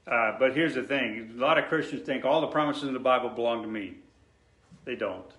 Uh, 0.05 0.35
but 0.37 0.53
here's 0.53 0.75
the 0.75 0.83
thing: 0.83 1.35
a 1.37 1.39
lot 1.39 1.57
of 1.57 1.65
Christians 1.65 2.01
think 2.05 2.25
all 2.25 2.41
the 2.41 2.47
promises 2.47 2.83
in 2.83 2.93
the 2.93 2.99
Bible 2.99 3.29
belong 3.29 3.61
to 3.61 3.69
me. 3.69 3.93
They 4.83 4.95
don't. 4.95 5.31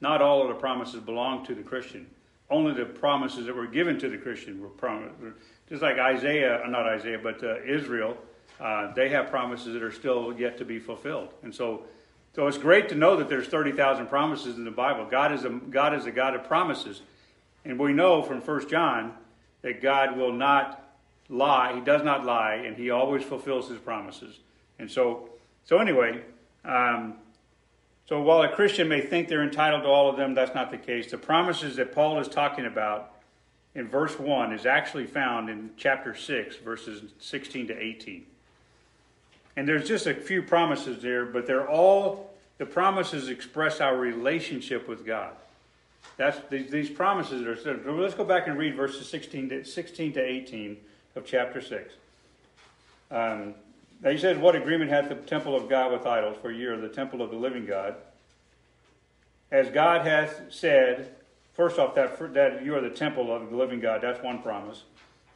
Not 0.00 0.22
all 0.22 0.42
of 0.42 0.48
the 0.48 0.54
promises 0.54 1.00
belong 1.00 1.44
to 1.46 1.54
the 1.54 1.62
Christian. 1.62 2.06
Only 2.48 2.72
the 2.74 2.86
promises 2.86 3.46
that 3.46 3.54
were 3.54 3.68
given 3.68 3.98
to 4.00 4.08
the 4.08 4.16
Christian 4.16 4.60
were 4.60 4.70
promised. 4.70 5.14
Just 5.70 5.82
like 5.82 5.98
Isaiah, 5.98 6.62
not 6.68 6.84
Isaiah, 6.86 7.20
but 7.22 7.42
uh, 7.44 7.62
Israel, 7.62 8.16
uh, 8.60 8.92
they 8.92 9.08
have 9.10 9.30
promises 9.30 9.72
that 9.72 9.82
are 9.82 9.92
still 9.92 10.34
yet 10.36 10.58
to 10.58 10.64
be 10.64 10.80
fulfilled. 10.80 11.28
And 11.44 11.54
so, 11.54 11.84
so 12.34 12.48
it's 12.48 12.58
great 12.58 12.88
to 12.88 12.96
know 12.96 13.16
that 13.16 13.28
there's 13.28 13.46
30,000 13.46 14.08
promises 14.08 14.56
in 14.56 14.64
the 14.64 14.72
Bible. 14.72 15.06
God 15.08 15.32
is, 15.32 15.44
a, 15.44 15.48
God 15.48 15.94
is 15.94 16.06
a 16.06 16.10
God 16.10 16.34
of 16.34 16.44
promises. 16.44 17.02
And 17.64 17.78
we 17.78 17.92
know 17.92 18.20
from 18.22 18.40
1 18.40 18.68
John 18.68 19.14
that 19.62 19.80
God 19.80 20.16
will 20.16 20.32
not 20.32 20.82
lie. 21.28 21.74
He 21.74 21.80
does 21.80 22.02
not 22.02 22.26
lie, 22.26 22.54
and 22.54 22.76
he 22.76 22.90
always 22.90 23.22
fulfills 23.22 23.68
his 23.68 23.78
promises. 23.78 24.40
And 24.80 24.90
so, 24.90 25.28
so 25.64 25.78
anyway, 25.78 26.20
um, 26.64 27.14
so 28.08 28.20
while 28.20 28.42
a 28.42 28.48
Christian 28.48 28.88
may 28.88 29.02
think 29.02 29.28
they're 29.28 29.44
entitled 29.44 29.84
to 29.84 29.88
all 29.88 30.10
of 30.10 30.16
them, 30.16 30.34
that's 30.34 30.54
not 30.54 30.72
the 30.72 30.78
case. 30.78 31.12
The 31.12 31.18
promises 31.18 31.76
that 31.76 31.94
Paul 31.94 32.18
is 32.18 32.26
talking 32.26 32.66
about 32.66 33.12
in 33.74 33.88
verse 33.88 34.18
1 34.18 34.52
is 34.52 34.66
actually 34.66 35.06
found 35.06 35.48
in 35.48 35.70
chapter 35.76 36.14
6, 36.14 36.56
verses 36.56 37.12
16 37.20 37.68
to 37.68 37.78
18. 37.78 38.26
And 39.56 39.68
there's 39.68 39.86
just 39.86 40.06
a 40.06 40.14
few 40.14 40.42
promises 40.42 41.02
there, 41.02 41.24
but 41.26 41.46
they're 41.46 41.68
all, 41.68 42.30
the 42.58 42.66
promises 42.66 43.28
express 43.28 43.80
our 43.80 43.96
relationship 43.96 44.88
with 44.88 45.04
God. 45.04 45.32
That's 46.16 46.38
these, 46.48 46.70
these 46.70 46.90
promises 46.90 47.46
are. 47.46 47.56
So 47.56 47.78
let's 47.92 48.14
go 48.14 48.24
back 48.24 48.46
and 48.46 48.58
read 48.58 48.74
verses 48.74 49.08
16 49.08 49.48
to, 49.50 49.64
16 49.64 50.14
to 50.14 50.20
18 50.22 50.76
of 51.16 51.24
chapter 51.24 51.60
6. 51.60 51.92
Um, 53.10 53.54
he 54.04 54.18
says, 54.18 54.38
What 54.38 54.56
agreement 54.56 54.90
hath 54.90 55.08
the 55.08 55.14
temple 55.14 55.56
of 55.56 55.68
God 55.68 55.92
with 55.92 56.06
idols? 56.06 56.36
For 56.40 56.50
ye 56.50 56.64
are 56.64 56.80
the 56.80 56.88
temple 56.88 57.22
of 57.22 57.30
the 57.30 57.36
living 57.36 57.66
God. 57.66 57.96
As 59.50 59.68
God 59.68 60.06
hath 60.06 60.42
said, 60.50 61.14
First 61.60 61.78
off, 61.78 61.94
that, 61.96 62.18
that 62.32 62.64
you 62.64 62.74
are 62.74 62.80
the 62.80 62.88
temple 62.88 63.30
of 63.30 63.50
the 63.50 63.54
living 63.54 63.80
God, 63.80 64.00
that's 64.00 64.22
one 64.22 64.40
promise. 64.40 64.84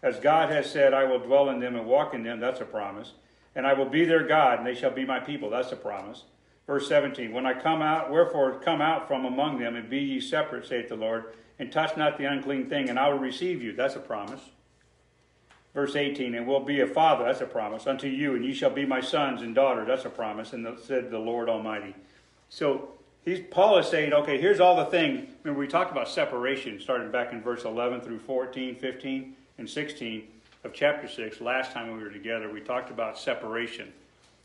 As 0.02 0.18
God 0.18 0.48
has 0.48 0.70
said, 0.70 0.94
I 0.94 1.04
will 1.04 1.18
dwell 1.18 1.50
in 1.50 1.60
them 1.60 1.76
and 1.76 1.84
walk 1.84 2.14
in 2.14 2.22
them, 2.22 2.40
that's 2.40 2.62
a 2.62 2.64
promise. 2.64 3.12
And 3.54 3.66
I 3.66 3.74
will 3.74 3.90
be 3.90 4.06
their 4.06 4.26
God, 4.26 4.56
and 4.56 4.66
they 4.66 4.74
shall 4.74 4.90
be 4.90 5.04
my 5.04 5.20
people, 5.20 5.50
that's 5.50 5.70
a 5.72 5.76
promise. 5.76 6.22
Verse 6.66 6.88
17, 6.88 7.30
When 7.30 7.44
I 7.44 7.52
come 7.52 7.82
out, 7.82 8.10
wherefore 8.10 8.58
come 8.58 8.80
out 8.80 9.06
from 9.06 9.26
among 9.26 9.58
them, 9.58 9.76
and 9.76 9.90
be 9.90 9.98
ye 9.98 10.18
separate, 10.18 10.66
saith 10.66 10.88
the 10.88 10.96
Lord, 10.96 11.34
and 11.58 11.70
touch 11.70 11.94
not 11.94 12.16
the 12.16 12.24
unclean 12.24 12.70
thing, 12.70 12.88
and 12.88 12.98
I 12.98 13.10
will 13.10 13.18
receive 13.18 13.62
you, 13.62 13.74
that's 13.74 13.96
a 13.96 14.00
promise. 14.00 14.40
Verse 15.74 15.94
18, 15.94 16.34
and 16.34 16.46
will 16.46 16.60
be 16.60 16.80
a 16.80 16.86
father, 16.86 17.26
that's 17.26 17.42
a 17.42 17.46
promise, 17.46 17.86
unto 17.86 18.08
you, 18.08 18.34
and 18.34 18.42
ye 18.46 18.54
shall 18.54 18.70
be 18.70 18.86
my 18.86 19.02
sons 19.02 19.42
and 19.42 19.54
daughters, 19.54 19.88
that's 19.88 20.06
a 20.06 20.08
promise, 20.08 20.54
and 20.54 20.66
said 20.80 21.10
the 21.10 21.18
Lord 21.18 21.50
Almighty. 21.50 21.94
So 22.48 22.94
He's, 23.24 23.40
Paul 23.50 23.78
is 23.78 23.86
saying, 23.86 24.12
okay, 24.12 24.38
here's 24.38 24.60
all 24.60 24.76
the 24.76 24.84
things. 24.86 25.28
Remember, 25.42 25.60
we 25.60 25.66
talked 25.66 25.90
about 25.90 26.08
separation 26.08 26.78
starting 26.78 27.10
back 27.10 27.32
in 27.32 27.40
verse 27.40 27.64
11 27.64 28.02
through 28.02 28.18
14, 28.18 28.76
15, 28.76 29.34
and 29.58 29.68
16 29.68 30.24
of 30.64 30.74
chapter 30.74 31.08
6. 31.08 31.40
Last 31.40 31.72
time 31.72 31.96
we 31.96 32.02
were 32.02 32.10
together, 32.10 32.50
we 32.50 32.60
talked 32.60 32.90
about 32.90 33.18
separation 33.18 33.92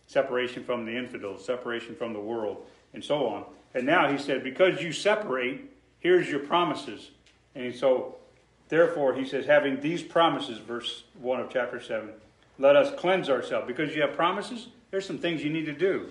separation 0.08 0.64
from 0.64 0.86
the 0.86 0.98
infidels, 0.98 1.46
separation 1.46 1.94
from 1.96 2.14
the 2.14 2.20
world, 2.20 2.66
and 2.96 3.04
so 3.04 3.28
on. 3.28 3.46
And 3.76 3.86
now 3.86 4.12
he 4.12 4.18
said, 4.18 4.44
because 4.44 4.82
you 4.82 4.92
separate, 4.92 5.72
here's 6.00 6.28
your 6.28 6.40
promises. 6.40 7.12
And 7.54 7.76
so, 7.76 8.16
therefore, 8.70 9.14
he 9.14 9.24
says, 9.24 9.46
having 9.46 9.80
these 9.82 10.02
promises, 10.02 10.58
verse 10.58 11.04
1 11.22 11.40
of 11.42 11.52
chapter 11.52 11.80
7, 11.80 12.10
let 12.58 12.76
us 12.76 12.92
cleanse 13.00 13.30
ourselves. 13.30 13.68
Because 13.68 13.96
you 13.96 14.02
have 14.02 14.16
promises, 14.16 14.70
there's 14.90 15.06
some 15.06 15.20
things 15.20 15.44
you 15.44 15.52
need 15.52 15.68
to 15.68 15.74
do. 15.74 16.10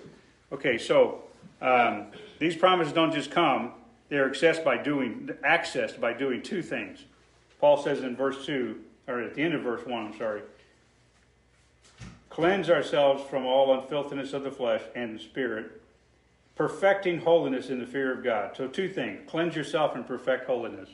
Okay, 0.53 0.77
so. 0.77 1.23
Um, 1.61 2.07
these 2.39 2.55
promises 2.55 2.93
don't 2.93 3.13
just 3.13 3.31
come, 3.31 3.73
they're 4.09 4.29
accessed 4.29 4.63
by 4.63 4.77
doing 4.77 5.29
accessed 5.45 5.99
by 5.99 6.13
doing 6.13 6.41
two 6.41 6.61
things. 6.61 7.05
Paul 7.59 7.81
says 7.81 8.01
in 8.01 8.15
verse 8.15 8.45
2, 8.45 8.79
or 9.07 9.21
at 9.21 9.35
the 9.35 9.43
end 9.43 9.53
of 9.53 9.61
verse 9.61 9.85
1, 9.85 10.05
I'm 10.05 10.17
sorry. 10.17 10.41
Cleanse 12.29 12.69
ourselves 12.69 13.23
from 13.29 13.45
all 13.45 13.77
unfilthiness 13.79 14.33
of 14.33 14.43
the 14.43 14.51
flesh 14.51 14.81
and 14.95 15.15
the 15.15 15.21
spirit, 15.21 15.81
perfecting 16.55 17.19
holiness 17.19 17.69
in 17.69 17.79
the 17.79 17.85
fear 17.85 18.13
of 18.13 18.23
God. 18.23 18.55
So, 18.55 18.67
two 18.67 18.87
things 18.89 19.21
cleanse 19.27 19.55
yourself 19.55 19.95
and 19.95 20.07
perfect 20.07 20.45
holiness. 20.45 20.89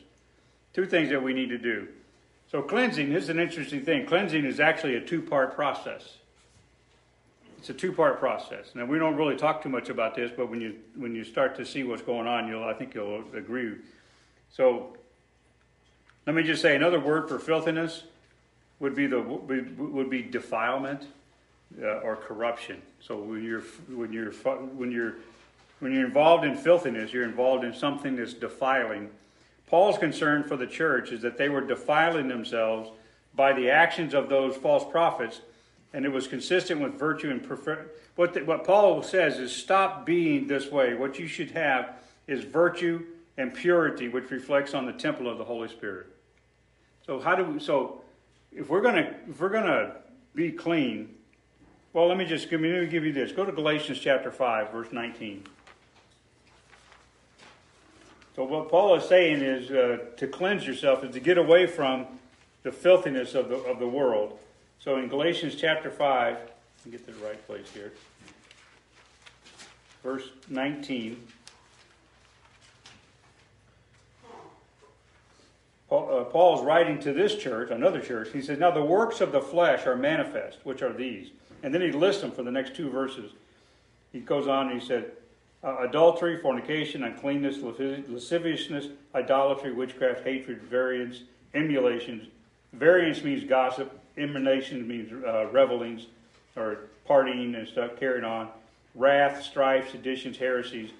Two 0.73 0.85
things 0.85 1.09
that 1.09 1.21
we 1.21 1.33
need 1.33 1.49
to 1.49 1.57
do. 1.57 1.87
So, 2.51 2.61
cleansing 2.61 3.11
is 3.11 3.29
an 3.29 3.39
interesting 3.39 3.83
thing. 3.83 4.05
Cleansing 4.05 4.43
is 4.43 4.59
actually 4.59 4.95
a 4.95 5.01
two 5.01 5.21
part 5.21 5.55
process. 5.55 6.17
It's 7.65 7.71
a 7.71 7.73
two-part 7.73 8.19
process. 8.19 8.75
Now 8.75 8.85
we 8.85 8.99
don't 8.99 9.15
really 9.15 9.35
talk 9.35 9.63
too 9.63 9.69
much 9.69 9.89
about 9.89 10.13
this, 10.13 10.29
but 10.37 10.51
when 10.51 10.61
you 10.61 10.75
when 10.95 11.15
you 11.15 11.23
start 11.23 11.55
to 11.55 11.65
see 11.65 11.81
what's 11.81 12.03
going 12.03 12.27
on, 12.27 12.47
you'll 12.47 12.63
I 12.63 12.73
think 12.73 12.93
you'll 12.93 13.23
agree. 13.35 13.77
So 14.51 14.95
let 16.27 16.35
me 16.35 16.43
just 16.43 16.61
say 16.61 16.75
another 16.75 16.99
word 16.99 17.27
for 17.27 17.39
filthiness 17.39 18.03
would 18.79 18.93
be 18.93 19.07
the 19.07 19.19
would 19.19 20.11
be 20.11 20.21
defilement 20.21 21.07
uh, 21.81 22.01
or 22.01 22.15
corruption. 22.15 22.83
So 22.99 23.17
when 23.17 23.43
you're 23.43 23.63
when 23.89 24.13
you're 24.13 24.31
when 24.31 24.91
you're 24.91 25.15
when 25.79 25.91
you're 25.91 26.05
involved 26.05 26.45
in 26.45 26.55
filthiness, 26.55 27.13
you're 27.13 27.25
involved 27.25 27.63
in 27.63 27.73
something 27.73 28.15
that's 28.15 28.35
defiling. 28.35 29.09
Paul's 29.65 29.97
concern 29.97 30.43
for 30.43 30.55
the 30.55 30.67
church 30.67 31.11
is 31.11 31.23
that 31.23 31.39
they 31.39 31.49
were 31.49 31.61
defiling 31.61 32.27
themselves 32.27 32.91
by 33.33 33.53
the 33.53 33.71
actions 33.71 34.13
of 34.13 34.29
those 34.29 34.55
false 34.55 34.85
prophets 34.91 35.41
and 35.93 36.05
it 36.05 36.11
was 36.11 36.27
consistent 36.27 36.81
with 36.81 36.99
virtue 36.99 37.29
and 37.29 37.41
perfect. 37.41 37.99
What, 38.15 38.33
the, 38.33 38.41
what 38.43 38.63
Paul 38.63 39.01
says 39.03 39.39
is 39.39 39.55
stop 39.55 40.05
being 40.05 40.47
this 40.47 40.71
way. 40.71 40.93
What 40.93 41.19
you 41.19 41.27
should 41.27 41.51
have 41.51 41.95
is 42.27 42.43
virtue 42.43 43.05
and 43.37 43.53
purity, 43.53 44.07
which 44.07 44.31
reflects 44.31 44.73
on 44.73 44.85
the 44.85 44.93
temple 44.93 45.29
of 45.29 45.37
the 45.37 45.43
Holy 45.43 45.67
Spirit. 45.67 46.07
So 47.05 47.19
how 47.19 47.35
do 47.35 47.43
we? 47.43 47.59
So 47.59 48.01
if 48.51 48.69
we're 48.69 48.81
gonna 48.81 49.15
if 49.29 49.39
we're 49.39 49.49
gonna 49.49 49.97
be 50.33 50.51
clean, 50.51 51.15
well, 51.93 52.07
let 52.07 52.17
me 52.17 52.25
just 52.25 52.49
give 52.49 52.61
me 52.61 52.71
let 52.71 52.83
me 52.83 52.87
give 52.87 53.05
you 53.05 53.13
this. 53.13 53.31
Go 53.31 53.45
to 53.45 53.51
Galatians 53.51 53.99
chapter 53.99 54.31
five, 54.31 54.71
verse 54.71 54.91
nineteen. 54.91 55.43
So 58.35 58.43
what 58.43 58.69
Paul 58.69 58.95
is 58.95 59.07
saying 59.07 59.41
is 59.41 59.71
uh, 59.71 59.97
to 60.17 60.27
cleanse 60.27 60.65
yourself 60.65 61.03
is 61.03 61.13
to 61.13 61.19
get 61.19 61.37
away 61.37 61.67
from 61.67 62.07
the 62.63 62.71
filthiness 62.71 63.35
of 63.35 63.49
the 63.49 63.57
of 63.57 63.79
the 63.79 63.87
world 63.87 64.39
so 64.79 64.97
in 64.97 65.07
Galatians 65.07 65.55
chapter 65.55 65.89
5, 65.89 66.35
let 66.35 66.45
me 66.85 66.91
get 66.91 67.05
to 67.07 67.11
the 67.11 67.25
right 67.25 67.47
place 67.47 67.69
here. 67.73 67.93
Verse 70.03 70.29
19. 70.49 71.17
Paul, 75.89 76.19
uh, 76.19 76.23
Paul's 76.25 76.63
writing 76.63 76.99
to 76.99 77.13
this 77.13 77.35
church, 77.35 77.71
another 77.71 78.01
church. 78.01 78.29
He 78.33 78.41
says, 78.41 78.59
Now 78.59 78.71
the 78.71 78.83
works 78.83 79.21
of 79.21 79.31
the 79.31 79.41
flesh 79.41 79.85
are 79.85 79.95
manifest, 79.95 80.59
which 80.63 80.81
are 80.81 80.93
these. 80.93 81.29
And 81.63 81.73
then 81.73 81.81
he 81.81 81.91
lists 81.91 82.21
them 82.21 82.31
for 82.31 82.43
the 82.43 82.51
next 82.51 82.75
two 82.75 82.89
verses. 82.89 83.31
He 84.11 84.19
goes 84.19 84.47
on 84.47 84.69
and 84.69 84.79
he 84.79 84.85
said, 84.85 85.11
uh, 85.63 85.77
Adultery, 85.79 86.37
fornication, 86.37 87.03
uncleanness, 87.03 87.57
lasciviousness, 87.59 88.87
idolatry, 89.15 89.73
witchcraft, 89.73 90.23
hatred, 90.23 90.61
variance, 90.61 91.21
emulations. 91.53 92.27
Variance 92.73 93.23
means 93.23 93.43
gossip 93.43 93.99
Emanations 94.17 94.87
means 94.87 95.11
uh, 95.25 95.47
revelings 95.47 96.07
or 96.55 96.89
partying 97.07 97.57
and 97.57 97.67
stuff 97.67 97.99
carried 97.99 98.23
on. 98.23 98.49
Wrath, 98.93 99.43
strife, 99.43 99.91
seditions, 99.91 100.37
heresies. 100.37 100.91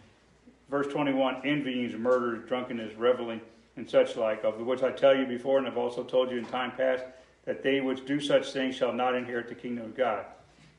Verse 0.70 0.88
21 0.88 1.46
envyings, 1.46 1.96
murders, 1.96 2.48
drunkenness, 2.48 2.96
reveling, 2.98 3.40
and 3.78 3.90
such 3.90 4.16
like, 4.16 4.44
of 4.44 4.60
which 4.60 4.84
I 4.84 4.92
tell 4.92 5.16
you 5.16 5.26
before, 5.26 5.58
and 5.58 5.68
have 5.68 5.78
also 5.78 6.04
told 6.04 6.32
you 6.32 6.38
in 6.38 6.46
time 6.46 6.72
past, 6.72 7.04
that 7.46 7.62
they 7.64 7.82
which 7.82 8.06
do 8.06 8.20
such 8.20 8.52
things 8.52 8.76
shall 8.76 8.92
not 8.92 9.16
inherit 9.16 9.48
the 9.48 9.56
kingdom 9.56 9.86
of 9.86 9.96
God. 9.96 10.26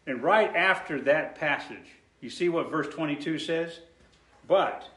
And 0.07 0.22
right 0.22 0.55
after 0.55 1.01
that 1.03 1.37
passage, 1.37 1.97
you 2.20 2.30
see 2.30 2.49
what 2.49 2.70
verse 2.70 2.89
22 2.89 3.39
says? 3.39 3.80
But, 4.49 4.89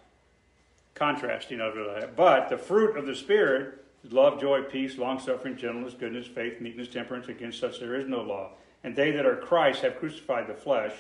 contrasting 0.96 1.62
of 1.62 1.78
it, 1.78 2.16
but 2.16 2.50
the 2.50 2.58
fruit 2.58 2.98
of 2.98 3.06
the 3.06 3.16
Spirit 3.16 3.84
love, 4.10 4.40
joy, 4.40 4.64
peace, 4.64 4.98
long 4.98 5.20
suffering, 5.20 5.58
gentleness, 5.58 5.94
goodness, 5.94 6.28
faith, 6.28 6.62
meekness, 6.62 6.88
temperance. 6.88 7.28
Against 7.28 7.60
such 7.60 7.80
there 7.80 7.96
is 7.96 8.08
no 8.08 8.22
law. 8.22 8.52
And 8.84 8.96
they 8.96 9.12
that 9.12 9.26
are 9.26 9.36
Christ 9.36 9.82
have 9.82 10.00
crucified 10.00 10.48
the 10.48 10.54
flesh, 10.54 10.94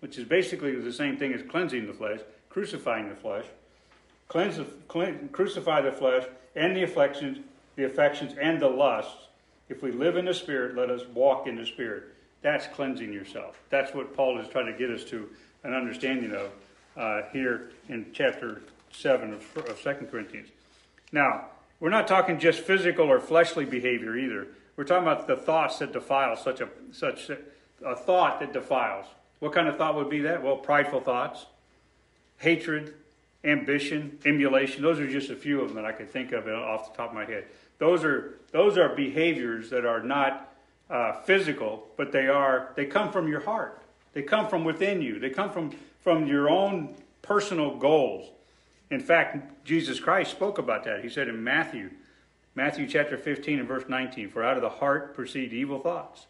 which 0.00 0.18
is 0.18 0.24
basically 0.24 0.74
the 0.76 0.92
same 0.92 1.16
thing 1.16 1.32
as 1.32 1.42
cleansing 1.42 1.86
the 1.86 1.92
flesh, 1.92 2.20
crucifying 2.48 3.08
the 3.08 3.16
flesh. 3.16 3.44
Cleanse, 4.28 4.60
clean, 4.88 5.28
crucify 5.32 5.82
the 5.82 5.92
flesh 5.92 6.24
and 6.56 6.76
the 6.76 6.82
affections, 6.82 7.38
the 7.76 7.84
affections 7.84 8.34
and 8.40 8.60
the 8.60 8.68
lusts. 8.68 9.28
If 9.68 9.82
we 9.82 9.92
live 9.92 10.16
in 10.16 10.24
the 10.24 10.34
Spirit, 10.34 10.76
let 10.76 10.90
us 10.90 11.02
walk 11.14 11.46
in 11.46 11.56
the 11.56 11.66
Spirit. 11.66 12.04
That's 12.42 12.66
cleansing 12.68 13.12
yourself. 13.12 13.60
That's 13.70 13.94
what 13.94 14.14
Paul 14.14 14.38
is 14.38 14.48
trying 14.48 14.66
to 14.66 14.78
get 14.78 14.90
us 14.90 15.04
to 15.04 15.28
an 15.64 15.74
understanding 15.74 16.32
of 16.32 16.50
uh, 16.96 17.22
here 17.32 17.70
in 17.88 18.06
chapter 18.12 18.62
7 18.92 19.32
of, 19.32 19.56
of 19.56 19.82
2 19.82 20.06
Corinthians. 20.10 20.48
Now, 21.12 21.46
we're 21.84 21.90
not 21.90 22.08
talking 22.08 22.38
just 22.38 22.60
physical 22.60 23.12
or 23.12 23.20
fleshly 23.20 23.66
behavior 23.66 24.16
either. 24.16 24.46
We're 24.74 24.84
talking 24.84 25.06
about 25.06 25.26
the 25.26 25.36
thoughts 25.36 25.80
that 25.80 25.92
defile 25.92 26.34
such 26.34 26.62
a 26.62 26.68
such 26.92 27.28
a, 27.28 27.36
thought 27.94 28.40
that 28.40 28.54
defiles. 28.54 29.04
What 29.40 29.52
kind 29.52 29.68
of 29.68 29.76
thought 29.76 29.94
would 29.94 30.08
be 30.08 30.20
that? 30.20 30.42
Well, 30.42 30.56
prideful 30.56 31.02
thoughts, 31.02 31.44
hatred, 32.38 32.94
ambition, 33.44 34.18
emulation. 34.24 34.80
Those 34.80 34.98
are 34.98 35.06
just 35.06 35.28
a 35.28 35.36
few 35.36 35.60
of 35.60 35.68
them 35.68 35.76
that 35.76 35.84
I 35.84 35.92
could 35.92 36.08
think 36.08 36.32
of 36.32 36.48
off 36.48 36.90
the 36.90 36.96
top 36.96 37.10
of 37.10 37.14
my 37.14 37.26
head. 37.26 37.44
Those 37.76 38.02
are 38.02 38.38
those 38.50 38.78
are 38.78 38.88
behaviors 38.96 39.68
that 39.68 39.84
are 39.84 40.02
not 40.02 40.54
uh, 40.88 41.20
physical, 41.24 41.86
but 41.98 42.12
they 42.12 42.28
are 42.28 42.72
they 42.76 42.86
come 42.86 43.12
from 43.12 43.28
your 43.28 43.40
heart. 43.40 43.82
They 44.14 44.22
come 44.22 44.48
from 44.48 44.64
within 44.64 45.02
you. 45.02 45.18
They 45.18 45.28
come 45.28 45.50
from 45.50 45.74
from 46.02 46.26
your 46.28 46.48
own 46.48 46.94
personal 47.20 47.76
goals. 47.76 48.30
In 48.94 49.00
fact, 49.00 49.64
Jesus 49.64 49.98
Christ 49.98 50.30
spoke 50.30 50.58
about 50.58 50.84
that. 50.84 51.02
He 51.02 51.08
said 51.08 51.26
in 51.26 51.42
Matthew, 51.42 51.90
Matthew 52.54 52.86
chapter 52.86 53.18
15 53.18 53.58
and 53.58 53.66
verse 53.66 53.84
19, 53.88 54.30
For 54.30 54.44
out 54.44 54.56
of 54.56 54.62
the 54.62 54.68
heart 54.68 55.16
proceed 55.16 55.52
evil 55.52 55.80
thoughts, 55.80 56.26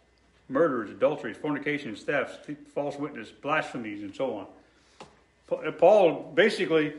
murders, 0.49 0.89
adulteries, 0.89 1.37
fornications, 1.37 2.03
thefts, 2.05 2.39
false 2.75 2.97
witness, 2.97 3.29
blasphemies, 3.31 4.03
and 4.03 4.15
so 4.15 4.37
on. 4.39 4.47
Uh, 5.67 5.71
Paul 5.73 6.33
basically, 6.35 6.95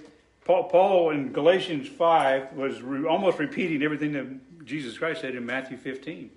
Paul, 0.45 0.65
Paul 0.65 1.09
in 1.09 1.33
Galatians 1.33 1.87
5 1.87 2.53
was 2.53 2.83
re, 2.83 3.03
almost 3.07 3.39
repeating 3.39 3.81
everything 3.81 4.11
that 4.11 4.65
Jesus 4.67 4.99
Christ 4.99 5.21
said 5.21 5.33
in 5.33 5.47
Matthew 5.47 5.77
15. 5.77 6.29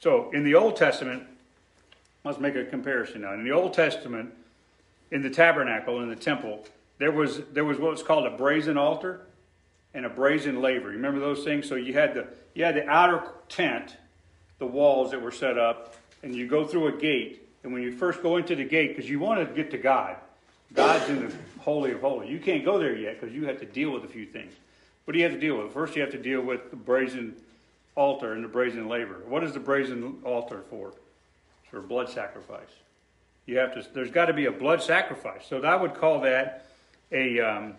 So 0.00 0.30
in 0.32 0.44
the 0.44 0.56
Old 0.56 0.76
Testament, 0.76 1.22
let's 2.22 2.38
make 2.38 2.54
a 2.54 2.64
comparison 2.64 3.22
now. 3.22 3.32
In 3.32 3.44
the 3.44 3.52
Old 3.52 3.72
Testament, 3.72 4.34
in 5.10 5.22
the 5.22 5.30
tabernacle, 5.30 6.02
in 6.02 6.10
the 6.10 6.16
temple, 6.16 6.66
there 7.00 7.10
was, 7.10 7.40
there 7.52 7.64
was 7.64 7.78
what's 7.78 8.02
called 8.02 8.26
a 8.26 8.36
brazen 8.36 8.76
altar 8.76 9.22
and 9.94 10.04
a 10.04 10.10
brazen 10.10 10.60
laver. 10.60 10.88
Remember 10.88 11.18
those 11.18 11.42
things? 11.42 11.66
So 11.66 11.74
you 11.74 11.94
had 11.94 12.12
the, 12.12 12.26
you 12.54 12.62
had 12.62 12.76
the 12.76 12.86
outer 12.86 13.22
tent, 13.48 13.96
the 14.58 14.66
walls 14.66 15.10
that 15.12 15.22
were 15.22 15.32
set 15.32 15.56
up, 15.56 15.96
and 16.22 16.36
you 16.36 16.46
go 16.46 16.66
through 16.66 16.88
a 16.88 16.92
gate. 16.92 17.48
And 17.64 17.72
when 17.72 17.82
you 17.82 17.90
first 17.90 18.22
go 18.22 18.36
into 18.36 18.54
the 18.54 18.64
gate, 18.64 18.94
because 18.94 19.08
you 19.08 19.18
want 19.18 19.40
to 19.40 19.54
get 19.54 19.70
to 19.70 19.78
God, 19.78 20.16
God's 20.74 21.08
in 21.08 21.26
the 21.26 21.34
Holy 21.60 21.92
of 21.92 22.02
Holies. 22.02 22.30
You 22.30 22.38
can't 22.38 22.66
go 22.66 22.78
there 22.78 22.94
yet 22.94 23.18
because 23.18 23.34
you 23.34 23.46
have 23.46 23.58
to 23.60 23.66
deal 23.66 23.90
with 23.92 24.04
a 24.04 24.08
few 24.08 24.26
things. 24.26 24.52
What 25.06 25.14
do 25.14 25.18
you 25.18 25.24
have 25.24 25.32
to 25.32 25.40
deal 25.40 25.56
with? 25.56 25.72
First, 25.72 25.96
you 25.96 26.02
have 26.02 26.12
to 26.12 26.22
deal 26.22 26.42
with 26.42 26.68
the 26.68 26.76
brazen 26.76 27.34
altar 27.96 28.34
and 28.34 28.44
the 28.44 28.48
brazen 28.48 28.88
laver. 28.88 29.22
What 29.26 29.42
is 29.42 29.54
the 29.54 29.58
brazen 29.58 30.18
altar 30.22 30.64
for? 30.68 30.88
It's 30.88 31.70
for 31.70 31.80
blood 31.80 32.10
sacrifice. 32.10 32.68
You 33.46 33.56
have 33.56 33.72
to. 33.72 33.86
There's 33.94 34.10
got 34.10 34.26
to 34.26 34.34
be 34.34 34.44
a 34.44 34.52
blood 34.52 34.82
sacrifice. 34.82 35.46
So 35.48 35.62
I 35.62 35.74
would 35.74 35.94
call 35.94 36.20
that 36.20 36.66
a. 37.12 37.40
Um, 37.40 37.74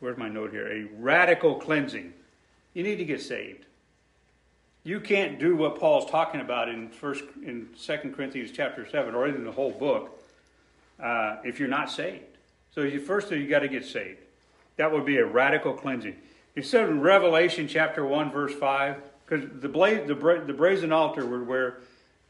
where's 0.00 0.18
my 0.18 0.28
note 0.28 0.50
here? 0.50 0.68
A 0.68 0.84
radical 1.00 1.56
cleansing. 1.56 2.12
You 2.74 2.82
need 2.82 2.96
to 2.96 3.04
get 3.04 3.22
saved. 3.22 3.64
You 4.84 5.00
can't 5.00 5.38
do 5.38 5.56
what 5.56 5.80
Paul's 5.80 6.08
talking 6.10 6.40
about 6.40 6.68
in 6.68 6.90
first 6.90 7.24
in 7.44 7.68
Second 7.76 8.14
Corinthians 8.14 8.50
chapter 8.52 8.88
seven 8.88 9.14
or 9.14 9.26
in 9.26 9.44
the 9.44 9.52
whole 9.52 9.72
book 9.72 10.22
uh, 11.02 11.36
if 11.44 11.58
you're 11.58 11.68
not 11.68 11.90
saved. 11.90 12.24
So 12.74 12.82
you 12.82 13.00
first 13.00 13.30
you 13.30 13.48
got 13.48 13.60
to 13.60 13.68
get 13.68 13.84
saved. 13.84 14.18
That 14.76 14.92
would 14.92 15.04
be 15.04 15.16
a 15.16 15.26
radical 15.26 15.72
cleansing. 15.72 16.16
He 16.54 16.62
said 16.62 16.88
in 16.88 17.00
Revelation 17.00 17.66
chapter 17.68 18.04
one 18.04 18.30
verse 18.30 18.54
five 18.54 19.02
because 19.24 19.48
the, 19.60 19.68
bla- 19.68 20.04
the, 20.06 20.14
bra- 20.14 20.44
the 20.44 20.52
brazen 20.52 20.92
altar 20.92 21.26
were 21.26 21.42
where 21.42 21.78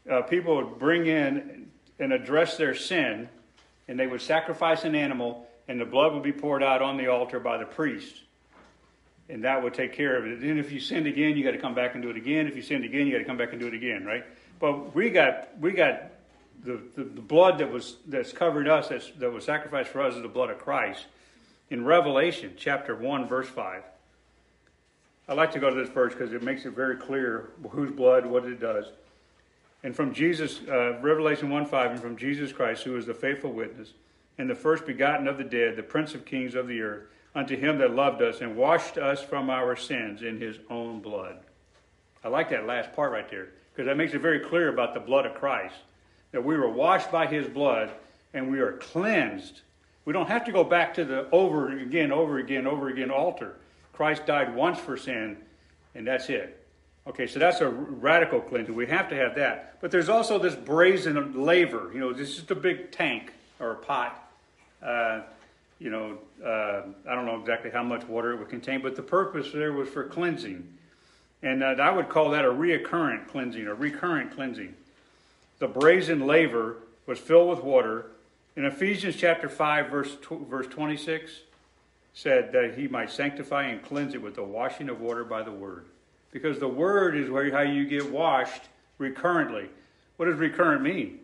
uh, 0.09 0.21
people 0.21 0.55
would 0.55 0.79
bring 0.79 1.05
in 1.05 1.67
and 1.99 2.13
address 2.13 2.57
their 2.57 2.73
sin, 2.73 3.29
and 3.87 3.99
they 3.99 4.07
would 4.07 4.21
sacrifice 4.21 4.83
an 4.83 4.95
animal, 4.95 5.46
and 5.67 5.79
the 5.79 5.85
blood 5.85 6.13
would 6.13 6.23
be 6.23 6.31
poured 6.31 6.63
out 6.63 6.81
on 6.81 6.97
the 6.97 7.07
altar 7.07 7.39
by 7.39 7.57
the 7.57 7.65
priest. 7.65 8.21
And 9.29 9.43
that 9.43 9.61
would 9.61 9.73
take 9.73 9.93
care 9.93 10.17
of 10.17 10.25
it. 10.25 10.39
Then, 10.39 10.57
if 10.57 10.71
you 10.71 10.79
sinned 10.79 11.05
again, 11.05 11.35
you 11.35 11.43
got 11.43 11.51
to 11.51 11.57
come 11.57 11.75
back 11.75 11.93
and 11.95 12.01
do 12.01 12.09
it 12.09 12.15
again. 12.15 12.47
If 12.47 12.55
you 12.55 12.61
sinned 12.61 12.85
again, 12.85 13.07
you 13.07 13.13
got 13.13 13.19
to 13.19 13.25
come 13.25 13.37
back 13.37 13.51
and 13.51 13.59
do 13.59 13.67
it 13.67 13.73
again, 13.73 14.05
right? 14.05 14.23
But 14.59 14.95
we 14.95 15.09
got 15.09 15.59
we 15.59 15.73
got 15.73 16.11
the, 16.63 16.79
the, 16.95 17.03
the 17.03 17.21
blood 17.21 17.57
that 17.57 17.71
was 17.71 17.97
that's 18.07 18.31
covered 18.31 18.67
us 18.67 18.87
that's, 18.87 19.11
that 19.19 19.31
was 19.31 19.43
sacrificed 19.43 19.89
for 19.89 20.01
us 20.01 20.15
is 20.15 20.21
the 20.21 20.29
blood 20.29 20.49
of 20.49 20.59
Christ. 20.59 21.05
In 21.69 21.83
Revelation 21.83 22.53
chapter 22.57 22.95
one 22.95 23.27
verse 23.27 23.49
five, 23.49 23.83
I 25.27 25.33
like 25.33 25.51
to 25.51 25.59
go 25.59 25.69
to 25.69 25.75
this 25.75 25.89
verse 25.89 26.13
because 26.13 26.31
it 26.31 26.41
makes 26.41 26.65
it 26.65 26.71
very 26.71 26.95
clear 26.95 27.49
whose 27.71 27.91
blood, 27.91 28.25
what 28.25 28.45
it 28.45 28.61
does. 28.61 28.85
And 29.83 29.95
from 29.95 30.13
Jesus, 30.13 30.59
uh, 30.67 30.99
Revelation 30.99 31.49
1 31.49 31.65
5, 31.65 31.91
and 31.91 31.99
from 31.99 32.17
Jesus 32.17 32.51
Christ, 32.51 32.83
who 32.83 32.97
is 32.97 33.05
the 33.05 33.13
faithful 33.13 33.51
witness, 33.51 33.93
and 34.37 34.49
the 34.49 34.55
first 34.55 34.85
begotten 34.85 35.27
of 35.27 35.37
the 35.37 35.43
dead, 35.43 35.75
the 35.75 35.83
prince 35.83 36.13
of 36.13 36.25
kings 36.25 36.55
of 36.55 36.67
the 36.67 36.81
earth, 36.81 37.03
unto 37.35 37.55
him 37.55 37.77
that 37.77 37.93
loved 37.93 38.21
us 38.21 38.41
and 38.41 38.55
washed 38.55 38.97
us 38.97 39.21
from 39.21 39.49
our 39.49 39.75
sins 39.75 40.21
in 40.21 40.39
his 40.39 40.57
own 40.69 40.99
blood. 40.99 41.37
I 42.23 42.29
like 42.29 42.49
that 42.49 42.65
last 42.65 42.93
part 42.93 43.11
right 43.11 43.29
there 43.29 43.49
because 43.71 43.85
that 43.85 43.97
makes 43.97 44.13
it 44.13 44.21
very 44.21 44.39
clear 44.39 44.69
about 44.69 44.93
the 44.93 44.99
blood 44.99 45.25
of 45.25 45.35
Christ. 45.35 45.75
That 46.31 46.43
we 46.43 46.57
were 46.57 46.69
washed 46.69 47.11
by 47.11 47.27
his 47.27 47.47
blood 47.47 47.91
and 48.33 48.51
we 48.51 48.59
are 48.59 48.73
cleansed. 48.73 49.61
We 50.05 50.13
don't 50.13 50.27
have 50.27 50.45
to 50.45 50.51
go 50.51 50.63
back 50.63 50.93
to 50.95 51.05
the 51.05 51.29
over 51.31 51.77
again, 51.77 52.11
over 52.11 52.39
again, 52.39 52.65
over 52.65 52.89
again 52.89 53.11
altar. 53.11 53.55
Christ 53.93 54.25
died 54.25 54.55
once 54.55 54.79
for 54.79 54.95
sin, 54.97 55.37
and 55.95 56.05
that's 56.05 56.29
it. 56.29 56.65
Okay, 57.07 57.25
so 57.27 57.39
that's 57.39 57.61
a 57.61 57.69
radical 57.69 58.41
cleansing. 58.41 58.75
We 58.75 58.87
have 58.87 59.09
to 59.09 59.15
have 59.15 59.35
that. 59.35 59.79
But 59.79 59.91
there's 59.91 60.09
also 60.09 60.37
this 60.37 60.55
brazen 60.55 61.45
laver. 61.45 61.91
You 61.93 61.99
know, 61.99 62.13
this 62.13 62.29
is 62.29 62.35
just 62.35 62.51
a 62.51 62.55
big 62.55 62.91
tank 62.91 63.31
or 63.59 63.71
a 63.71 63.75
pot. 63.75 64.26
Uh, 64.81 65.21
you 65.79 65.89
know, 65.89 66.17
uh, 66.43 66.83
I 67.07 67.15
don't 67.15 67.25
know 67.25 67.39
exactly 67.39 67.69
how 67.69 67.83
much 67.83 68.03
water 68.05 68.33
it 68.33 68.39
would 68.39 68.49
contain, 68.49 68.81
but 68.81 68.95
the 68.95 69.03
purpose 69.03 69.51
there 69.51 69.73
was 69.73 69.89
for 69.89 70.03
cleansing. 70.05 70.67
And 71.43 71.63
uh, 71.63 71.75
I 71.79 71.91
would 71.91 72.09
call 72.09 72.31
that 72.31 72.45
a 72.45 72.51
recurrent 72.51 73.27
cleansing, 73.27 73.67
a 73.67 73.73
recurrent 73.73 74.35
cleansing. 74.35 74.73
The 75.59 75.67
brazen 75.67 76.25
laver 76.25 76.77
was 77.05 77.19
filled 77.19 77.49
with 77.49 77.63
water. 77.63 78.07
In 78.55 78.65
Ephesians 78.65 79.15
chapter 79.15 79.47
5, 79.47 79.89
verse, 79.89 80.17
verse 80.29 80.67
26, 80.67 81.31
said 82.13 82.51
that 82.51 82.73
he 82.75 82.87
might 82.87 83.11
sanctify 83.11 83.67
and 83.67 83.83
cleanse 83.83 84.15
it 84.15 84.21
with 84.21 84.35
the 84.35 84.43
washing 84.43 84.89
of 84.89 84.99
water 84.99 85.23
by 85.23 85.43
the 85.43 85.51
word 85.51 85.85
because 86.31 86.59
the 86.59 86.67
word 86.67 87.15
is 87.15 87.29
where 87.29 87.51
how 87.51 87.61
you 87.61 87.85
get 87.85 88.11
washed 88.11 88.63
recurrently. 88.97 89.69
What 90.17 90.25
does 90.25 90.37
recurrent 90.37 90.81
mean? 90.81 91.19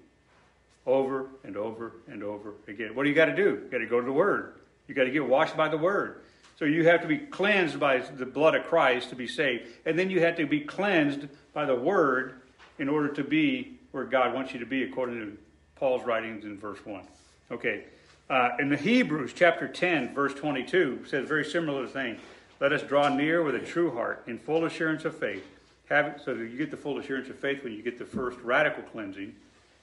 Over 0.85 1.27
and 1.43 1.55
over 1.55 1.93
and 2.07 2.23
over 2.23 2.53
again. 2.67 2.95
What 2.95 3.03
do 3.03 3.09
you 3.09 3.15
got 3.15 3.25
to 3.25 3.35
do? 3.35 3.61
You 3.63 3.69
got 3.71 3.77
to 3.77 3.85
go 3.85 3.99
to 3.99 4.05
the 4.05 4.11
word. 4.11 4.55
You 4.87 4.95
got 4.95 5.05
to 5.05 5.11
get 5.11 5.25
washed 5.25 5.55
by 5.55 5.69
the 5.69 5.77
word. 5.77 6.21
So 6.57 6.65
you 6.65 6.85
have 6.87 7.01
to 7.01 7.07
be 7.07 7.17
cleansed 7.17 7.79
by 7.79 7.99
the 7.99 8.25
blood 8.25 8.55
of 8.55 8.65
Christ 8.65 9.09
to 9.09 9.15
be 9.15 9.27
saved, 9.27 9.67
and 9.85 9.97
then 9.97 10.09
you 10.09 10.19
have 10.21 10.35
to 10.37 10.45
be 10.45 10.59
cleansed 10.59 11.27
by 11.53 11.65
the 11.65 11.75
word 11.75 12.41
in 12.79 12.89
order 12.89 13.09
to 13.09 13.23
be 13.23 13.79
where 13.91 14.03
God 14.03 14.33
wants 14.33 14.53
you 14.53 14.59
to 14.59 14.65
be, 14.65 14.83
according 14.83 15.19
to 15.19 15.37
Paul's 15.75 16.05
writings 16.05 16.45
in 16.45 16.57
verse 16.57 16.83
one. 16.85 17.03
Okay. 17.51 17.85
Uh, 18.29 18.51
in 18.59 18.69
the 18.69 18.77
Hebrews 18.77 19.33
chapter 19.35 19.67
10, 19.67 20.13
verse 20.13 20.33
22, 20.33 21.05
says 21.07 21.27
very 21.27 21.45
similar 21.45 21.85
thing. 21.85 22.17
Let 22.59 22.71
us 22.71 22.81
draw 22.81 23.09
near 23.09 23.43
with 23.43 23.55
a 23.55 23.59
true 23.59 23.91
heart 23.91 24.23
in 24.27 24.39
full 24.39 24.65
assurance 24.65 25.05
of 25.05 25.17
faith. 25.17 25.45
Have, 25.89 26.21
so 26.23 26.33
you 26.33 26.57
get 26.57 26.71
the 26.71 26.77
full 26.77 26.97
assurance 26.97 27.29
of 27.29 27.37
faith 27.37 27.63
when 27.63 27.73
you 27.73 27.83
get 27.83 27.99
the 27.99 28.05
first 28.05 28.39
radical 28.39 28.83
cleansing. 28.83 29.35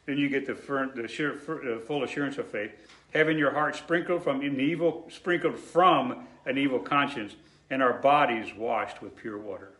Then 0.06 0.18
you 0.18 0.28
get 0.28 0.46
the, 0.46 0.54
the 0.54 1.74
uh, 1.74 1.86
full 1.86 2.04
assurance 2.04 2.38
of 2.38 2.48
faith. 2.48 2.72
Having 3.12 3.38
your 3.38 3.50
heart 3.50 3.76
sprinkled 3.76 4.22
from 4.22 4.40
an 4.40 4.60
evil, 4.60 5.06
sprinkled 5.10 5.58
from 5.58 6.26
an 6.46 6.58
evil 6.58 6.78
conscience, 6.78 7.36
and 7.70 7.82
our 7.82 7.94
bodies 7.94 8.54
washed 8.56 9.02
with 9.02 9.16
pure 9.16 9.38
water. 9.38 9.72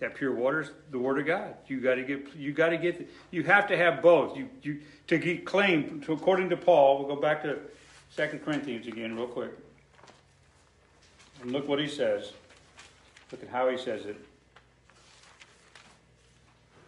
That 0.00 0.14
pure 0.14 0.34
water 0.34 0.60
is 0.62 0.70
the 0.90 0.98
word 0.98 1.18
of 1.18 1.26
God. 1.26 1.54
You 1.66 1.80
got 1.80 1.94
to 1.94 2.02
get. 2.02 2.34
You 2.36 2.52
got 2.52 2.70
to 2.70 2.78
get. 2.78 3.08
You 3.30 3.42
have 3.44 3.66
to 3.68 3.76
have 3.76 4.02
both. 4.02 4.36
You, 4.36 4.48
you 4.62 4.80
to 5.06 5.18
get 5.18 5.44
claim. 5.44 6.00
To, 6.02 6.12
according 6.12 6.50
to 6.50 6.56
Paul, 6.56 6.98
we'll 6.98 7.14
go 7.14 7.20
back 7.20 7.42
to 7.44 7.58
Second 8.10 8.44
Corinthians 8.44 8.86
again, 8.86 9.16
real 9.16 9.26
quick. 9.26 9.52
And 11.42 11.52
look 11.52 11.68
what 11.68 11.78
he 11.78 11.88
says. 11.88 12.32
Look 13.30 13.42
at 13.42 13.48
how 13.48 13.68
he 13.68 13.78
says 13.78 14.04
it. 14.04 14.16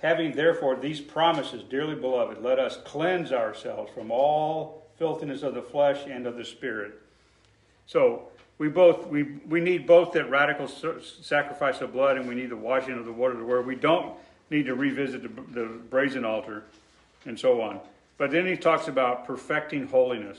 Having 0.07 0.37
therefore 0.37 0.77
these 0.77 1.01
promises, 1.01 1.65
dearly 1.65 1.97
beloved, 1.97 2.41
let 2.41 2.61
us 2.61 2.79
cleanse 2.85 3.33
ourselves 3.33 3.91
from 3.93 4.13
all 4.13 4.87
filthiness 5.01 5.43
of 5.43 5.53
the 5.53 5.63
flesh 5.63 6.07
and 6.09 6.29
of 6.29 6.37
the 6.37 6.45
spirit. 6.45 7.03
So 7.89 8.29
we 8.59 8.69
both 8.69 9.09
we 9.09 9.25
we 9.49 9.59
need 9.59 9.85
both 9.85 10.13
that 10.13 10.31
radical 10.31 10.69
sacrifice 10.69 11.81
of 11.81 11.93
blood, 11.93 12.19
and 12.19 12.29
we 12.29 12.37
need 12.37 12.51
the 12.51 12.57
washing 12.57 12.97
of 12.97 13.05
the 13.05 13.11
water 13.11 13.33
of 13.33 13.41
the 13.41 13.45
word. 13.45 13.67
We 13.67 13.75
don't 13.75 14.15
need 14.49 14.67
to 14.67 14.77
revisit 14.77 15.23
the, 15.23 15.61
the 15.61 15.67
brazen 15.67 16.25
altar, 16.25 16.63
and 17.25 17.37
so 17.37 17.61
on. 17.61 17.81
But 18.17 18.31
then 18.31 18.47
he 18.47 18.57
talks 18.57 18.87
about 18.87 19.27
perfecting 19.27 19.89
holiness. 19.89 20.39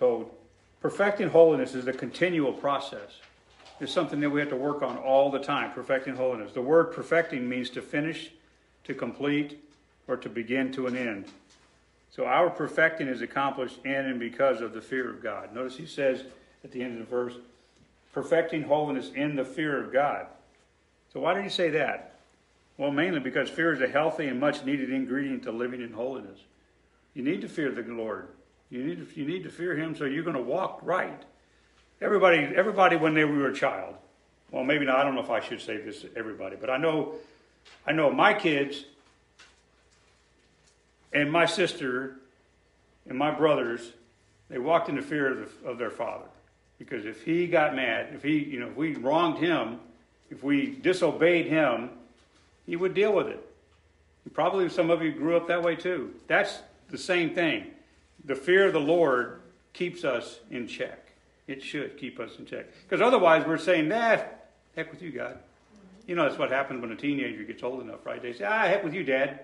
So 0.00 0.28
perfecting 0.80 1.28
holiness 1.28 1.76
is 1.76 1.86
a 1.86 1.92
continual 1.92 2.52
process. 2.52 3.20
It's 3.78 3.92
something 3.92 4.18
that 4.18 4.30
we 4.30 4.40
have 4.40 4.48
to 4.48 4.56
work 4.56 4.82
on 4.82 4.98
all 4.98 5.30
the 5.30 5.38
time, 5.38 5.70
perfecting 5.70 6.16
holiness. 6.16 6.52
The 6.52 6.60
word 6.62 6.92
perfecting 6.92 7.48
means 7.48 7.70
to 7.70 7.80
finish, 7.80 8.32
to 8.84 8.94
complete, 8.94 9.62
or 10.08 10.16
to 10.16 10.28
begin 10.28 10.72
to 10.72 10.86
an 10.86 10.96
end. 10.96 11.26
So 12.10 12.24
our 12.24 12.50
perfecting 12.50 13.06
is 13.06 13.22
accomplished 13.22 13.78
in 13.84 13.92
and 13.92 14.18
because 14.18 14.60
of 14.60 14.72
the 14.72 14.80
fear 14.80 15.08
of 15.08 15.22
God. 15.22 15.54
Notice 15.54 15.76
he 15.76 15.86
says 15.86 16.24
at 16.64 16.72
the 16.72 16.82
end 16.82 17.00
of 17.00 17.08
the 17.08 17.10
verse, 17.10 17.34
perfecting 18.12 18.62
holiness 18.62 19.10
in 19.14 19.36
the 19.36 19.44
fear 19.44 19.82
of 19.82 19.92
God. 19.92 20.26
So 21.12 21.20
why 21.20 21.34
did 21.34 21.44
he 21.44 21.50
say 21.50 21.70
that? 21.70 22.14
Well, 22.76 22.90
mainly 22.90 23.20
because 23.20 23.48
fear 23.48 23.72
is 23.72 23.80
a 23.80 23.88
healthy 23.88 24.26
and 24.26 24.40
much 24.40 24.64
needed 24.64 24.90
ingredient 24.90 25.42
to 25.44 25.52
living 25.52 25.80
in 25.82 25.92
holiness. 25.92 26.38
You 27.14 27.22
need 27.22 27.40
to 27.42 27.48
fear 27.48 27.70
the 27.70 27.82
Lord. 27.82 28.28
You 28.70 28.84
need 28.84 29.08
to, 29.08 29.20
you 29.20 29.26
need 29.26 29.42
to 29.44 29.50
fear 29.50 29.76
him 29.76 29.94
so 29.94 30.04
you're 30.04 30.22
going 30.22 30.36
to 30.36 30.42
walk 30.42 30.80
right. 30.82 31.22
Everybody, 32.00 32.38
everybody 32.56 32.96
when 32.96 33.14
they 33.14 33.24
were 33.24 33.48
a 33.48 33.54
child, 33.54 33.94
well, 34.50 34.64
maybe 34.64 34.86
not, 34.86 34.96
I 34.96 35.04
don't 35.04 35.14
know 35.14 35.22
if 35.22 35.30
I 35.30 35.40
should 35.40 35.60
say 35.60 35.76
this 35.76 36.02
to 36.02 36.10
everybody, 36.16 36.56
but 36.58 36.70
I 36.70 36.76
know, 36.76 37.14
I 37.86 37.92
know 37.92 38.10
my 38.10 38.34
kids 38.34 38.84
and 41.12 41.30
my 41.30 41.46
sister 41.46 42.16
and 43.08 43.18
my 43.18 43.30
brothers, 43.30 43.92
they 44.48 44.58
walked 44.58 44.88
in 44.88 44.96
the 44.96 45.02
fear 45.02 45.32
of, 45.32 45.62
the, 45.62 45.68
of 45.68 45.78
their 45.78 45.90
father. 45.90 46.26
Because 46.78 47.04
if 47.04 47.24
he 47.24 47.46
got 47.46 47.74
mad, 47.74 48.08
if 48.14 48.22
he, 48.22 48.38
you 48.38 48.60
know, 48.60 48.68
if 48.68 48.76
we 48.76 48.94
wronged 48.94 49.38
him, 49.38 49.78
if 50.30 50.42
we 50.42 50.76
disobeyed 50.76 51.46
him, 51.46 51.90
he 52.66 52.76
would 52.76 52.94
deal 52.94 53.12
with 53.12 53.26
it. 53.26 53.46
Probably 54.32 54.68
some 54.68 54.90
of 54.90 55.02
you 55.02 55.12
grew 55.12 55.36
up 55.36 55.48
that 55.48 55.62
way 55.62 55.74
too. 55.74 56.14
That's 56.28 56.60
the 56.88 56.98
same 56.98 57.34
thing. 57.34 57.66
The 58.24 58.36
fear 58.36 58.66
of 58.66 58.72
the 58.72 58.80
Lord 58.80 59.40
keeps 59.72 60.04
us 60.04 60.38
in 60.50 60.68
check. 60.68 61.10
It 61.48 61.62
should 61.62 61.98
keep 61.98 62.20
us 62.20 62.38
in 62.38 62.46
check. 62.46 62.66
Because 62.84 63.00
otherwise, 63.00 63.44
we're 63.46 63.58
saying, 63.58 63.88
nah, 63.88 64.18
heck 64.76 64.90
with 64.92 65.02
you, 65.02 65.10
God. 65.10 65.38
You 66.10 66.16
know, 66.16 66.24
that's 66.24 66.40
what 66.40 66.50
happens 66.50 66.82
when 66.82 66.90
a 66.90 66.96
teenager 66.96 67.44
gets 67.44 67.62
old 67.62 67.80
enough, 67.82 68.04
right? 68.04 68.20
They 68.20 68.32
say, 68.32 68.42
ah, 68.42 68.62
heck 68.62 68.82
with 68.82 68.94
you, 68.94 69.04
Dad. 69.04 69.42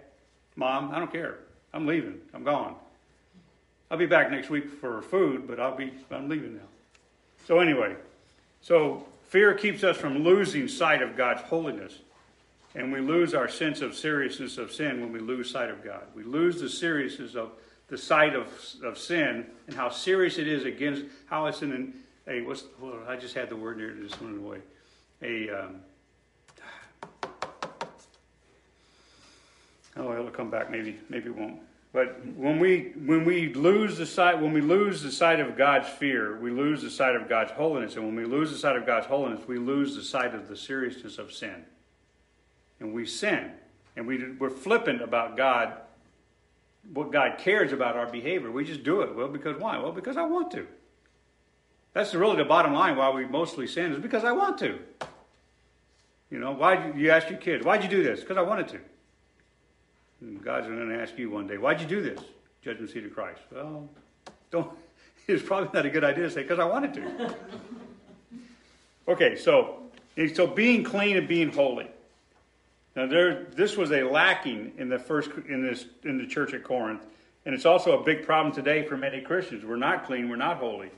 Mom, 0.56 0.90
I 0.90 0.98
don't 0.98 1.12
care. 1.12 1.38
I'm 1.72 1.86
leaving. 1.86 2.20
I'm 2.34 2.42
gone. 2.42 2.74
I'll 3.88 3.96
be 3.96 4.06
back 4.06 4.32
next 4.32 4.50
week 4.50 4.68
for 4.80 5.00
food, 5.00 5.46
but 5.46 5.60
I'll 5.60 5.76
be, 5.76 5.92
I'm 6.10 6.28
leaving 6.28 6.56
now. 6.56 6.66
So, 7.46 7.60
anyway, 7.60 7.94
so 8.62 9.06
fear 9.28 9.54
keeps 9.54 9.84
us 9.84 9.96
from 9.96 10.24
losing 10.24 10.66
sight 10.66 11.02
of 11.02 11.16
God's 11.16 11.42
holiness. 11.42 12.00
And 12.74 12.92
we 12.92 12.98
lose 12.98 13.32
our 13.32 13.46
sense 13.46 13.80
of 13.80 13.94
seriousness 13.94 14.58
of 14.58 14.72
sin 14.72 15.00
when 15.00 15.12
we 15.12 15.20
lose 15.20 15.48
sight 15.48 15.70
of 15.70 15.84
God. 15.84 16.02
We 16.16 16.24
lose 16.24 16.60
the 16.60 16.68
seriousness 16.68 17.36
of 17.36 17.52
the 17.86 17.96
sight 17.96 18.34
of, 18.34 18.48
of 18.82 18.98
sin 18.98 19.46
and 19.68 19.76
how 19.76 19.90
serious 19.90 20.36
it 20.36 20.48
is 20.48 20.64
against 20.64 21.04
how 21.26 21.46
it's 21.46 21.62
in 21.62 21.94
a 22.26 22.40
what's 22.40 22.64
well, 22.80 22.98
I 23.06 23.14
just 23.14 23.36
had 23.36 23.50
the 23.50 23.54
word 23.54 23.78
near 23.78 23.94
there 23.94 24.02
just 24.02 24.20
went 24.20 24.36
away 24.36 24.58
a 25.22 25.48
um, 25.48 25.76
oh 29.96 30.12
it'll 30.12 30.30
come 30.30 30.50
back 30.50 30.70
maybe 30.70 30.98
maybe 31.08 31.28
it 31.28 31.36
won't 31.36 31.60
but 31.92 32.20
when 32.36 32.58
we 32.58 32.92
when 33.04 33.24
we 33.24 33.52
lose 33.54 33.96
the 33.96 34.06
sight 34.06 34.40
when 34.40 34.52
we 34.52 34.60
lose 34.60 35.02
the 35.02 35.12
sight 35.12 35.40
of 35.40 35.56
God's 35.56 35.88
fear 35.88 36.38
we 36.38 36.50
lose 36.50 36.82
the 36.82 36.90
sight 36.90 37.16
of 37.16 37.28
God's 37.28 37.52
holiness 37.52 37.96
and 37.96 38.04
when 38.04 38.16
we 38.16 38.24
lose 38.24 38.50
the 38.50 38.58
sight 38.58 38.76
of 38.76 38.86
God's 38.86 39.06
holiness 39.06 39.46
we 39.46 39.58
lose 39.58 39.96
the 39.96 40.02
sight 40.02 40.34
of 40.34 40.48
the 40.48 40.56
seriousness 40.56 41.18
of 41.18 41.32
sin 41.32 41.64
and 42.80 42.92
we 42.92 43.06
sin 43.06 43.52
and 43.96 44.06
we, 44.06 44.32
we're 44.38 44.50
flippant 44.50 45.00
about 45.00 45.36
God 45.36 45.72
what 46.92 47.12
God 47.12 47.38
cares 47.38 47.72
about 47.72 47.96
our 47.96 48.06
behavior. 48.06 48.50
We 48.50 48.64
just 48.64 48.84
do 48.84 49.00
it. 49.02 49.14
Well, 49.14 49.28
because 49.28 49.58
why? 49.58 49.78
Well, 49.78 49.92
because 49.92 50.16
I 50.16 50.22
want 50.22 50.50
to. 50.52 50.66
That's 51.92 52.14
really 52.14 52.36
the 52.36 52.44
bottom 52.44 52.74
line 52.74 52.96
why 52.96 53.10
we 53.10 53.26
mostly 53.26 53.66
sin 53.66 53.92
is 53.92 53.98
because 53.98 54.24
I 54.24 54.32
want 54.32 54.58
to. 54.58 54.78
You 56.30 56.38
know, 56.38 56.52
why 56.52 56.92
you 56.92 57.10
ask 57.10 57.30
your 57.30 57.38
kids, 57.38 57.64
why'd 57.64 57.82
you 57.82 57.88
do 57.88 58.02
this? 58.02 58.20
Because 58.20 58.36
I 58.36 58.42
wanted 58.42 58.68
to. 58.68 58.80
And 60.20 60.42
God's 60.42 60.66
going 60.66 60.88
to 60.88 61.00
ask 61.00 61.18
you 61.18 61.30
one 61.30 61.46
day, 61.46 61.58
why'd 61.58 61.80
you 61.80 61.86
do 61.86 62.02
this? 62.02 62.20
Judgment 62.62 62.90
seat 62.90 63.04
of 63.04 63.14
Christ. 63.14 63.40
Well, 63.52 63.88
don't. 64.50 64.70
It's 65.28 65.42
probably 65.42 65.70
not 65.74 65.84
a 65.84 65.90
good 65.90 66.04
idea 66.04 66.22
to 66.22 66.30
say 66.30 66.42
because 66.42 66.60
I 66.60 66.64
wanted 66.64 66.94
to. 66.94 67.34
okay, 69.08 69.34
so 69.34 69.82
so 70.34 70.46
being 70.46 70.84
clean 70.84 71.16
and 71.16 71.26
being 71.26 71.50
holy. 71.50 71.88
Now, 72.94 73.06
there, 73.06 73.44
this 73.44 73.76
was 73.76 73.90
a 73.90 74.04
lacking 74.04 74.72
in 74.78 74.88
the 74.88 75.00
first 75.00 75.30
in 75.48 75.62
this 75.62 75.86
in 76.04 76.16
the 76.18 76.26
church 76.26 76.54
at 76.54 76.62
Corinth, 76.62 77.04
and 77.44 77.56
it's 77.56 77.66
also 77.66 78.00
a 78.00 78.04
big 78.04 78.24
problem 78.24 78.54
today 78.54 78.84
for 78.86 78.96
many 78.96 79.20
Christians. 79.20 79.64
We're 79.64 79.76
not 79.76 80.06
clean, 80.06 80.28
we're 80.28 80.36
not 80.36 80.58
holy, 80.58 80.90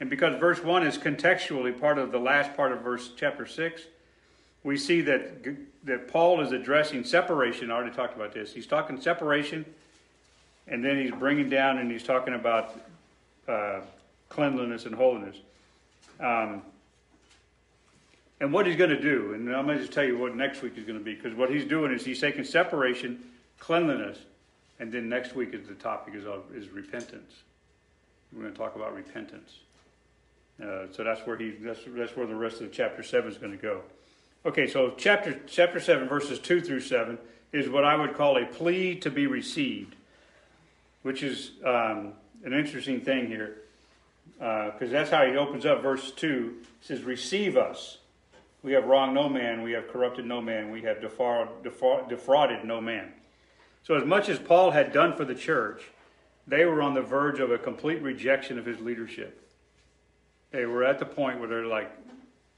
and 0.00 0.10
because 0.10 0.38
verse 0.38 0.62
one 0.64 0.86
is 0.86 0.98
contextually 0.98 1.78
part 1.78 1.98
of 1.98 2.10
the 2.10 2.18
last 2.18 2.54
part 2.56 2.72
of 2.72 2.80
verse 2.80 3.12
chapter 3.16 3.46
six, 3.46 3.82
we 4.64 4.76
see 4.76 5.00
that 5.02 5.44
that 5.86 6.08
Paul 6.08 6.40
is 6.40 6.52
addressing 6.52 7.04
separation. 7.04 7.70
I 7.70 7.74
already 7.74 7.94
talked 7.94 8.14
about 8.14 8.34
this. 8.34 8.52
He's 8.52 8.66
talking 8.66 9.00
separation, 9.00 9.64
and 10.66 10.84
then 10.84 10.98
he's 10.98 11.12
bringing 11.12 11.48
down 11.48 11.78
and 11.78 11.90
he's 11.90 12.02
talking 12.02 12.34
about 12.34 12.78
uh, 13.48 13.80
cleanliness 14.28 14.84
and 14.84 14.94
holiness. 14.94 15.36
Um, 16.20 16.62
and 18.40 18.52
what 18.52 18.66
he's 18.66 18.76
going 18.76 18.90
to 18.90 19.00
do. 19.00 19.32
And 19.32 19.48
I'm 19.54 19.64
going 19.64 19.78
to 19.78 19.82
just 19.82 19.94
tell 19.94 20.04
you 20.04 20.18
what 20.18 20.34
next 20.36 20.60
week 20.60 20.76
is 20.76 20.84
going 20.84 20.98
to 20.98 21.04
be, 21.04 21.14
because 21.14 21.34
what 21.34 21.50
he's 21.50 21.64
doing 21.64 21.92
is 21.92 22.04
he's 22.04 22.20
taking 22.20 22.44
separation, 22.44 23.22
cleanliness, 23.58 24.18
and 24.78 24.92
then 24.92 25.08
next 25.08 25.34
week 25.34 25.54
is 25.54 25.66
the 25.68 25.74
topic 25.74 26.14
is, 26.14 26.26
of, 26.26 26.42
is 26.54 26.68
repentance. 26.68 27.32
We're 28.32 28.42
going 28.42 28.52
to 28.52 28.58
talk 28.58 28.76
about 28.76 28.94
repentance. 28.94 29.60
Uh, 30.62 30.86
so 30.92 31.04
that's 31.04 31.20
where 31.26 31.36
he 31.36 31.50
that's, 31.50 31.80
that's 31.86 32.16
where 32.16 32.26
the 32.26 32.34
rest 32.34 32.60
of 32.60 32.68
the 32.68 32.74
chapter 32.74 33.02
seven 33.02 33.30
is 33.30 33.38
going 33.38 33.52
to 33.52 33.58
go. 33.58 33.82
Okay, 34.46 34.68
so 34.68 34.94
chapter 34.96 35.40
chapter 35.48 35.80
seven, 35.80 36.06
verses 36.06 36.38
two 36.38 36.60
through 36.60 36.78
seven, 36.78 37.18
is 37.52 37.68
what 37.68 37.84
I 37.84 37.96
would 37.96 38.14
call 38.14 38.40
a 38.40 38.46
plea 38.46 38.94
to 39.00 39.10
be 39.10 39.26
received, 39.26 39.96
which 41.02 41.24
is 41.24 41.50
um, 41.64 42.12
an 42.44 42.52
interesting 42.52 43.00
thing 43.00 43.26
here, 43.26 43.56
because 44.34 44.82
uh, 44.82 44.92
that's 44.92 45.10
how 45.10 45.26
he 45.26 45.36
opens 45.36 45.66
up 45.66 45.82
verse 45.82 46.12
two. 46.12 46.58
Says, 46.80 47.02
"Receive 47.02 47.56
us." 47.56 47.98
We 48.62 48.72
have 48.72 48.84
wronged 48.86 49.14
no 49.14 49.28
man, 49.28 49.62
we 49.62 49.72
have 49.72 49.88
corrupted 49.88 50.26
no 50.26 50.40
man, 50.40 50.70
we 50.70 50.82
have 50.82 51.00
defraud, 51.00 51.64
defraud, 51.64 52.08
defrauded 52.08 52.64
no 52.64 52.80
man. 52.80 53.12
So, 53.82 53.94
as 53.94 54.04
much 54.04 54.28
as 54.28 54.38
Paul 54.38 54.70
had 54.70 54.92
done 54.92 55.16
for 55.16 55.24
the 55.24 55.34
church, 55.34 55.82
they 56.46 56.64
were 56.64 56.82
on 56.82 56.94
the 56.94 57.02
verge 57.02 57.40
of 57.40 57.50
a 57.50 57.58
complete 57.58 58.00
rejection 58.00 58.60
of 58.60 58.66
his 58.66 58.78
leadership. 58.78 59.50
They 60.52 60.66
were 60.66 60.84
at 60.84 61.00
the 61.00 61.04
point 61.04 61.40
where 61.40 61.48
they're 61.48 61.66
like, 61.66 61.90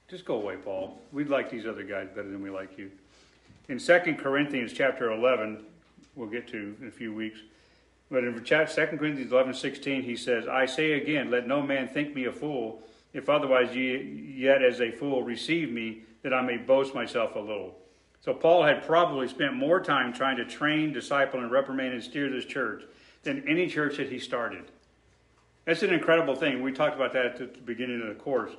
just 0.09 0.25
go 0.25 0.37
away, 0.37 0.57
Paul. 0.57 0.99
We'd 1.13 1.29
like 1.29 1.51
these 1.51 1.67
other 1.67 1.83
guys 1.83 2.09
better 2.09 2.31
than 2.31 2.43
we 2.43 2.51
like 2.51 2.79
you. 2.79 2.91
In 3.69 3.79
2 3.79 4.17
Corinthians 4.19 4.73
chapter 4.73 5.13
11, 5.13 5.63
we'll 6.17 6.29
get 6.29 6.49
to 6.49 6.75
in 6.81 6.89
a 6.89 6.91
few 6.91 7.13
weeks, 7.13 7.41
but 8.11 8.25
in 8.25 8.33
2 8.33 8.41
Corinthians 8.43 9.31
11, 9.31 9.53
16, 9.53 10.03
he 10.03 10.17
says, 10.17 10.49
I 10.49 10.65
say 10.65 10.93
again, 10.93 11.31
let 11.31 11.47
no 11.47 11.61
man 11.61 11.89
think 11.89 12.15
me 12.15 12.25
a 12.25 12.33
fool, 12.33 12.83
if 13.13 13.29
otherwise 13.29 13.77
ye 13.77 14.35
yet 14.35 14.63
as 14.63 14.81
a 14.81 14.91
fool 14.91 15.23
receive 15.23 15.71
me, 15.71 16.03
that 16.23 16.33
I 16.33 16.41
may 16.41 16.57
boast 16.57 16.95
myself 16.95 17.35
a 17.37 17.41
little. 17.41 17.79
So 18.23 18.33
Paul 18.33 18.65
had 18.65 18.87
probably 18.87 19.29
spent 19.29 19.55
more 19.55 19.81
time 19.81 20.13
trying 20.15 20.39
to 20.39 20.45
train, 20.47 20.93
disciple, 20.93 21.41
and 21.41 21.51
reprimand 21.51 21.93
and 21.93 22.03
steer 22.03 22.31
this 22.31 22.47
church 22.47 22.83
than 23.23 23.47
any 23.47 23.69
church 23.69 23.99
that 23.99 24.09
he 24.09 24.19
started. 24.19 24.65
That's 25.67 25.83
an 25.83 25.93
incredible 25.93 26.35
thing. 26.35 26.63
We 26.63 26.73
talked 26.73 26.97
about 26.97 27.13
that 27.13 27.27
at 27.27 27.37
the 27.37 27.61
beginning 27.61 28.01
of 28.01 28.09
the 28.09 28.15
course. 28.15 28.53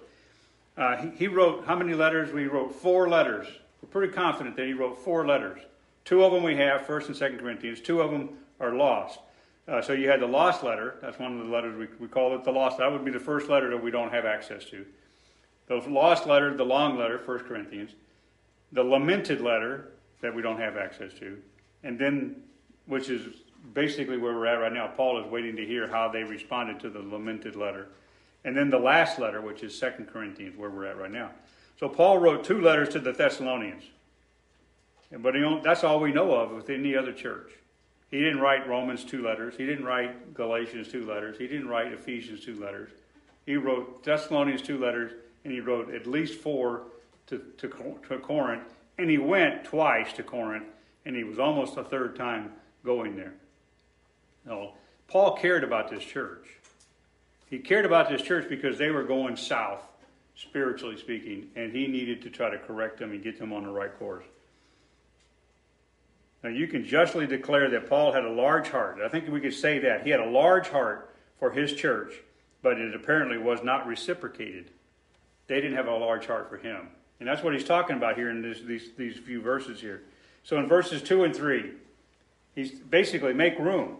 Uh, 0.80 0.96
he, 0.96 1.10
he, 1.10 1.28
wrote 1.28 1.66
how 1.66 1.76
many 1.76 1.94
letters? 1.94 2.32
We 2.32 2.46
wrote 2.46 2.74
four 2.74 3.10
letters. 3.10 3.48
We're 3.82 3.90
pretty 3.90 4.14
confident 4.14 4.56
that 4.56 4.66
he 4.66 4.72
wrote 4.72 4.98
four 4.98 5.28
letters. 5.28 5.60
Two 6.06 6.24
of 6.24 6.32
them 6.32 6.42
we 6.42 6.56
have, 6.56 6.86
First 6.86 7.10
and 7.10 7.18
Second 7.18 7.40
Corinthians. 7.40 7.82
Two 7.82 8.00
of 8.00 8.12
them 8.12 8.30
are 8.62 8.74
lost. 8.74 9.20
Uh, 9.68 9.82
so 9.82 9.92
you 9.92 10.10
had 10.10 10.22
the 10.22 10.28
lost 10.28 10.64
letter. 10.64 10.96
That's 11.02 11.20
one 11.20 11.38
of 11.38 11.46
the 11.46 11.52
letters 11.52 11.78
we, 11.78 11.88
we 12.00 12.08
call 12.08 12.34
it 12.34 12.46
the 12.46 12.52
lost. 12.52 12.78
That 12.78 12.90
would 12.90 13.04
be 13.04 13.12
the 13.12 13.20
first 13.20 13.50
letter 13.50 13.70
that 13.70 13.84
we 13.84 13.92
don't 13.92 14.12
have 14.12 14.24
access 14.24 14.64
to. 14.66 14.86
The 15.68 15.76
lost 15.90 16.26
letter, 16.26 16.56
the 16.56 16.66
long 16.66 16.98
letter, 16.98 17.20
First 17.20 17.44
Corinthians. 17.44 17.92
The 18.72 18.84
lamented 18.84 19.42
letter 19.42 19.90
that 20.22 20.34
we 20.34 20.42
don't 20.42 20.60
have 20.60 20.78
access 20.78 21.12
to. 21.20 21.38
And 21.84 22.00
then, 22.00 22.38
which 22.86 23.10
is 23.10 23.36
basically 23.74 24.18
where 24.18 24.34
we're 24.34 24.48
at 24.48 24.62
right 24.62 24.74
now. 24.74 24.88
Paul 24.88 25.20
is 25.20 25.30
waiting 25.30 25.58
to 25.58 25.66
hear 25.66 25.90
how 25.90 26.08
they 26.08 26.24
responded 26.24 26.80
to 26.80 26.90
the 26.90 27.00
lamented 27.00 27.58
letter. 27.58 27.90
And 28.44 28.56
then 28.56 28.70
the 28.70 28.80
last 28.80 29.20
letter, 29.20 29.42
which 29.42 29.64
is 29.64 29.78
2 29.80 30.06
Corinthians, 30.12 30.58
where 30.58 30.70
we're 30.70 30.86
at 30.86 30.98
right 30.98 31.12
now. 31.12 31.32
So 31.80 31.90
Paul 31.90 32.18
wrote 32.18 32.44
two 32.44 32.62
letters 32.62 32.90
to 32.90 33.00
the 33.00 33.12
Thessalonians. 33.12 33.84
But 35.12 35.36
that's 35.64 35.84
all 35.84 36.00
we 36.00 36.12
know 36.12 36.34
of 36.34 36.52
with 36.52 36.70
any 36.70 36.96
other 36.96 37.14
church. 37.14 37.52
He 38.12 38.20
didn't 38.20 38.40
write 38.40 38.68
Romans 38.68 39.04
two 39.04 39.24
letters. 39.24 39.56
He 39.58 39.66
didn't 39.66 39.86
write 39.86 40.34
Galatians 40.34 40.90
two 40.90 41.06
letters. 41.06 41.38
He 41.38 41.48
didn't 41.48 41.68
write 41.68 41.94
Ephesians 41.94 42.44
two 42.44 42.60
letters. 42.60 42.90
He 43.46 43.56
wrote 43.56 44.04
Thessalonians 44.04 44.62
two 44.62 44.78
letters, 44.78 45.12
and 45.44 45.54
he 45.54 45.60
wrote 45.60 45.94
at 45.94 46.08
least 46.08 46.40
four 46.40 46.84
to, 47.28 47.40
to, 47.58 47.68
to 48.08 48.20
Corinth. 48.20 48.64
And 48.98 49.10
he 49.10 49.18
went 49.18 49.64
twice 49.64 50.12
to 50.14 50.24
Corinth, 50.24 50.68
and 51.06 51.16
he 51.16 51.24
was 51.24 51.40
almost 51.40 51.78
a 51.78 51.84
third 51.84 52.16
time 52.16 52.52
going 52.84 53.16
there. 53.16 53.34
No, 54.46 54.74
Paul 55.08 55.36
cared 55.36 55.64
about 55.64 55.90
this 55.90 56.04
church. 56.04 56.59
He 57.50 57.60
cared 57.60 57.86
about 57.86 58.10
this 58.10 58.22
church 58.22 58.48
because 58.48 58.78
they 58.78 58.92
were 58.92 59.04
going 59.04 59.36
south, 59.36 59.82
spiritually 60.36 60.98
speaking, 60.98 61.48
and 61.56 61.72
he 61.72 61.88
needed 61.88 62.22
to 62.24 62.30
try 62.30 62.50
to 62.50 62.58
correct 62.58 63.00
them 63.00 63.12
and 63.12 63.24
get 63.24 63.40
them 63.40 63.52
on 63.52 63.64
the 63.64 63.72
right 63.72 63.98
course. 63.98 64.26
Now, 66.44 66.50
you 66.50 66.68
can 66.68 66.86
justly 66.86 67.28
declare 67.28 67.70
that 67.72 67.90
Paul 67.90 68.14
had 68.14 68.24
a 68.24 68.32
large 68.32 68.70
heart. 68.70 69.00
I 69.04 69.10
think 69.10 69.28
we 69.28 69.42
could 69.42 69.54
say 69.54 69.80
that. 69.80 70.04
He 70.04 70.10
had 70.10 70.22
a 70.22 70.30
large 70.30 70.70
heart 70.70 71.14
for 71.38 71.52
his 71.52 71.74
church, 71.74 72.14
but 72.62 72.80
it 72.80 72.96
apparently 72.96 73.38
was 73.38 73.62
not 73.64 73.88
reciprocated. 73.88 74.72
They 75.48 75.56
didn't 75.56 75.76
have 75.76 75.88
a 75.88 75.98
large 75.98 76.28
heart 76.28 76.50
for 76.50 76.58
him. 76.58 76.88
And 77.20 77.28
that's 77.28 77.44
what 77.44 77.54
he's 77.54 77.66
talking 77.66 77.98
about 77.98 78.16
here 78.16 78.30
in 78.30 78.42
this, 78.42 78.62
these, 78.62 78.92
these 78.98 79.18
few 79.18 79.42
verses 79.42 79.82
here. 79.82 80.04
So 80.44 80.58
in 80.58 80.68
verses 80.68 81.02
2 81.02 81.26
and 81.26 81.36
3, 81.36 81.72
he's 82.56 82.72
basically 82.72 83.34
make 83.34 83.60
room. 83.60 83.98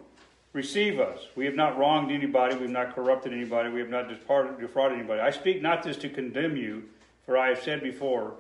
Receive 0.54 1.00
us. 1.00 1.20
We 1.36 1.46
have 1.46 1.56
not 1.56 1.78
wronged 1.78 2.12
anybody. 2.12 2.56
We 2.56 2.64
have 2.64 2.72
not 2.72 2.96
corrupted 2.96 3.34
anybody. 3.34 3.70
We 3.70 3.80
have 3.80 3.90
not 3.90 4.10
defrauded 4.10 4.98
anybody. 4.98 5.22
I 5.22 5.30
speak 5.30 5.62
not 5.62 5.84
this 5.84 5.98
to 5.98 6.10
condemn 6.10 6.58
you, 6.58 6.84
for 7.26 7.38
I 7.38 7.50
have 7.50 7.62
said 7.62 7.82
before 7.82 8.34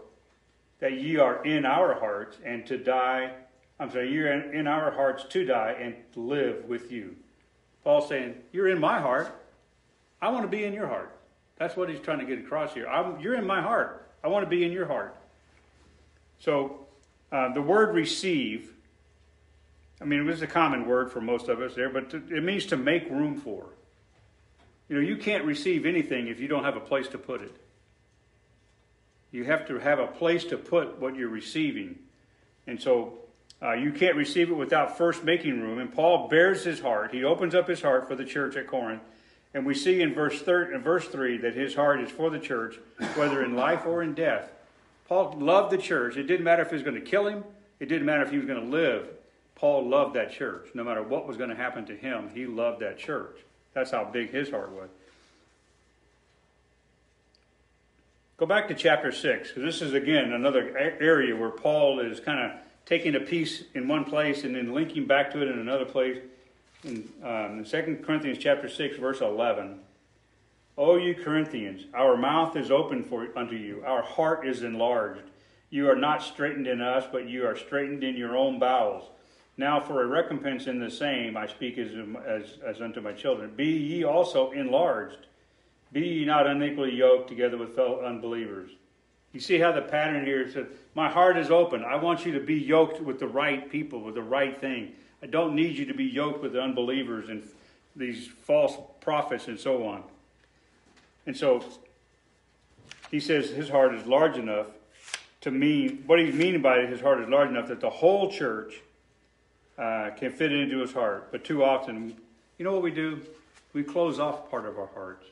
that 0.79 0.93
ye 0.93 1.17
are 1.17 1.43
in 1.45 1.65
our 1.65 1.99
hearts 1.99 2.37
and 2.43 2.65
to 2.65 2.77
die 2.77 3.31
I'm 3.79 3.89
sorry, 3.89 4.11
you're 4.11 4.31
in, 4.31 4.53
in 4.53 4.67
our 4.67 4.91
hearts 4.91 5.23
to 5.29 5.45
die 5.45 5.75
and 5.79 5.95
live 6.15 6.65
with 6.65 6.91
you. 6.91 7.15
Paul's 7.83 8.09
saying, 8.09 8.35
You're 8.51 8.67
in 8.67 8.79
my 8.79 8.99
heart. 8.99 9.33
I 10.21 10.29
want 10.29 10.43
to 10.43 10.49
be 10.49 10.65
in 10.65 10.73
your 10.73 10.87
heart. 10.87 11.15
That's 11.57 11.77
what 11.77 11.89
he's 11.89 12.01
trying 12.01 12.19
to 12.19 12.25
get 12.25 12.39
across 12.39 12.73
here. 12.73 12.87
I'm, 12.87 13.19
you're 13.21 13.35
in 13.35 13.47
my 13.47 13.61
heart. 13.61 14.09
I 14.23 14.27
want 14.27 14.45
to 14.45 14.49
be 14.49 14.65
in 14.65 14.71
your 14.73 14.85
heart. 14.85 15.15
So 16.39 16.85
uh, 17.31 17.53
the 17.53 17.61
word 17.61 17.95
receive, 17.95 18.73
I 20.01 20.05
mean, 20.05 20.19
it 20.19 20.23
was 20.23 20.41
a 20.41 20.47
common 20.47 20.85
word 20.87 21.11
for 21.11 21.21
most 21.21 21.49
of 21.49 21.61
us 21.61 21.75
there, 21.75 21.89
but 21.89 22.11
to, 22.11 22.17
it 22.35 22.43
means 22.43 22.65
to 22.67 22.77
make 22.77 23.09
room 23.09 23.39
for. 23.39 23.65
You 24.87 24.95
know, 24.95 25.01
you 25.01 25.17
can't 25.17 25.45
receive 25.45 25.85
anything 25.85 26.27
if 26.27 26.39
you 26.39 26.47
don't 26.47 26.63
have 26.63 26.77
a 26.77 26.81
place 26.81 27.07
to 27.09 27.17
put 27.17 27.41
it. 27.41 27.55
You 29.31 29.43
have 29.43 29.67
to 29.67 29.77
have 29.77 29.99
a 29.99 30.07
place 30.07 30.45
to 30.45 30.57
put 30.57 30.99
what 30.99 31.15
you're 31.15 31.29
receiving. 31.29 31.99
And 32.65 32.81
so 32.81 33.19
uh, 33.61 33.73
you 33.73 33.91
can't 33.91 34.15
receive 34.15 34.49
it 34.49 34.55
without 34.55 34.97
first 34.97 35.23
making 35.23 35.61
room. 35.61 35.79
And 35.79 35.93
Paul 35.93 36.27
bears 36.27 36.63
his 36.63 36.79
heart. 36.79 37.13
He 37.13 37.23
opens 37.23 37.53
up 37.53 37.67
his 37.67 37.81
heart 37.81 38.07
for 38.07 38.15
the 38.15 38.25
church 38.25 38.55
at 38.55 38.67
Corinth. 38.67 39.03
And 39.53 39.65
we 39.65 39.75
see 39.75 40.01
in 40.01 40.13
verse, 40.13 40.41
thir- 40.41 40.73
in 40.73 40.81
verse 40.81 41.07
3 41.07 41.37
that 41.39 41.55
his 41.55 41.75
heart 41.75 42.01
is 42.01 42.09
for 42.09 42.29
the 42.29 42.39
church, 42.39 42.79
whether 43.15 43.43
in 43.43 43.55
life 43.55 43.85
or 43.85 44.01
in 44.01 44.13
death. 44.13 44.51
Paul 45.07 45.35
loved 45.39 45.71
the 45.71 45.77
church. 45.77 46.17
It 46.17 46.23
didn't 46.23 46.43
matter 46.43 46.61
if 46.61 46.69
he 46.69 46.75
was 46.75 46.83
going 46.83 46.95
to 46.95 47.01
kill 47.01 47.27
him, 47.27 47.43
it 47.79 47.87
didn't 47.87 48.05
matter 48.05 48.23
if 48.23 48.31
he 48.31 48.37
was 48.37 48.45
going 48.45 48.63
to 48.63 48.69
live. 48.69 49.07
Paul 49.59 49.89
loved 49.89 50.15
that 50.15 50.31
church. 50.31 50.69
No 50.73 50.83
matter 50.85 51.03
what 51.03 51.27
was 51.27 51.35
going 51.35 51.49
to 51.49 51.55
happen 51.55 51.85
to 51.87 51.95
him, 51.95 52.29
he 52.33 52.45
loved 52.45 52.79
that 52.79 52.97
church. 52.97 53.35
That's 53.73 53.91
how 53.91 54.05
big 54.05 54.31
his 54.31 54.49
heart 54.49 54.71
was. 54.71 54.89
Go 58.37 58.45
back 58.45 58.69
to 58.69 58.73
chapter 58.73 59.11
6, 59.11 59.49
because 59.49 59.63
this 59.63 59.81
is, 59.81 59.93
again, 59.93 60.31
another 60.31 60.77
area 61.01 61.35
where 61.35 61.49
Paul 61.49 61.99
is 61.99 62.21
kind 62.21 62.39
of 62.39 62.57
taking 62.85 63.15
a 63.15 63.19
piece 63.19 63.63
in 63.73 63.85
one 63.85 64.05
place 64.05 64.45
and 64.45 64.55
then 64.55 64.73
linking 64.73 65.05
back 65.05 65.31
to 65.31 65.41
it 65.41 65.49
in 65.49 65.59
another 65.59 65.83
place. 65.83 66.17
In, 66.85 67.09
um, 67.21 67.59
in 67.59 67.65
2 67.65 67.99
Corinthians 68.05 68.37
chapter 68.37 68.69
6, 68.69 68.97
verse 68.97 69.19
11. 69.19 69.79
O 70.77 70.95
you 70.95 71.13
Corinthians, 71.13 71.85
our 71.93 72.15
mouth 72.15 72.55
is 72.55 72.71
open 72.71 73.03
for 73.03 73.27
unto 73.35 73.55
you, 73.55 73.83
our 73.85 74.01
heart 74.01 74.47
is 74.47 74.63
enlarged. 74.63 75.23
You 75.69 75.89
are 75.89 75.95
not 75.97 76.23
straitened 76.23 76.67
in 76.67 76.79
us, 76.79 77.03
but 77.11 77.27
you 77.27 77.45
are 77.45 77.57
straitened 77.57 78.05
in 78.05 78.15
your 78.15 78.37
own 78.37 78.57
bowels. 78.57 79.03
Now 79.59 79.81
for 79.81 80.03
a 80.03 80.07
recompense 80.07 80.67
in 80.67 80.79
the 80.79 80.89
same 80.89 81.35
I 81.35 81.45
speak 81.45 81.77
as, 81.77 81.91
um, 81.91 82.17
as, 82.25 82.43
as 82.65 82.79
unto 82.79 83.01
my 83.01 83.11
children. 83.11 83.51
Be 83.57 83.65
ye 83.65 84.05
also 84.05 84.51
enlarged. 84.51 85.27
Be 85.91 85.99
ye 85.99 86.25
not 86.25 86.47
unequally 86.47 86.95
yoked 86.95 87.27
together 87.27 87.57
with 87.57 87.75
fellow 87.75 88.05
unbelievers. 88.05 88.71
You 89.33 89.41
see 89.41 89.59
how 89.59 89.73
the 89.73 89.81
pattern 89.81 90.25
here 90.25 90.49
says, 90.49 90.67
My 90.95 91.09
heart 91.09 91.35
is 91.35 91.51
open. 91.51 91.83
I 91.83 91.97
want 91.97 92.25
you 92.25 92.31
to 92.31 92.39
be 92.39 92.55
yoked 92.55 93.01
with 93.01 93.19
the 93.19 93.27
right 93.27 93.69
people, 93.69 93.99
with 93.99 94.15
the 94.15 94.23
right 94.23 94.57
thing. 94.61 94.93
I 95.21 95.25
don't 95.25 95.55
need 95.55 95.75
you 95.75 95.85
to 95.87 95.93
be 95.93 96.05
yoked 96.05 96.41
with 96.41 96.55
unbelievers 96.55 97.27
and 97.27 97.43
these 97.97 98.29
false 98.29 98.77
prophets 99.01 99.49
and 99.49 99.59
so 99.59 99.85
on. 99.85 100.03
And 101.25 101.35
so 101.35 101.65
he 103.11 103.19
says 103.19 103.49
his 103.49 103.67
heart 103.67 103.93
is 103.93 104.07
large 104.07 104.37
enough 104.37 104.67
to 105.41 105.51
mean, 105.51 106.03
what 106.05 106.17
he's 106.17 106.33
meaning 106.33 106.61
by 106.61 106.77
it, 106.77 106.89
his 106.89 107.01
heart 107.01 107.19
is 107.19 107.27
large 107.27 107.49
enough 107.49 107.67
that 107.67 107.81
the 107.81 107.89
whole 107.89 108.31
church 108.31 108.81
uh, 109.79 110.11
can 110.17 110.31
fit 110.31 110.51
into 110.51 110.79
his 110.79 110.91
heart. 110.91 111.31
But 111.31 111.43
too 111.43 111.63
often, 111.63 112.15
you 112.57 112.65
know 112.65 112.73
what 112.73 112.83
we 112.83 112.91
do? 112.91 113.21
We 113.73 113.83
close 113.83 114.19
off 114.19 114.49
part 114.51 114.65
of 114.65 114.77
our 114.77 114.89
hearts. 114.93 115.25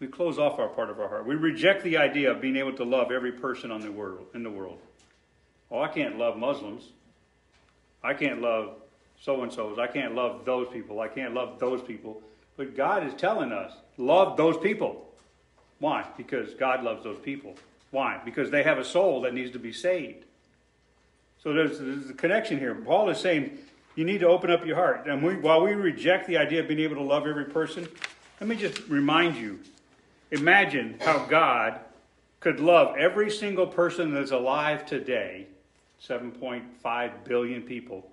We 0.00 0.06
close 0.06 0.38
off 0.38 0.58
our 0.58 0.68
part 0.68 0.90
of 0.90 1.00
our 1.00 1.08
heart. 1.08 1.26
We 1.26 1.34
reject 1.34 1.82
the 1.82 1.98
idea 1.98 2.30
of 2.30 2.40
being 2.40 2.56
able 2.56 2.72
to 2.74 2.84
love 2.84 3.10
every 3.10 3.32
person 3.32 3.70
on 3.70 3.80
the 3.80 3.90
world 3.90 4.26
in 4.32 4.42
the 4.42 4.50
world. 4.50 4.78
Oh, 5.70 5.80
I 5.80 5.88
can't 5.88 6.16
love 6.16 6.38
Muslims. 6.38 6.84
I 8.02 8.14
can't 8.14 8.40
love 8.40 8.76
so 9.20 9.42
and 9.42 9.52
so's. 9.52 9.78
I 9.78 9.88
can't 9.88 10.14
love 10.14 10.44
those 10.44 10.68
people. 10.68 11.00
I 11.00 11.08
can't 11.08 11.34
love 11.34 11.58
those 11.58 11.82
people. 11.82 12.22
But 12.56 12.76
God 12.76 13.06
is 13.06 13.12
telling 13.14 13.52
us, 13.52 13.72
love 13.96 14.36
those 14.36 14.56
people. 14.56 15.04
Why? 15.80 16.06
Because 16.16 16.54
God 16.54 16.84
loves 16.84 17.04
those 17.04 17.18
people. 17.18 17.54
Why? 17.90 18.20
Because 18.24 18.50
they 18.50 18.62
have 18.62 18.78
a 18.78 18.84
soul 18.84 19.22
that 19.22 19.34
needs 19.34 19.50
to 19.52 19.58
be 19.58 19.72
saved. 19.72 20.24
So 21.42 21.52
there's, 21.52 21.78
there's 21.78 22.10
a 22.10 22.14
connection 22.14 22.58
here. 22.58 22.74
Paul 22.74 23.10
is 23.10 23.18
saying 23.18 23.58
you 23.94 24.04
need 24.04 24.20
to 24.20 24.28
open 24.28 24.50
up 24.50 24.66
your 24.66 24.76
heart. 24.76 25.06
And 25.06 25.22
we, 25.22 25.36
while 25.36 25.62
we 25.62 25.72
reject 25.72 26.26
the 26.26 26.36
idea 26.36 26.60
of 26.60 26.68
being 26.68 26.80
able 26.80 26.96
to 26.96 27.02
love 27.02 27.26
every 27.26 27.46
person, 27.46 27.88
let 28.40 28.48
me 28.48 28.56
just 28.56 28.86
remind 28.88 29.36
you 29.36 29.60
Imagine 30.30 30.96
how 31.00 31.24
God 31.24 31.80
could 32.40 32.60
love 32.60 32.96
every 32.96 33.30
single 33.30 33.66
person 33.66 34.12
that's 34.12 34.30
alive 34.30 34.84
today, 34.84 35.46
7.5 36.06 37.24
billion 37.24 37.62
people. 37.62 38.10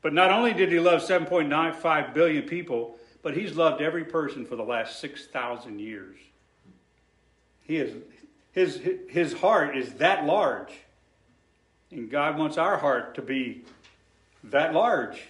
But 0.00 0.12
not 0.12 0.30
only 0.30 0.52
did 0.52 0.70
he 0.70 0.78
love 0.78 1.02
7.95 1.02 2.14
billion 2.14 2.44
people, 2.44 2.98
but 3.22 3.36
he's 3.36 3.56
loved 3.56 3.82
every 3.82 4.04
person 4.04 4.46
for 4.46 4.54
the 4.54 4.62
last 4.62 5.00
6,000 5.00 5.80
years. 5.80 6.16
He 7.62 7.78
is, 7.78 7.96
his, 8.52 8.80
his 9.08 9.32
heart 9.32 9.76
is 9.76 9.94
that 9.94 10.24
large. 10.24 10.70
And 11.90 12.10
God 12.10 12.38
wants 12.38 12.58
our 12.58 12.76
heart 12.76 13.14
to 13.14 13.22
be 13.22 13.62
that 14.44 14.74
large. 14.74 15.22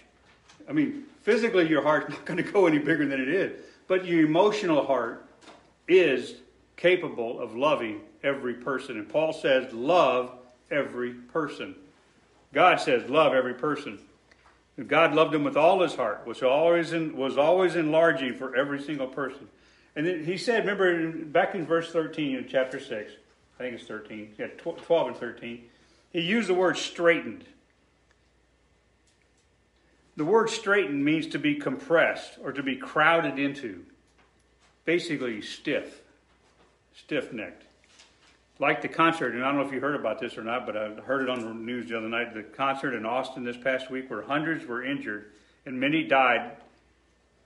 I 0.67 0.73
mean, 0.73 1.03
physically, 1.21 1.67
your 1.67 1.81
heart's 1.81 2.09
not 2.09 2.25
going 2.25 2.43
to 2.43 2.51
go 2.51 2.65
any 2.65 2.79
bigger 2.79 3.05
than 3.05 3.21
it 3.21 3.29
is, 3.29 3.61
but 3.87 4.05
your 4.05 4.25
emotional 4.25 4.85
heart 4.85 5.25
is 5.87 6.35
capable 6.75 7.39
of 7.39 7.55
loving 7.55 8.01
every 8.23 8.55
person. 8.55 8.97
And 8.97 9.07
Paul 9.07 9.33
says, 9.33 9.71
love 9.73 10.31
every 10.69 11.13
person. 11.13 11.75
God 12.53 12.79
says, 12.79 13.09
love 13.09 13.33
every 13.33 13.53
person. 13.53 13.99
God 14.87 15.15
loved 15.15 15.33
them 15.33 15.43
with 15.43 15.57
all 15.57 15.81
his 15.81 15.95
heart, 15.95 16.21
which 16.25 16.43
always 16.43 16.93
in, 16.93 17.15
was 17.15 17.37
always 17.37 17.75
enlarging 17.75 18.35
for 18.35 18.55
every 18.55 18.81
single 18.81 19.07
person. 19.07 19.47
And 19.95 20.05
then 20.05 20.23
he 20.23 20.37
said, 20.37 20.59
remember 20.59 21.11
back 21.25 21.55
in 21.55 21.65
verse 21.65 21.91
13 21.91 22.35
in 22.35 22.47
chapter 22.47 22.79
6, 22.79 23.11
I 23.59 23.63
think 23.63 23.75
it's 23.75 23.85
13, 23.85 24.35
yeah, 24.37 24.47
12 24.47 25.07
and 25.07 25.17
13, 25.17 25.63
he 26.17 26.23
used 26.23 26.49
the 26.49 26.53
word 26.55 26.77
straitened. 26.77 27.45
The 30.15 30.25
word 30.25 30.49
straitened 30.49 31.05
means 31.05 31.27
to 31.27 31.37
be 31.37 31.53
compressed 31.53 32.39
or 32.41 32.51
to 32.53 32.63
be 32.63 32.75
crowded 32.75 33.37
into 33.37 33.85
basically 34.83 35.43
stiff, 35.43 36.01
stiff 36.95 37.31
necked. 37.31 37.65
Like 38.57 38.81
the 38.81 38.87
concert, 38.87 39.35
and 39.35 39.43
I 39.43 39.49
don't 39.49 39.61
know 39.61 39.67
if 39.67 39.71
you 39.71 39.79
heard 39.79 39.93
about 39.93 40.19
this 40.19 40.39
or 40.39 40.43
not, 40.43 40.65
but 40.65 40.75
I 40.75 40.89
heard 41.01 41.21
it 41.21 41.29
on 41.29 41.41
the 41.41 41.53
news 41.53 41.87
the 41.87 41.99
other 41.99 42.09
night. 42.09 42.33
The 42.33 42.41
concert 42.41 42.95
in 42.95 43.05
Austin 43.05 43.43
this 43.43 43.57
past 43.57 43.91
week, 43.91 44.09
where 44.09 44.23
hundreds 44.23 44.65
were 44.65 44.83
injured 44.83 45.33
and 45.67 45.79
many 45.79 46.03
died 46.03 46.53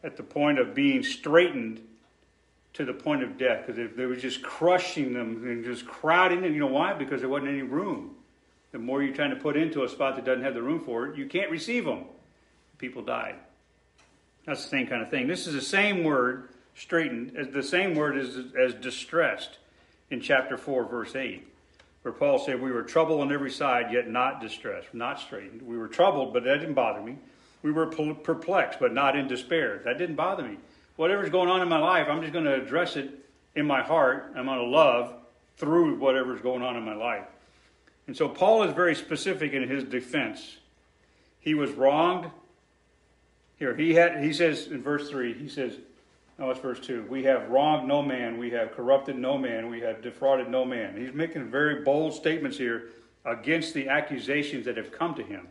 at 0.01 0.15
the 0.15 0.23
point 0.23 0.59
of 0.59 0.73
being 0.73 1.03
straitened 1.03 1.81
to 2.75 2.85
the 2.85 2.93
point 2.93 3.21
of 3.21 3.37
death 3.37 3.67
because 3.67 3.89
they 3.97 4.05
were 4.05 4.15
just 4.15 4.41
crushing 4.41 5.11
them 5.11 5.45
and 5.45 5.65
just 5.65 5.85
crowding 5.85 6.39
them. 6.39 6.53
You 6.53 6.61
know 6.61 6.67
why? 6.67 6.93
Because 6.93 7.19
there 7.19 7.29
wasn't 7.29 7.49
any 7.49 7.63
room. 7.63 8.15
The 8.71 8.79
more 8.79 9.03
you're 9.03 9.15
trying 9.15 9.31
to 9.31 9.35
put 9.35 9.57
into 9.57 9.83
a 9.83 9.89
spot 9.89 10.15
that 10.15 10.25
doesn't 10.25 10.43
have 10.43 10.53
the 10.53 10.61
room 10.61 10.79
for 10.79 11.07
it, 11.07 11.17
you 11.17 11.25
can't 11.25 11.51
receive 11.51 11.85
them. 11.85 12.05
People 12.77 13.01
died. 13.01 13.35
That's 14.45 14.63
the 14.63 14.69
same 14.69 14.87
kind 14.87 15.01
of 15.01 15.09
thing. 15.09 15.27
This 15.27 15.45
is 15.45 15.53
the 15.53 15.61
same 15.61 16.03
word 16.03 16.49
straitened, 16.75 17.35
as 17.37 17.49
the 17.49 17.63
same 17.63 17.95
word 17.95 18.17
as, 18.17 18.39
as 18.59 18.73
distressed 18.75 19.57
in 20.09 20.21
chapter 20.21 20.57
4, 20.57 20.85
verse 20.85 21.15
8. 21.15 21.47
where 22.01 22.13
Paul 22.13 22.39
said, 22.39 22.61
We 22.61 22.71
were 22.71 22.83
troubled 22.83 23.21
on 23.21 23.31
every 23.31 23.51
side, 23.51 23.91
yet 23.91 24.09
not 24.09 24.41
distressed, 24.41 24.93
not 24.93 25.19
straitened. 25.19 25.61
We 25.61 25.77
were 25.77 25.87
troubled, 25.87 26.33
but 26.33 26.43
that 26.45 26.59
didn't 26.59 26.73
bother 26.73 27.01
me. 27.01 27.17
We 27.61 27.71
were 27.71 27.85
perplexed, 27.87 28.79
but 28.79 28.93
not 28.93 29.15
in 29.15 29.27
despair. 29.27 29.81
That 29.85 29.97
didn't 29.97 30.15
bother 30.15 30.43
me. 30.43 30.57
Whatever's 30.95 31.29
going 31.29 31.49
on 31.49 31.61
in 31.61 31.69
my 31.69 31.77
life, 31.77 32.07
I'm 32.09 32.21
just 32.21 32.33
going 32.33 32.45
to 32.45 32.55
address 32.55 32.95
it 32.95 33.11
in 33.55 33.65
my 33.65 33.81
heart. 33.81 34.33
I'm 34.35 34.45
going 34.45 34.57
to 34.57 34.65
love 34.65 35.13
through 35.57 35.99
whatever's 35.99 36.41
going 36.41 36.63
on 36.63 36.75
in 36.75 36.83
my 36.83 36.95
life. 36.95 37.27
And 38.07 38.17
so 38.17 38.27
Paul 38.27 38.63
is 38.63 38.73
very 38.73 38.95
specific 38.95 39.53
in 39.53 39.67
his 39.67 39.83
defense. 39.83 40.57
He 41.39 41.53
was 41.53 41.71
wronged. 41.71 42.29
Here, 43.57 43.75
he 43.75 43.93
had 43.93 44.23
he 44.23 44.33
says 44.33 44.67
in 44.67 44.81
verse 44.81 45.09
3, 45.09 45.33
he 45.33 45.47
says, 45.47 45.77
no, 46.41 46.49
it's 46.49 46.59
verse 46.59 46.79
2. 46.79 47.05
We 47.07 47.23
have 47.25 47.49
wronged 47.49 47.87
no 47.87 48.01
man, 48.01 48.39
we 48.39 48.49
have 48.49 48.71
corrupted 48.71 49.15
no 49.15 49.37
man, 49.37 49.69
we 49.69 49.81
have 49.81 50.01
defrauded 50.01 50.49
no 50.49 50.65
man. 50.65 50.97
He's 50.97 51.13
making 51.13 51.51
very 51.51 51.83
bold 51.83 52.15
statements 52.15 52.57
here 52.57 52.89
against 53.25 53.75
the 53.75 53.89
accusations 53.89 54.65
that 54.65 54.77
have 54.77 54.91
come 54.91 55.13
to 55.15 55.23
him. 55.23 55.47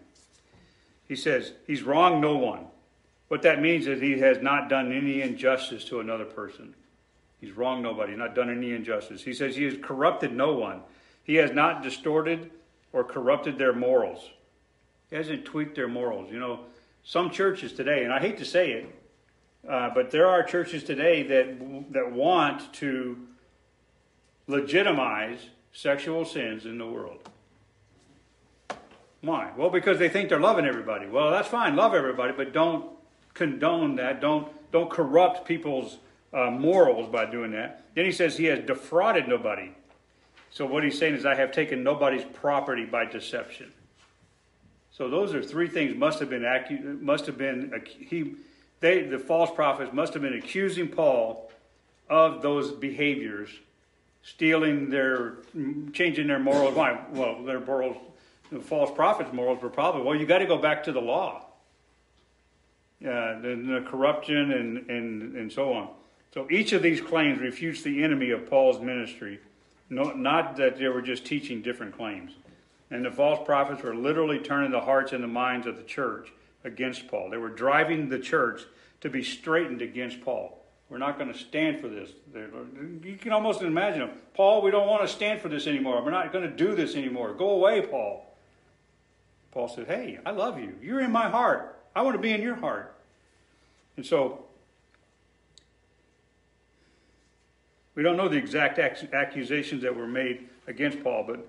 He 1.07 1.14
says, 1.14 1.53
He's 1.66 1.84
wronged 1.84 2.20
no 2.20 2.36
one. 2.36 2.66
What 3.28 3.42
that 3.42 3.62
means 3.62 3.86
is 3.86 4.01
he 4.01 4.18
has 4.18 4.42
not 4.42 4.68
done 4.68 4.90
any 4.90 5.22
injustice 5.22 5.84
to 5.84 6.01
another 6.01 6.24
person. 6.24 6.74
He's 7.40 7.53
wronged 7.53 7.84
nobody, 7.84 8.16
not 8.16 8.34
done 8.34 8.51
any 8.51 8.72
injustice. 8.72 9.22
He 9.22 9.32
says 9.32 9.55
he 9.55 9.62
has 9.64 9.76
corrupted 9.80 10.32
no 10.32 10.55
one. 10.55 10.82
He 11.25 11.37
has 11.37 11.53
not 11.53 11.83
distorted 11.83 12.51
or 12.93 13.05
corrupted 13.05 13.59
their 13.59 13.73
morals. 13.73 14.31
He 15.11 15.16
hasn't 15.16 15.45
tweaked 15.45 15.77
their 15.77 15.89
morals. 15.89 16.31
You 16.31 16.39
know, 16.39 16.61
some 17.03 17.31
churches 17.31 17.73
today, 17.73 18.05
and 18.05 18.12
I 18.12 18.21
hate 18.21 18.39
to 18.39 18.45
say 18.45 18.73
it, 18.73 18.95
uh, 19.68 19.91
but 19.95 20.11
there 20.11 20.27
are 20.27 20.43
churches 20.43 20.85
today 20.85 21.23
that 21.25 21.93
that 21.93 22.12
want 22.12 22.73
to 22.75 23.18
legitimize 24.47 25.39
sexual 25.73 26.25
sins 26.25 26.66
in 26.66 26.79
the 26.79 26.87
world. 26.87 27.29
Why? 29.21 29.51
Well, 29.57 29.71
because 29.71 29.99
they 29.99 30.09
think 30.09 30.29
they're 30.29 30.41
loving 30.41 30.64
everybody. 30.64 31.07
Well, 31.07 31.31
that's 31.31 31.49
fine, 31.49 31.77
love 31.77 31.95
everybody, 31.95 32.33
but 32.33 32.53
don't 32.53 32.87
condone 33.35 33.97
that. 33.97 34.21
Don't 34.21 34.49
don't 34.73 34.91
corrupt 34.91 35.47
people's 35.47 35.99
uh, 36.33 36.51
morals 36.51 37.11
by 37.11 37.27
doing 37.27 37.51
that. 37.53 37.85
Then 37.95 38.05
he 38.05 38.12
says 38.12 38.37
he 38.37 38.47
has 38.47 38.61
defrauded 38.61 39.29
nobody. 39.29 39.73
So 40.51 40.66
what 40.66 40.82
he's 40.82 40.98
saying 40.98 41.14
is, 41.14 41.24
I 41.24 41.34
have 41.34 41.53
taken 41.53 41.82
nobody's 41.82 42.24
property 42.24 42.84
by 42.84 43.05
deception. 43.05 43.72
So 44.92 45.09
those 45.09 45.34
are 45.34 45.42
three 45.42 45.68
things 45.68 45.96
must 45.96 46.18
have 46.18 46.28
been 46.28 46.42
acu- 46.42 47.01
must 47.01 47.26
have 47.26 47.38
been 47.38 47.72
he 47.86 48.34
they, 48.80 49.03
the 49.03 49.18
false 49.18 49.51
prophets 49.55 49.92
must 49.92 50.14
have 50.14 50.22
been 50.22 50.34
accusing 50.34 50.88
Paul 50.88 51.51
of 52.09 52.42
those 52.42 52.72
behaviors, 52.72 53.51
stealing 54.22 54.90
their, 54.90 55.34
changing 55.92 56.26
their 56.26 56.38
morals. 56.38 56.74
Why? 56.74 56.98
Well, 57.12 57.42
their 57.44 57.61
morals, 57.61 57.96
the 58.51 58.61
false 58.61 58.90
prophets' 58.90 59.32
morals 59.32 59.62
were 59.62 59.68
probably, 59.68 60.03
well, 60.03 60.16
you 60.16 60.26
got 60.26 60.38
to 60.38 60.46
go 60.46 60.59
back 60.59 60.84
to 60.84 60.92
the 60.92 61.01
law. 61.01 61.44
Uh, 63.03 63.40
the, 63.40 63.80
the 63.82 63.86
corruption 63.88 64.53
and, 64.53 64.90
and, 64.90 65.36
and 65.36 65.53
so 65.53 65.72
on. 65.72 65.88
So 66.34 66.46
each 66.51 66.72
of 66.72 66.82
these 66.82 67.01
claims 67.01 67.40
refutes 67.40 67.82
the 67.82 68.03
enemy 68.03 68.30
of 68.30 68.48
Paul's 68.48 68.78
ministry, 68.78 69.40
no, 69.91 70.12
not 70.12 70.57
that 70.57 70.78
they 70.78 70.88
were 70.88 71.03
just 71.03 71.26
teaching 71.26 71.61
different 71.61 71.97
claims. 71.97 72.32
And 72.91 73.05
the 73.05 73.11
false 73.11 73.45
prophets 73.45 73.82
were 73.82 73.95
literally 73.95 74.38
turning 74.38 74.70
the 74.70 74.80
hearts 74.80 75.12
and 75.12 75.22
the 75.22 75.28
minds 75.28 75.66
of 75.66 75.76
the 75.76 75.82
church 75.82 76.32
against 76.64 77.09
Paul. 77.09 77.30
They 77.30 77.36
were 77.36 77.49
driving 77.49 78.09
the 78.09 78.18
church 78.18 78.62
to 79.01 79.11
be 79.11 79.22
straitened 79.22 79.82
against 79.82 80.22
Paul. 80.22 80.57
We're 80.88 80.99
not 80.99 81.18
going 81.18 81.32
to 81.32 81.38
stand 81.38 81.80
for 81.80 81.88
this. 81.88 82.11
You 82.34 83.16
can 83.20 83.32
almost 83.32 83.62
imagine 83.62 84.01
them. 84.01 84.11
Paul, 84.34 84.62
we 84.62 84.72
don't 84.72 84.88
want 84.88 85.03
to 85.03 85.09
stand 85.09 85.41
for 85.41 85.49
this 85.49 85.68
anymore. 85.68 86.03
We're 86.05 86.11
not 86.11 86.32
going 86.32 86.49
to 86.49 86.57
do 86.57 86.74
this 86.74 86.97
anymore. 86.97 87.32
Go 87.32 87.51
away, 87.51 87.82
Paul. 87.82 88.26
Paul 89.53 89.68
said, 89.68 89.86
Hey, 89.86 90.18
I 90.26 90.32
love 90.32 90.59
you. 90.59 90.74
You're 90.82 91.01
in 91.01 91.12
my 91.12 91.28
heart. 91.28 91.78
I 91.95 92.03
want 92.03 92.16
to 92.16 92.20
be 92.20 92.32
in 92.32 92.43
your 92.43 92.57
heart. 92.57 92.95
And 93.97 94.05
so, 94.05 94.45
we 97.95 98.03
don't 98.03 98.16
know 98.16 98.28
the 98.28 98.36
exact 98.36 98.78
accusations 98.78 99.82
that 99.82 99.95
were 99.95 100.07
made 100.07 100.49
against 100.66 101.03
Paul, 101.03 101.24
but 101.26 101.47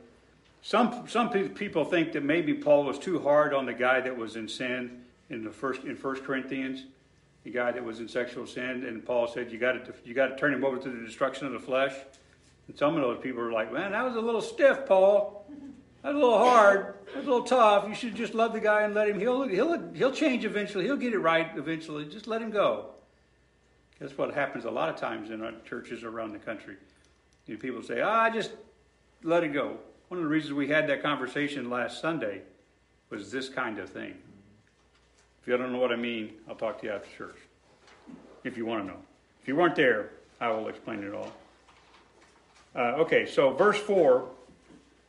some, 0.63 1.07
some 1.07 1.29
people 1.29 1.85
think 1.85 2.11
that 2.13 2.23
maybe 2.23 2.53
Paul 2.53 2.83
was 2.83 2.99
too 2.99 3.19
hard 3.19 3.53
on 3.53 3.65
the 3.65 3.73
guy 3.73 3.99
that 4.01 4.15
was 4.15 4.35
in 4.35 4.47
sin 4.47 5.01
in 5.31 5.43
the 5.43 5.49
first 5.49 5.83
in 5.83 5.95
First 5.95 6.23
Corinthians, 6.23 6.83
the 7.43 7.51
guy 7.51 7.71
that 7.71 7.83
was 7.83 7.99
in 7.99 8.07
sexual 8.07 8.45
sin, 8.45 8.85
and 8.85 9.03
Paul 9.03 9.27
said 9.27 9.51
you 9.51 9.57
got 9.57 9.85
to 9.85 9.93
you 10.03 10.13
got 10.13 10.27
to 10.27 10.35
turn 10.35 10.53
him 10.53 10.63
over 10.63 10.77
to 10.77 10.89
the 10.89 11.05
destruction 11.05 11.47
of 11.47 11.53
the 11.53 11.59
flesh. 11.59 11.93
And 12.67 12.77
some 12.77 12.95
of 12.95 13.01
those 13.01 13.19
people 13.21 13.41
are 13.41 13.51
like, 13.51 13.73
man, 13.73 13.93
that 13.93 14.03
was 14.03 14.15
a 14.15 14.21
little 14.21 14.41
stiff, 14.41 14.85
Paul. 14.85 15.45
That's 16.03 16.13
a 16.13 16.17
little 16.17 16.37
hard. 16.37 16.95
That's 17.13 17.25
a 17.25 17.29
little 17.29 17.43
tough. 17.43 17.87
You 17.87 17.95
should 17.95 18.15
just 18.15 18.33
love 18.33 18.53
the 18.53 18.59
guy 18.59 18.83
and 18.83 18.93
let 18.93 19.07
him. 19.07 19.19
He'll 19.19 19.47
he'll 19.47 19.93
he'll 19.93 20.11
change 20.11 20.45
eventually. 20.45 20.85
He'll 20.85 20.97
get 20.97 21.13
it 21.13 21.19
right 21.19 21.49
eventually. 21.55 22.05
Just 22.05 22.27
let 22.27 22.41
him 22.41 22.51
go. 22.51 22.91
That's 24.01 24.17
what 24.17 24.33
happens 24.33 24.65
a 24.65 24.71
lot 24.71 24.89
of 24.89 24.95
times 24.95 25.29
in 25.29 25.43
our 25.43 25.53
churches 25.63 26.03
around 26.03 26.33
the 26.33 26.39
country. 26.39 26.75
You 27.45 27.53
know, 27.53 27.61
people 27.61 27.83
say, 27.83 28.01
ah, 28.01 28.31
just 28.31 28.51
let 29.21 29.43
it 29.43 29.49
go. 29.49 29.77
One 30.07 30.17
of 30.17 30.23
the 30.23 30.29
reasons 30.29 30.53
we 30.53 30.67
had 30.67 30.89
that 30.89 31.03
conversation 31.03 31.69
last 31.69 32.01
Sunday 32.01 32.41
was 33.11 33.31
this 33.31 33.47
kind 33.47 33.77
of 33.77 33.89
thing. 33.89 34.15
If 35.39 35.47
you 35.47 35.55
don't 35.55 35.71
know 35.71 35.77
what 35.77 35.91
I 35.91 35.97
mean, 35.97 36.31
I'll 36.49 36.55
talk 36.55 36.81
to 36.81 36.87
you 36.87 36.93
after 36.93 37.09
church. 37.15 37.37
If 38.43 38.57
you 38.57 38.65
want 38.65 38.83
to 38.83 38.87
know. 38.87 38.97
If 39.39 39.47
you 39.47 39.55
weren't 39.55 39.75
there, 39.75 40.13
I 40.39 40.49
will 40.49 40.67
explain 40.67 41.03
it 41.03 41.13
all. 41.13 41.31
Uh, 42.75 43.01
okay, 43.01 43.27
so 43.27 43.51
verse 43.51 43.77
4, 43.77 44.27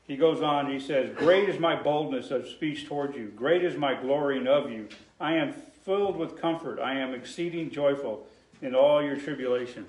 he 0.06 0.16
goes 0.16 0.42
on, 0.42 0.70
he 0.70 0.78
says, 0.78 1.16
Great 1.16 1.48
is 1.48 1.58
my 1.58 1.80
boldness 1.80 2.30
of 2.30 2.46
speech 2.46 2.86
toward 2.86 3.16
you, 3.16 3.32
great 3.34 3.64
is 3.64 3.74
my 3.74 3.94
glorying 3.94 4.46
of 4.46 4.70
you. 4.70 4.88
I 5.18 5.34
am 5.34 5.54
filled 5.84 6.18
with 6.18 6.38
comfort, 6.38 6.78
I 6.78 6.98
am 6.98 7.14
exceeding 7.14 7.70
joyful 7.70 8.26
in 8.62 8.74
all 8.74 9.02
your 9.02 9.16
tribulation. 9.16 9.84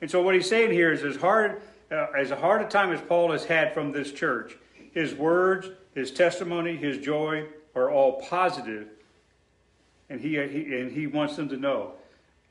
And 0.00 0.10
so 0.10 0.22
what 0.22 0.34
he's 0.34 0.48
saying 0.48 0.70
here 0.70 0.92
is 0.92 1.02
as 1.02 1.16
hard 1.16 1.62
uh, 1.90 2.06
as 2.16 2.30
hard 2.30 2.62
a 2.62 2.68
time 2.68 2.92
as 2.92 3.00
Paul 3.00 3.32
has 3.32 3.44
had 3.44 3.74
from 3.74 3.92
this 3.92 4.12
church, 4.12 4.56
his 4.92 5.14
words, 5.14 5.68
his 5.94 6.10
testimony, 6.10 6.76
his 6.76 6.98
joy 6.98 7.46
are 7.74 7.90
all 7.90 8.20
positive, 8.22 8.88
and 10.08 10.20
he, 10.20 10.30
he 10.30 10.76
and 10.76 10.90
he 10.90 11.06
wants 11.06 11.36
them 11.36 11.48
to 11.48 11.56
know, 11.56 11.92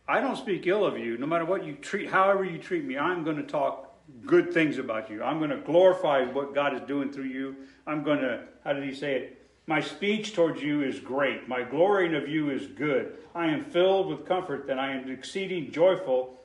I 0.07 0.19
don't 0.19 0.37
speak 0.37 0.67
ill 0.67 0.85
of 0.85 0.97
you. 0.97 1.17
No 1.17 1.25
matter 1.25 1.45
what 1.45 1.65
you 1.65 1.73
treat, 1.73 2.09
however 2.09 2.43
you 2.43 2.57
treat 2.57 2.83
me, 2.83 2.97
I'm 2.97 3.23
going 3.23 3.37
to 3.37 3.43
talk 3.43 3.93
good 4.25 4.53
things 4.53 4.77
about 4.77 5.09
you. 5.09 5.23
I'm 5.23 5.39
going 5.39 5.49
to 5.49 5.57
glorify 5.57 6.23
what 6.23 6.53
God 6.53 6.73
is 6.73 6.81
doing 6.81 7.11
through 7.11 7.25
you. 7.25 7.55
I'm 7.87 8.03
going 8.03 8.19
to, 8.19 8.43
how 8.63 8.73
did 8.73 8.83
he 8.83 8.93
say 8.93 9.15
it? 9.15 9.42
My 9.65 9.79
speech 9.79 10.33
towards 10.33 10.61
you 10.61 10.81
is 10.83 10.99
great. 10.99 11.47
My 11.47 11.63
glorying 11.63 12.15
of 12.15 12.27
you 12.27 12.49
is 12.49 12.67
good. 12.67 13.15
I 13.33 13.47
am 13.47 13.63
filled 13.65 14.07
with 14.07 14.25
comfort 14.25 14.67
that 14.67 14.77
I 14.77 14.91
am 14.91 15.09
exceeding 15.09 15.71
joyful, 15.71 16.37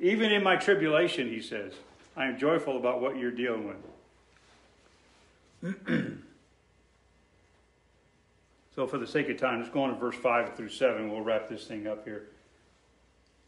even 0.00 0.32
in 0.32 0.42
my 0.42 0.56
tribulation, 0.56 1.28
he 1.28 1.42
says. 1.42 1.74
I 2.16 2.26
am 2.26 2.38
joyful 2.38 2.76
about 2.78 3.02
what 3.02 3.18
you're 3.18 3.30
dealing 3.30 3.74
with. 5.62 5.76
so, 8.74 8.86
for 8.86 8.98
the 8.98 9.06
sake 9.06 9.28
of 9.28 9.38
time, 9.38 9.60
let's 9.60 9.72
go 9.72 9.82
on 9.82 9.90
to 9.90 9.96
verse 9.96 10.16
5 10.16 10.56
through 10.56 10.70
7. 10.70 11.10
We'll 11.10 11.20
wrap 11.20 11.48
this 11.48 11.66
thing 11.66 11.86
up 11.86 12.04
here. 12.04 12.28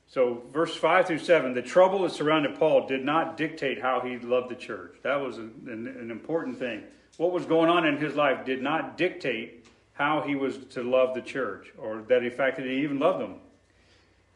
So, 0.08 0.42
verse 0.52 0.74
5 0.74 1.06
through 1.06 1.18
7 1.18 1.54
the 1.54 1.62
trouble 1.62 2.02
that 2.02 2.12
surrounded 2.12 2.58
Paul 2.58 2.86
did 2.86 3.04
not 3.04 3.36
dictate 3.36 3.80
how 3.80 4.00
he 4.00 4.18
loved 4.18 4.50
the 4.50 4.56
church. 4.56 4.96
That 5.02 5.16
was 5.16 5.38
an, 5.38 5.52
an, 5.66 5.86
an 5.86 6.10
important 6.10 6.58
thing. 6.58 6.82
What 7.16 7.32
was 7.32 7.46
going 7.46 7.70
on 7.70 7.86
in 7.86 7.96
his 7.96 8.14
life 8.14 8.44
did 8.44 8.62
not 8.62 8.98
dictate 8.98 9.66
how 9.94 10.22
he 10.22 10.34
was 10.34 10.58
to 10.70 10.82
love 10.82 11.14
the 11.14 11.22
church, 11.22 11.72
or 11.78 12.02
that 12.08 12.22
in 12.22 12.30
fact 12.30 12.58
that 12.58 12.66
he 12.66 12.82
even 12.82 12.98
loved 12.98 13.20
them. 13.20 13.36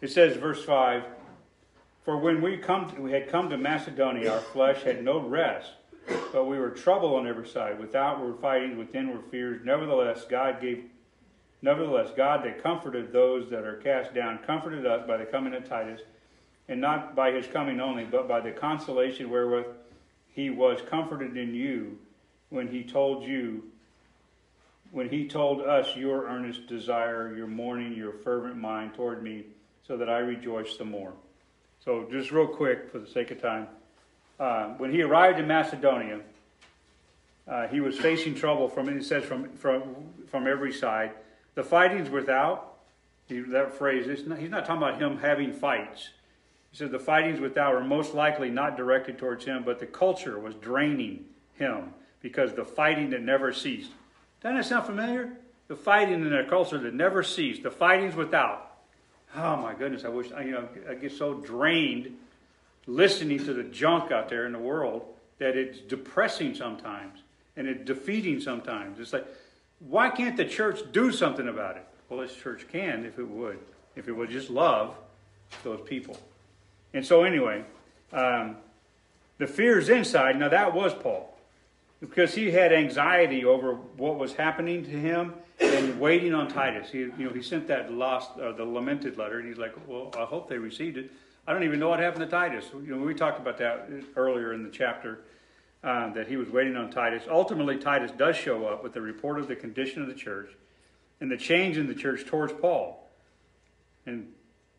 It 0.00 0.10
says, 0.10 0.36
verse 0.36 0.64
5 0.64 1.04
for 2.04 2.16
when 2.16 2.40
we, 2.40 2.56
come 2.56 2.90
to, 2.90 3.00
we 3.00 3.12
had 3.12 3.28
come 3.28 3.50
to 3.50 3.58
Macedonia, 3.58 4.32
our 4.32 4.40
flesh 4.40 4.82
had 4.82 5.04
no 5.04 5.20
rest, 5.20 5.72
but 6.32 6.46
we 6.46 6.58
were 6.58 6.70
troubled 6.70 7.14
on 7.14 7.26
every 7.26 7.46
side. 7.46 7.78
Without 7.78 8.20
were 8.20 8.34
fighting, 8.34 8.78
within 8.78 9.10
were 9.10 9.22
fears. 9.30 9.60
Nevertheless, 9.64 10.24
God 10.28 10.60
gave, 10.60 10.84
nevertheless, 11.60 12.10
God 12.16 12.44
that 12.44 12.62
comforted 12.62 13.12
those 13.12 13.50
that 13.50 13.64
are 13.64 13.76
cast 13.76 14.14
down, 14.14 14.38
comforted 14.38 14.86
us 14.86 15.06
by 15.06 15.18
the 15.18 15.26
coming 15.26 15.52
of 15.54 15.68
Titus, 15.68 16.00
and 16.68 16.80
not 16.80 17.14
by 17.14 17.32
his 17.32 17.46
coming 17.46 17.80
only, 17.80 18.04
but 18.04 18.26
by 18.26 18.40
the 18.40 18.50
consolation 18.50 19.28
wherewith 19.28 19.66
he 20.32 20.48
was 20.48 20.80
comforted 20.88 21.36
in 21.36 21.54
you 21.54 21.98
when 22.50 22.68
he 22.68 22.82
told 22.82 23.24
you, 23.24 23.64
when 24.90 25.08
he 25.08 25.26
told 25.26 25.62
us 25.62 25.96
your 25.96 26.26
earnest 26.26 26.66
desire, 26.66 27.34
your 27.34 27.46
mourning, 27.46 27.94
your 27.94 28.12
fervent 28.12 28.56
mind 28.56 28.94
toward 28.94 29.22
me, 29.22 29.44
so 29.86 29.96
that 29.96 30.10
I 30.10 30.18
rejoice 30.18 30.76
the 30.76 30.84
more. 30.84 31.12
So, 31.84 32.06
just 32.10 32.30
real 32.30 32.46
quick 32.46 32.90
for 32.90 32.98
the 32.98 33.06
sake 33.06 33.30
of 33.30 33.40
time. 33.40 33.68
Uh, 34.38 34.68
when 34.74 34.90
he 34.92 35.02
arrived 35.02 35.38
in 35.38 35.46
Macedonia, 35.46 36.20
uh, 37.48 37.68
he 37.68 37.80
was 37.80 37.98
facing 37.98 38.34
trouble 38.34 38.68
from, 38.68 38.88
it 38.88 39.02
says, 39.04 39.24
from, 39.24 39.50
from, 39.52 39.82
from 40.28 40.46
every 40.46 40.72
side. 40.72 41.12
The 41.54 41.62
fighting's 41.62 42.10
without, 42.10 42.78
that 43.28 43.74
phrase, 43.74 44.26
not, 44.26 44.38
he's 44.38 44.50
not 44.50 44.66
talking 44.66 44.82
about 44.82 45.00
him 45.00 45.18
having 45.18 45.52
fights. 45.52 46.10
He 46.70 46.76
said 46.76 46.90
the 46.90 46.98
fightings 46.98 47.40
without 47.40 47.74
were 47.74 47.84
most 47.84 48.14
likely 48.14 48.50
not 48.50 48.76
directed 48.76 49.18
towards 49.18 49.44
him, 49.44 49.62
but 49.64 49.78
the 49.80 49.86
culture 49.86 50.38
was 50.38 50.54
draining 50.54 51.24
him 51.54 51.92
because 52.22 52.52
the 52.52 52.64
fighting 52.64 53.10
that 53.10 53.22
never 53.22 53.52
ceased. 53.52 53.90
Doesn't 54.42 54.56
that 54.56 54.66
sound 54.66 54.86
familiar? 54.86 55.32
The 55.68 55.76
fighting 55.76 56.14
in 56.14 56.30
their 56.30 56.46
culture 56.46 56.78
that 56.78 56.94
never 56.94 57.22
ceased. 57.22 57.62
The 57.62 57.70
fighting's 57.70 58.14
without. 58.14 58.66
Oh 59.36 59.56
my 59.56 59.74
goodness! 59.74 60.04
I 60.04 60.08
wish 60.08 60.32
I, 60.32 60.42
you 60.42 60.52
know 60.52 60.68
I 60.88 60.94
get 60.94 61.12
so 61.12 61.34
drained 61.34 62.16
listening 62.86 63.38
to 63.44 63.54
the 63.54 63.62
junk 63.62 64.10
out 64.10 64.28
there 64.28 64.46
in 64.46 64.52
the 64.52 64.58
world 64.58 65.06
that 65.38 65.56
it's 65.56 65.78
depressing 65.78 66.54
sometimes 66.54 67.20
and 67.56 67.68
it's 67.68 67.84
defeating 67.84 68.40
sometimes. 68.40 68.98
It's 68.98 69.12
like, 69.12 69.26
why 69.80 70.10
can't 70.10 70.36
the 70.36 70.44
church 70.44 70.80
do 70.92 71.12
something 71.12 71.48
about 71.48 71.76
it? 71.76 71.86
Well, 72.08 72.20
this 72.20 72.34
church 72.34 72.66
can 72.70 73.04
if 73.04 73.18
it 73.18 73.28
would, 73.28 73.58
if 73.96 74.08
it 74.08 74.12
would 74.12 74.30
just 74.30 74.50
love 74.50 74.94
those 75.62 75.80
people. 75.82 76.18
And 76.92 77.06
so, 77.06 77.22
anyway, 77.22 77.64
um, 78.12 78.56
the 79.38 79.46
fears 79.46 79.88
inside. 79.88 80.38
Now 80.38 80.48
that 80.48 80.74
was 80.74 80.92
Paul, 80.94 81.29
because 82.00 82.34
he 82.34 82.50
had 82.50 82.72
anxiety 82.72 83.44
over 83.44 83.74
what 83.74 84.18
was 84.18 84.34
happening 84.34 84.84
to 84.84 84.90
him 84.90 85.34
and 85.60 86.00
waiting 86.00 86.34
on 86.34 86.48
Titus. 86.48 86.90
He, 86.90 87.00
you 87.00 87.12
know, 87.18 87.30
he 87.30 87.42
sent 87.42 87.68
that 87.68 87.92
lost, 87.92 88.38
uh, 88.38 88.52
the 88.52 88.64
lamented 88.64 89.18
letter, 89.18 89.38
and 89.38 89.48
he's 89.48 89.58
like, 89.58 89.74
"Well, 89.86 90.10
I 90.18 90.24
hope 90.24 90.48
they 90.48 90.58
received 90.58 90.96
it." 90.96 91.10
I 91.46 91.52
don't 91.52 91.64
even 91.64 91.78
know 91.78 91.88
what 91.88 92.00
happened 92.00 92.24
to 92.24 92.30
Titus. 92.30 92.66
You 92.72 92.96
know, 92.96 93.04
we 93.04 93.14
talked 93.14 93.40
about 93.40 93.58
that 93.58 93.88
earlier 94.16 94.52
in 94.52 94.62
the 94.62 94.70
chapter. 94.70 95.20
Uh, 95.82 96.12
that 96.12 96.28
he 96.28 96.36
was 96.36 96.50
waiting 96.50 96.76
on 96.76 96.90
Titus. 96.90 97.22
Ultimately, 97.26 97.78
Titus 97.78 98.10
does 98.10 98.36
show 98.36 98.66
up 98.66 98.82
with 98.82 98.92
the 98.92 99.00
report 99.00 99.40
of 99.40 99.48
the 99.48 99.56
condition 99.56 100.02
of 100.02 100.08
the 100.08 100.14
church 100.14 100.50
and 101.22 101.30
the 101.30 101.38
change 101.38 101.78
in 101.78 101.86
the 101.86 101.94
church 101.94 102.26
towards 102.26 102.52
Paul. 102.52 103.08
And 104.04 104.30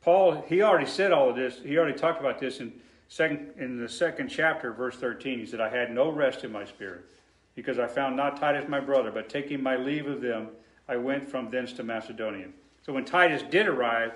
Paul, 0.02 0.46
he 0.48 0.62
already 0.62 0.86
said 0.86 1.12
all 1.12 1.32
of 1.32 1.36
this. 1.36 1.60
He 1.64 1.76
already 1.76 1.98
talked 1.98 2.20
about 2.20 2.40
this 2.40 2.60
in 2.60 2.72
second 3.12 3.54
in 3.58 3.80
the 3.80 3.90
second 3.90 4.30
chapter, 4.30 4.72
verse 4.72 4.96
thirteen. 4.96 5.40
He 5.40 5.46
said, 5.46 5.60
"I 5.60 5.70
had 5.70 5.92
no 5.92 6.10
rest 6.10 6.44
in 6.44 6.52
my 6.52 6.66
spirit, 6.66 7.06
because 7.56 7.78
I 7.78 7.88
found 7.88 8.16
not 8.16 8.38
Titus 8.38 8.68
my 8.70 8.80
brother, 8.80 9.12
but 9.12 9.30
taking 9.30 9.62
my 9.62 9.76
leave 9.76 10.08
of 10.08 10.22
them, 10.22 10.50
I 10.88 10.96
went 10.98 11.30
from 11.30 11.52
thence 11.52 11.74
to 11.74 11.84
Macedonia." 11.84 12.48
So 12.84 12.94
when 12.94 13.06
Titus 13.06 13.44
did 13.44 13.68
arrive, 13.68 14.14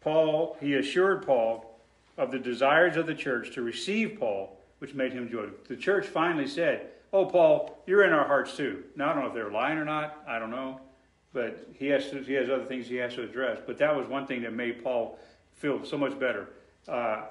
Paul 0.00 0.56
he 0.60 0.74
assured 0.74 1.26
Paul 1.26 1.80
of 2.16 2.30
the 2.30 2.38
desires 2.38 2.96
of 2.96 3.06
the 3.06 3.14
church 3.14 3.52
to 3.54 3.62
receive 3.62 4.18
Paul 4.18 4.56
which 4.78 4.94
made 4.94 5.12
him 5.12 5.28
joyful. 5.30 5.56
The 5.68 5.76
church 5.76 6.06
finally 6.06 6.46
said, 6.46 6.88
Oh, 7.12 7.24
Paul, 7.24 7.78
you're 7.86 8.04
in 8.04 8.12
our 8.12 8.26
hearts 8.26 8.56
too. 8.56 8.84
Now, 8.94 9.10
I 9.10 9.14
don't 9.14 9.22
know 9.22 9.28
if 9.28 9.34
they're 9.34 9.50
lying 9.50 9.78
or 9.78 9.84
not. 9.84 10.22
I 10.28 10.38
don't 10.38 10.50
know. 10.50 10.80
But 11.32 11.68
he 11.74 11.86
has, 11.88 12.10
to, 12.10 12.22
he 12.22 12.34
has 12.34 12.50
other 12.50 12.64
things 12.64 12.86
he 12.86 12.96
has 12.96 13.14
to 13.14 13.22
address. 13.22 13.58
But 13.66 13.78
that 13.78 13.94
was 13.94 14.06
one 14.06 14.26
thing 14.26 14.42
that 14.42 14.52
made 14.52 14.82
Paul 14.82 15.18
feel 15.54 15.84
so 15.84 15.96
much 15.96 16.18
better. 16.18 16.50
Uh, 16.88 17.22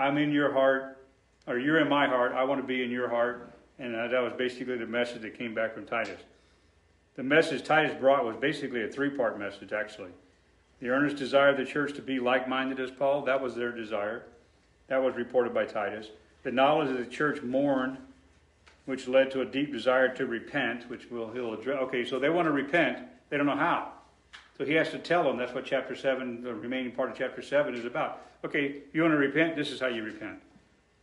I'm 0.00 0.16
in 0.16 0.32
your 0.32 0.50
heart, 0.52 0.96
or 1.46 1.58
you're 1.58 1.78
in 1.78 1.88
my 1.88 2.06
heart. 2.08 2.32
I 2.32 2.42
want 2.44 2.60
to 2.60 2.66
be 2.66 2.82
in 2.82 2.90
your 2.90 3.08
heart. 3.08 3.52
And 3.78 3.94
uh, 3.94 4.08
that 4.08 4.20
was 4.20 4.32
basically 4.36 4.78
the 4.78 4.86
message 4.86 5.22
that 5.22 5.38
came 5.38 5.54
back 5.54 5.74
from 5.74 5.84
Titus. 5.84 6.20
The 7.16 7.22
message 7.22 7.64
Titus 7.64 7.94
brought 8.00 8.24
was 8.24 8.36
basically 8.36 8.82
a 8.82 8.88
three 8.88 9.10
part 9.10 9.38
message, 9.38 9.72
actually. 9.72 10.10
The 10.80 10.88
earnest 10.88 11.16
desire 11.16 11.50
of 11.50 11.58
the 11.58 11.66
church 11.66 11.94
to 11.96 12.02
be 12.02 12.18
like 12.18 12.48
minded 12.48 12.80
as 12.80 12.90
Paul, 12.90 13.22
that 13.26 13.42
was 13.42 13.54
their 13.54 13.72
desire. 13.72 14.22
That 14.88 15.02
was 15.02 15.14
reported 15.14 15.52
by 15.52 15.66
Titus. 15.66 16.08
The 16.44 16.50
knowledge 16.50 16.88
of 16.88 16.96
the 16.96 17.04
church 17.04 17.42
mourned, 17.42 17.98
which 18.86 19.06
led 19.06 19.30
to 19.32 19.42
a 19.42 19.44
deep 19.44 19.70
desire 19.70 20.08
to 20.14 20.26
repent, 20.26 20.88
which 20.88 21.10
will 21.10 21.30
he'll 21.30 21.52
address. 21.52 21.78
Okay, 21.82 22.06
so 22.06 22.18
they 22.18 22.30
want 22.30 22.46
to 22.46 22.52
repent, 22.52 22.98
they 23.28 23.36
don't 23.36 23.46
know 23.46 23.54
how. 23.54 23.92
So 24.60 24.66
he 24.66 24.74
has 24.74 24.90
to 24.90 24.98
tell 24.98 25.24
them. 25.24 25.38
That's 25.38 25.54
what 25.54 25.64
chapter 25.64 25.96
seven, 25.96 26.42
the 26.42 26.54
remaining 26.54 26.92
part 26.92 27.10
of 27.10 27.16
chapter 27.16 27.40
seven, 27.40 27.74
is 27.74 27.86
about. 27.86 28.26
Okay, 28.44 28.82
you 28.92 29.00
want 29.00 29.14
to 29.14 29.16
repent? 29.16 29.56
This 29.56 29.70
is 29.70 29.80
how 29.80 29.86
you 29.86 30.02
repent. 30.02 30.38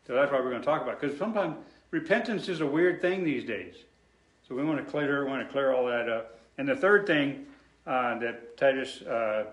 So 0.05 0.13
that's 0.13 0.31
what 0.31 0.43
we're 0.43 0.51
going 0.51 0.61
to 0.61 0.65
talk 0.67 0.83
about. 0.83 1.01
Because 1.01 1.17
sometimes 1.17 1.55
repentance 1.89 2.49
is 2.49 2.61
a 2.61 2.67
weird 2.67 3.01
thing 3.01 3.23
these 3.23 3.43
days. 3.43 3.73
So 4.47 4.53
we 4.53 4.63
want 4.63 4.77
to 4.77 4.85
clear, 4.85 5.25
want 5.25 5.43
to 5.43 5.51
clear 5.51 5.73
all 5.73 5.87
that 5.87 6.07
up. 6.07 6.37
And 6.59 6.69
the 6.69 6.75
third 6.75 7.07
thing 7.07 7.47
uh, 7.87 8.19
that 8.19 8.57
Titus 8.57 9.01
uh, 9.01 9.45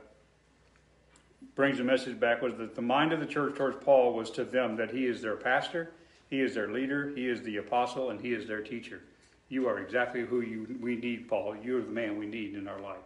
brings 1.55 1.81
a 1.81 1.85
message 1.85 2.21
back 2.21 2.43
was 2.43 2.55
that 2.57 2.75
the 2.75 2.83
mind 2.83 3.15
of 3.15 3.21
the 3.21 3.27
church 3.27 3.55
towards 3.55 3.83
Paul 3.83 4.13
was 4.13 4.31
to 4.33 4.45
them 4.45 4.77
that 4.77 4.91
he 4.91 5.07
is 5.07 5.23
their 5.23 5.37
pastor, 5.37 5.93
he 6.29 6.43
is 6.43 6.55
their 6.55 6.71
leader, 6.71 7.11
he 7.17 7.27
is 7.27 7.41
the 7.41 7.57
apostle, 7.57 8.11
and 8.11 8.21
he 8.21 8.35
is 8.35 8.47
their 8.47 8.61
teacher. 8.61 9.01
You 9.49 9.67
are 9.67 9.79
exactly 9.79 10.27
who 10.27 10.43
you, 10.43 10.77
we 10.79 10.95
need, 10.95 11.27
Paul. 11.27 11.57
You're 11.57 11.81
the 11.81 11.91
man 11.91 12.19
we 12.19 12.27
need 12.27 12.55
in 12.55 12.69
our 12.69 12.81
life. 12.83 12.99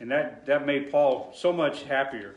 And 0.00 0.10
that, 0.10 0.46
that 0.46 0.66
made 0.66 0.90
Paul 0.90 1.32
so 1.36 1.52
much 1.52 1.82
happier. 1.82 2.34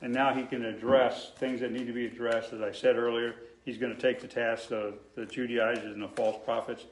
And 0.00 0.12
now 0.12 0.34
he 0.34 0.44
can 0.44 0.64
address 0.64 1.30
things 1.36 1.60
that 1.60 1.70
need 1.70 1.86
to 1.86 1.92
be 1.92 2.06
addressed. 2.06 2.52
As 2.52 2.60
I 2.60 2.72
said 2.72 2.96
earlier, 2.96 3.36
he's 3.64 3.78
going 3.78 3.94
to 3.94 4.00
take 4.00 4.20
the 4.20 4.26
task 4.26 4.72
of 4.72 4.94
the 5.14 5.26
Judaizers 5.26 5.92
and 5.92 6.02
the 6.02 6.08
false 6.08 6.42
prophets, 6.44 6.84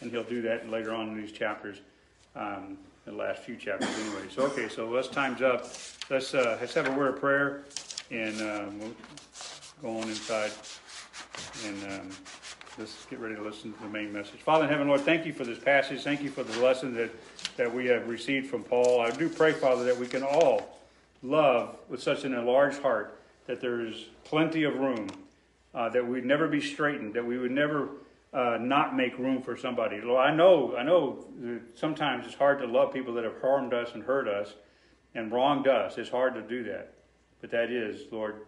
and 0.00 0.10
he'll 0.10 0.24
do 0.24 0.42
that 0.42 0.68
later 0.68 0.92
on 0.92 1.08
in 1.08 1.16
these 1.16 1.32
chapters. 1.32 1.78
Um, 2.36 2.76
the 3.06 3.12
last 3.12 3.42
few 3.42 3.56
chapters 3.56 3.88
anyway. 4.00 4.28
So, 4.30 4.42
okay, 4.42 4.68
so 4.68 4.88
let's 4.88 5.08
time's 5.08 5.40
up. 5.40 5.66
Let's, 6.10 6.34
uh, 6.34 6.58
let's 6.60 6.74
have 6.74 6.88
a 6.88 6.92
word 6.92 7.14
of 7.14 7.20
prayer 7.20 7.64
and 8.10 8.40
um, 8.40 8.78
we'll 8.78 8.94
go 9.82 9.98
on 9.98 10.08
inside 10.08 10.52
and 11.66 11.84
um, 11.84 12.10
let's 12.78 13.06
get 13.06 13.18
ready 13.18 13.34
to 13.34 13.42
listen 13.42 13.72
to 13.72 13.82
the 13.82 13.88
main 13.88 14.12
message. 14.12 14.40
Father 14.40 14.64
in 14.64 14.70
heaven, 14.70 14.88
Lord, 14.88 15.00
thank 15.02 15.26
you 15.26 15.32
for 15.32 15.44
this 15.44 15.58
passage. 15.58 16.02
Thank 16.02 16.22
you 16.22 16.30
for 16.30 16.42
the 16.42 16.60
lesson 16.60 16.94
that, 16.94 17.10
that 17.58 17.72
we 17.72 17.86
have 17.86 18.08
received 18.08 18.48
from 18.48 18.62
Paul. 18.62 19.00
I 19.00 19.10
do 19.10 19.28
pray, 19.28 19.52
Father, 19.52 19.84
that 19.84 19.96
we 19.98 20.06
can 20.06 20.22
all 20.22 20.78
love 21.22 21.76
with 21.88 22.02
such 22.02 22.24
an 22.24 22.32
enlarged 22.32 22.80
heart 22.80 23.20
that 23.46 23.60
there 23.60 23.80
is 23.84 24.06
plenty 24.24 24.62
of 24.62 24.76
room, 24.76 25.08
uh, 25.74 25.88
that 25.88 26.06
we'd 26.06 26.24
never 26.24 26.48
be 26.48 26.60
straitened, 26.60 27.14
that 27.14 27.26
we 27.26 27.36
would 27.36 27.50
never 27.50 27.88
uh, 28.32 28.58
not 28.60 28.96
make 28.96 29.18
room 29.18 29.42
for 29.42 29.56
somebody. 29.56 30.00
Lord, 30.00 30.24
I 30.24 30.34
know, 30.34 30.76
I 30.76 30.82
know 30.82 31.24
sometimes 31.74 32.26
it's 32.26 32.34
hard 32.34 32.60
to 32.60 32.66
love 32.66 32.92
people 32.92 33.14
that 33.14 33.24
have 33.24 33.40
harmed 33.40 33.74
us 33.74 33.90
and 33.94 34.02
hurt 34.02 34.28
us 34.28 34.54
and 35.14 35.32
wronged 35.32 35.66
us. 35.66 35.98
It's 35.98 36.10
hard 36.10 36.34
to 36.34 36.42
do 36.42 36.62
that. 36.64 36.94
But 37.40 37.50
that 37.50 37.70
is, 37.70 38.02
Lord, 38.12 38.46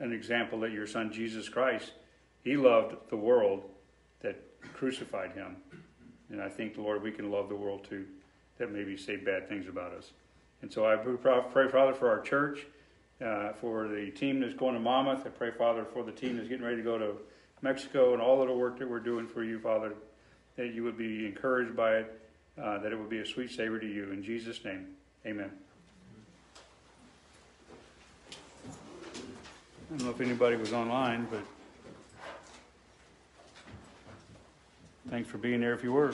an 0.00 0.12
example 0.12 0.60
that 0.60 0.72
your 0.72 0.86
son 0.86 1.12
Jesus 1.12 1.48
Christ, 1.48 1.92
he 2.42 2.56
loved 2.56 2.96
the 3.10 3.16
world 3.16 3.64
that 4.20 4.42
crucified 4.74 5.32
him. 5.32 5.56
And 6.30 6.42
I 6.42 6.48
think, 6.48 6.76
Lord, 6.76 7.02
we 7.02 7.12
can 7.12 7.30
love 7.30 7.48
the 7.48 7.56
world 7.56 7.86
too, 7.88 8.06
that 8.58 8.72
maybe 8.72 8.96
say 8.96 9.16
bad 9.16 9.48
things 9.48 9.68
about 9.68 9.92
us. 9.92 10.12
And 10.62 10.72
so 10.72 10.86
I 10.86 10.96
pray, 10.96 11.68
Father, 11.68 11.94
for 11.94 12.10
our 12.10 12.20
church, 12.20 12.66
uh, 13.24 13.52
for 13.54 13.88
the 13.88 14.10
team 14.10 14.40
that's 14.40 14.54
going 14.54 14.74
to 14.74 14.80
Monmouth. 14.80 15.26
I 15.26 15.30
pray, 15.30 15.50
Father, 15.50 15.84
for 15.84 16.04
the 16.04 16.12
team 16.12 16.36
that's 16.36 16.48
getting 16.48 16.64
ready 16.64 16.76
to 16.76 16.82
go 16.82 16.98
to 16.98 17.14
Mexico 17.62 18.12
and 18.12 18.22
all 18.22 18.40
of 18.40 18.48
the 18.48 18.54
work 18.54 18.78
that 18.78 18.88
we're 18.88 19.00
doing 19.00 19.26
for 19.26 19.42
you, 19.42 19.58
Father, 19.58 19.94
that 20.56 20.72
you 20.72 20.84
would 20.84 20.96
be 20.96 21.26
encouraged 21.26 21.76
by 21.76 21.96
it, 21.96 22.20
uh, 22.60 22.78
that 22.78 22.92
it 22.92 22.96
would 22.98 23.08
be 23.08 23.18
a 23.18 23.26
sweet 23.26 23.50
savor 23.50 23.78
to 23.78 23.86
you. 23.86 24.12
In 24.12 24.22
Jesus' 24.22 24.64
name, 24.64 24.86
amen. 25.26 25.50
I 28.30 29.96
don't 29.96 30.04
know 30.04 30.10
if 30.10 30.20
anybody 30.20 30.56
was 30.56 30.72
online, 30.72 31.26
but 31.30 31.40
thanks 35.08 35.28
for 35.28 35.38
being 35.38 35.60
there 35.60 35.72
if 35.72 35.82
you 35.82 35.92
were. 35.92 36.12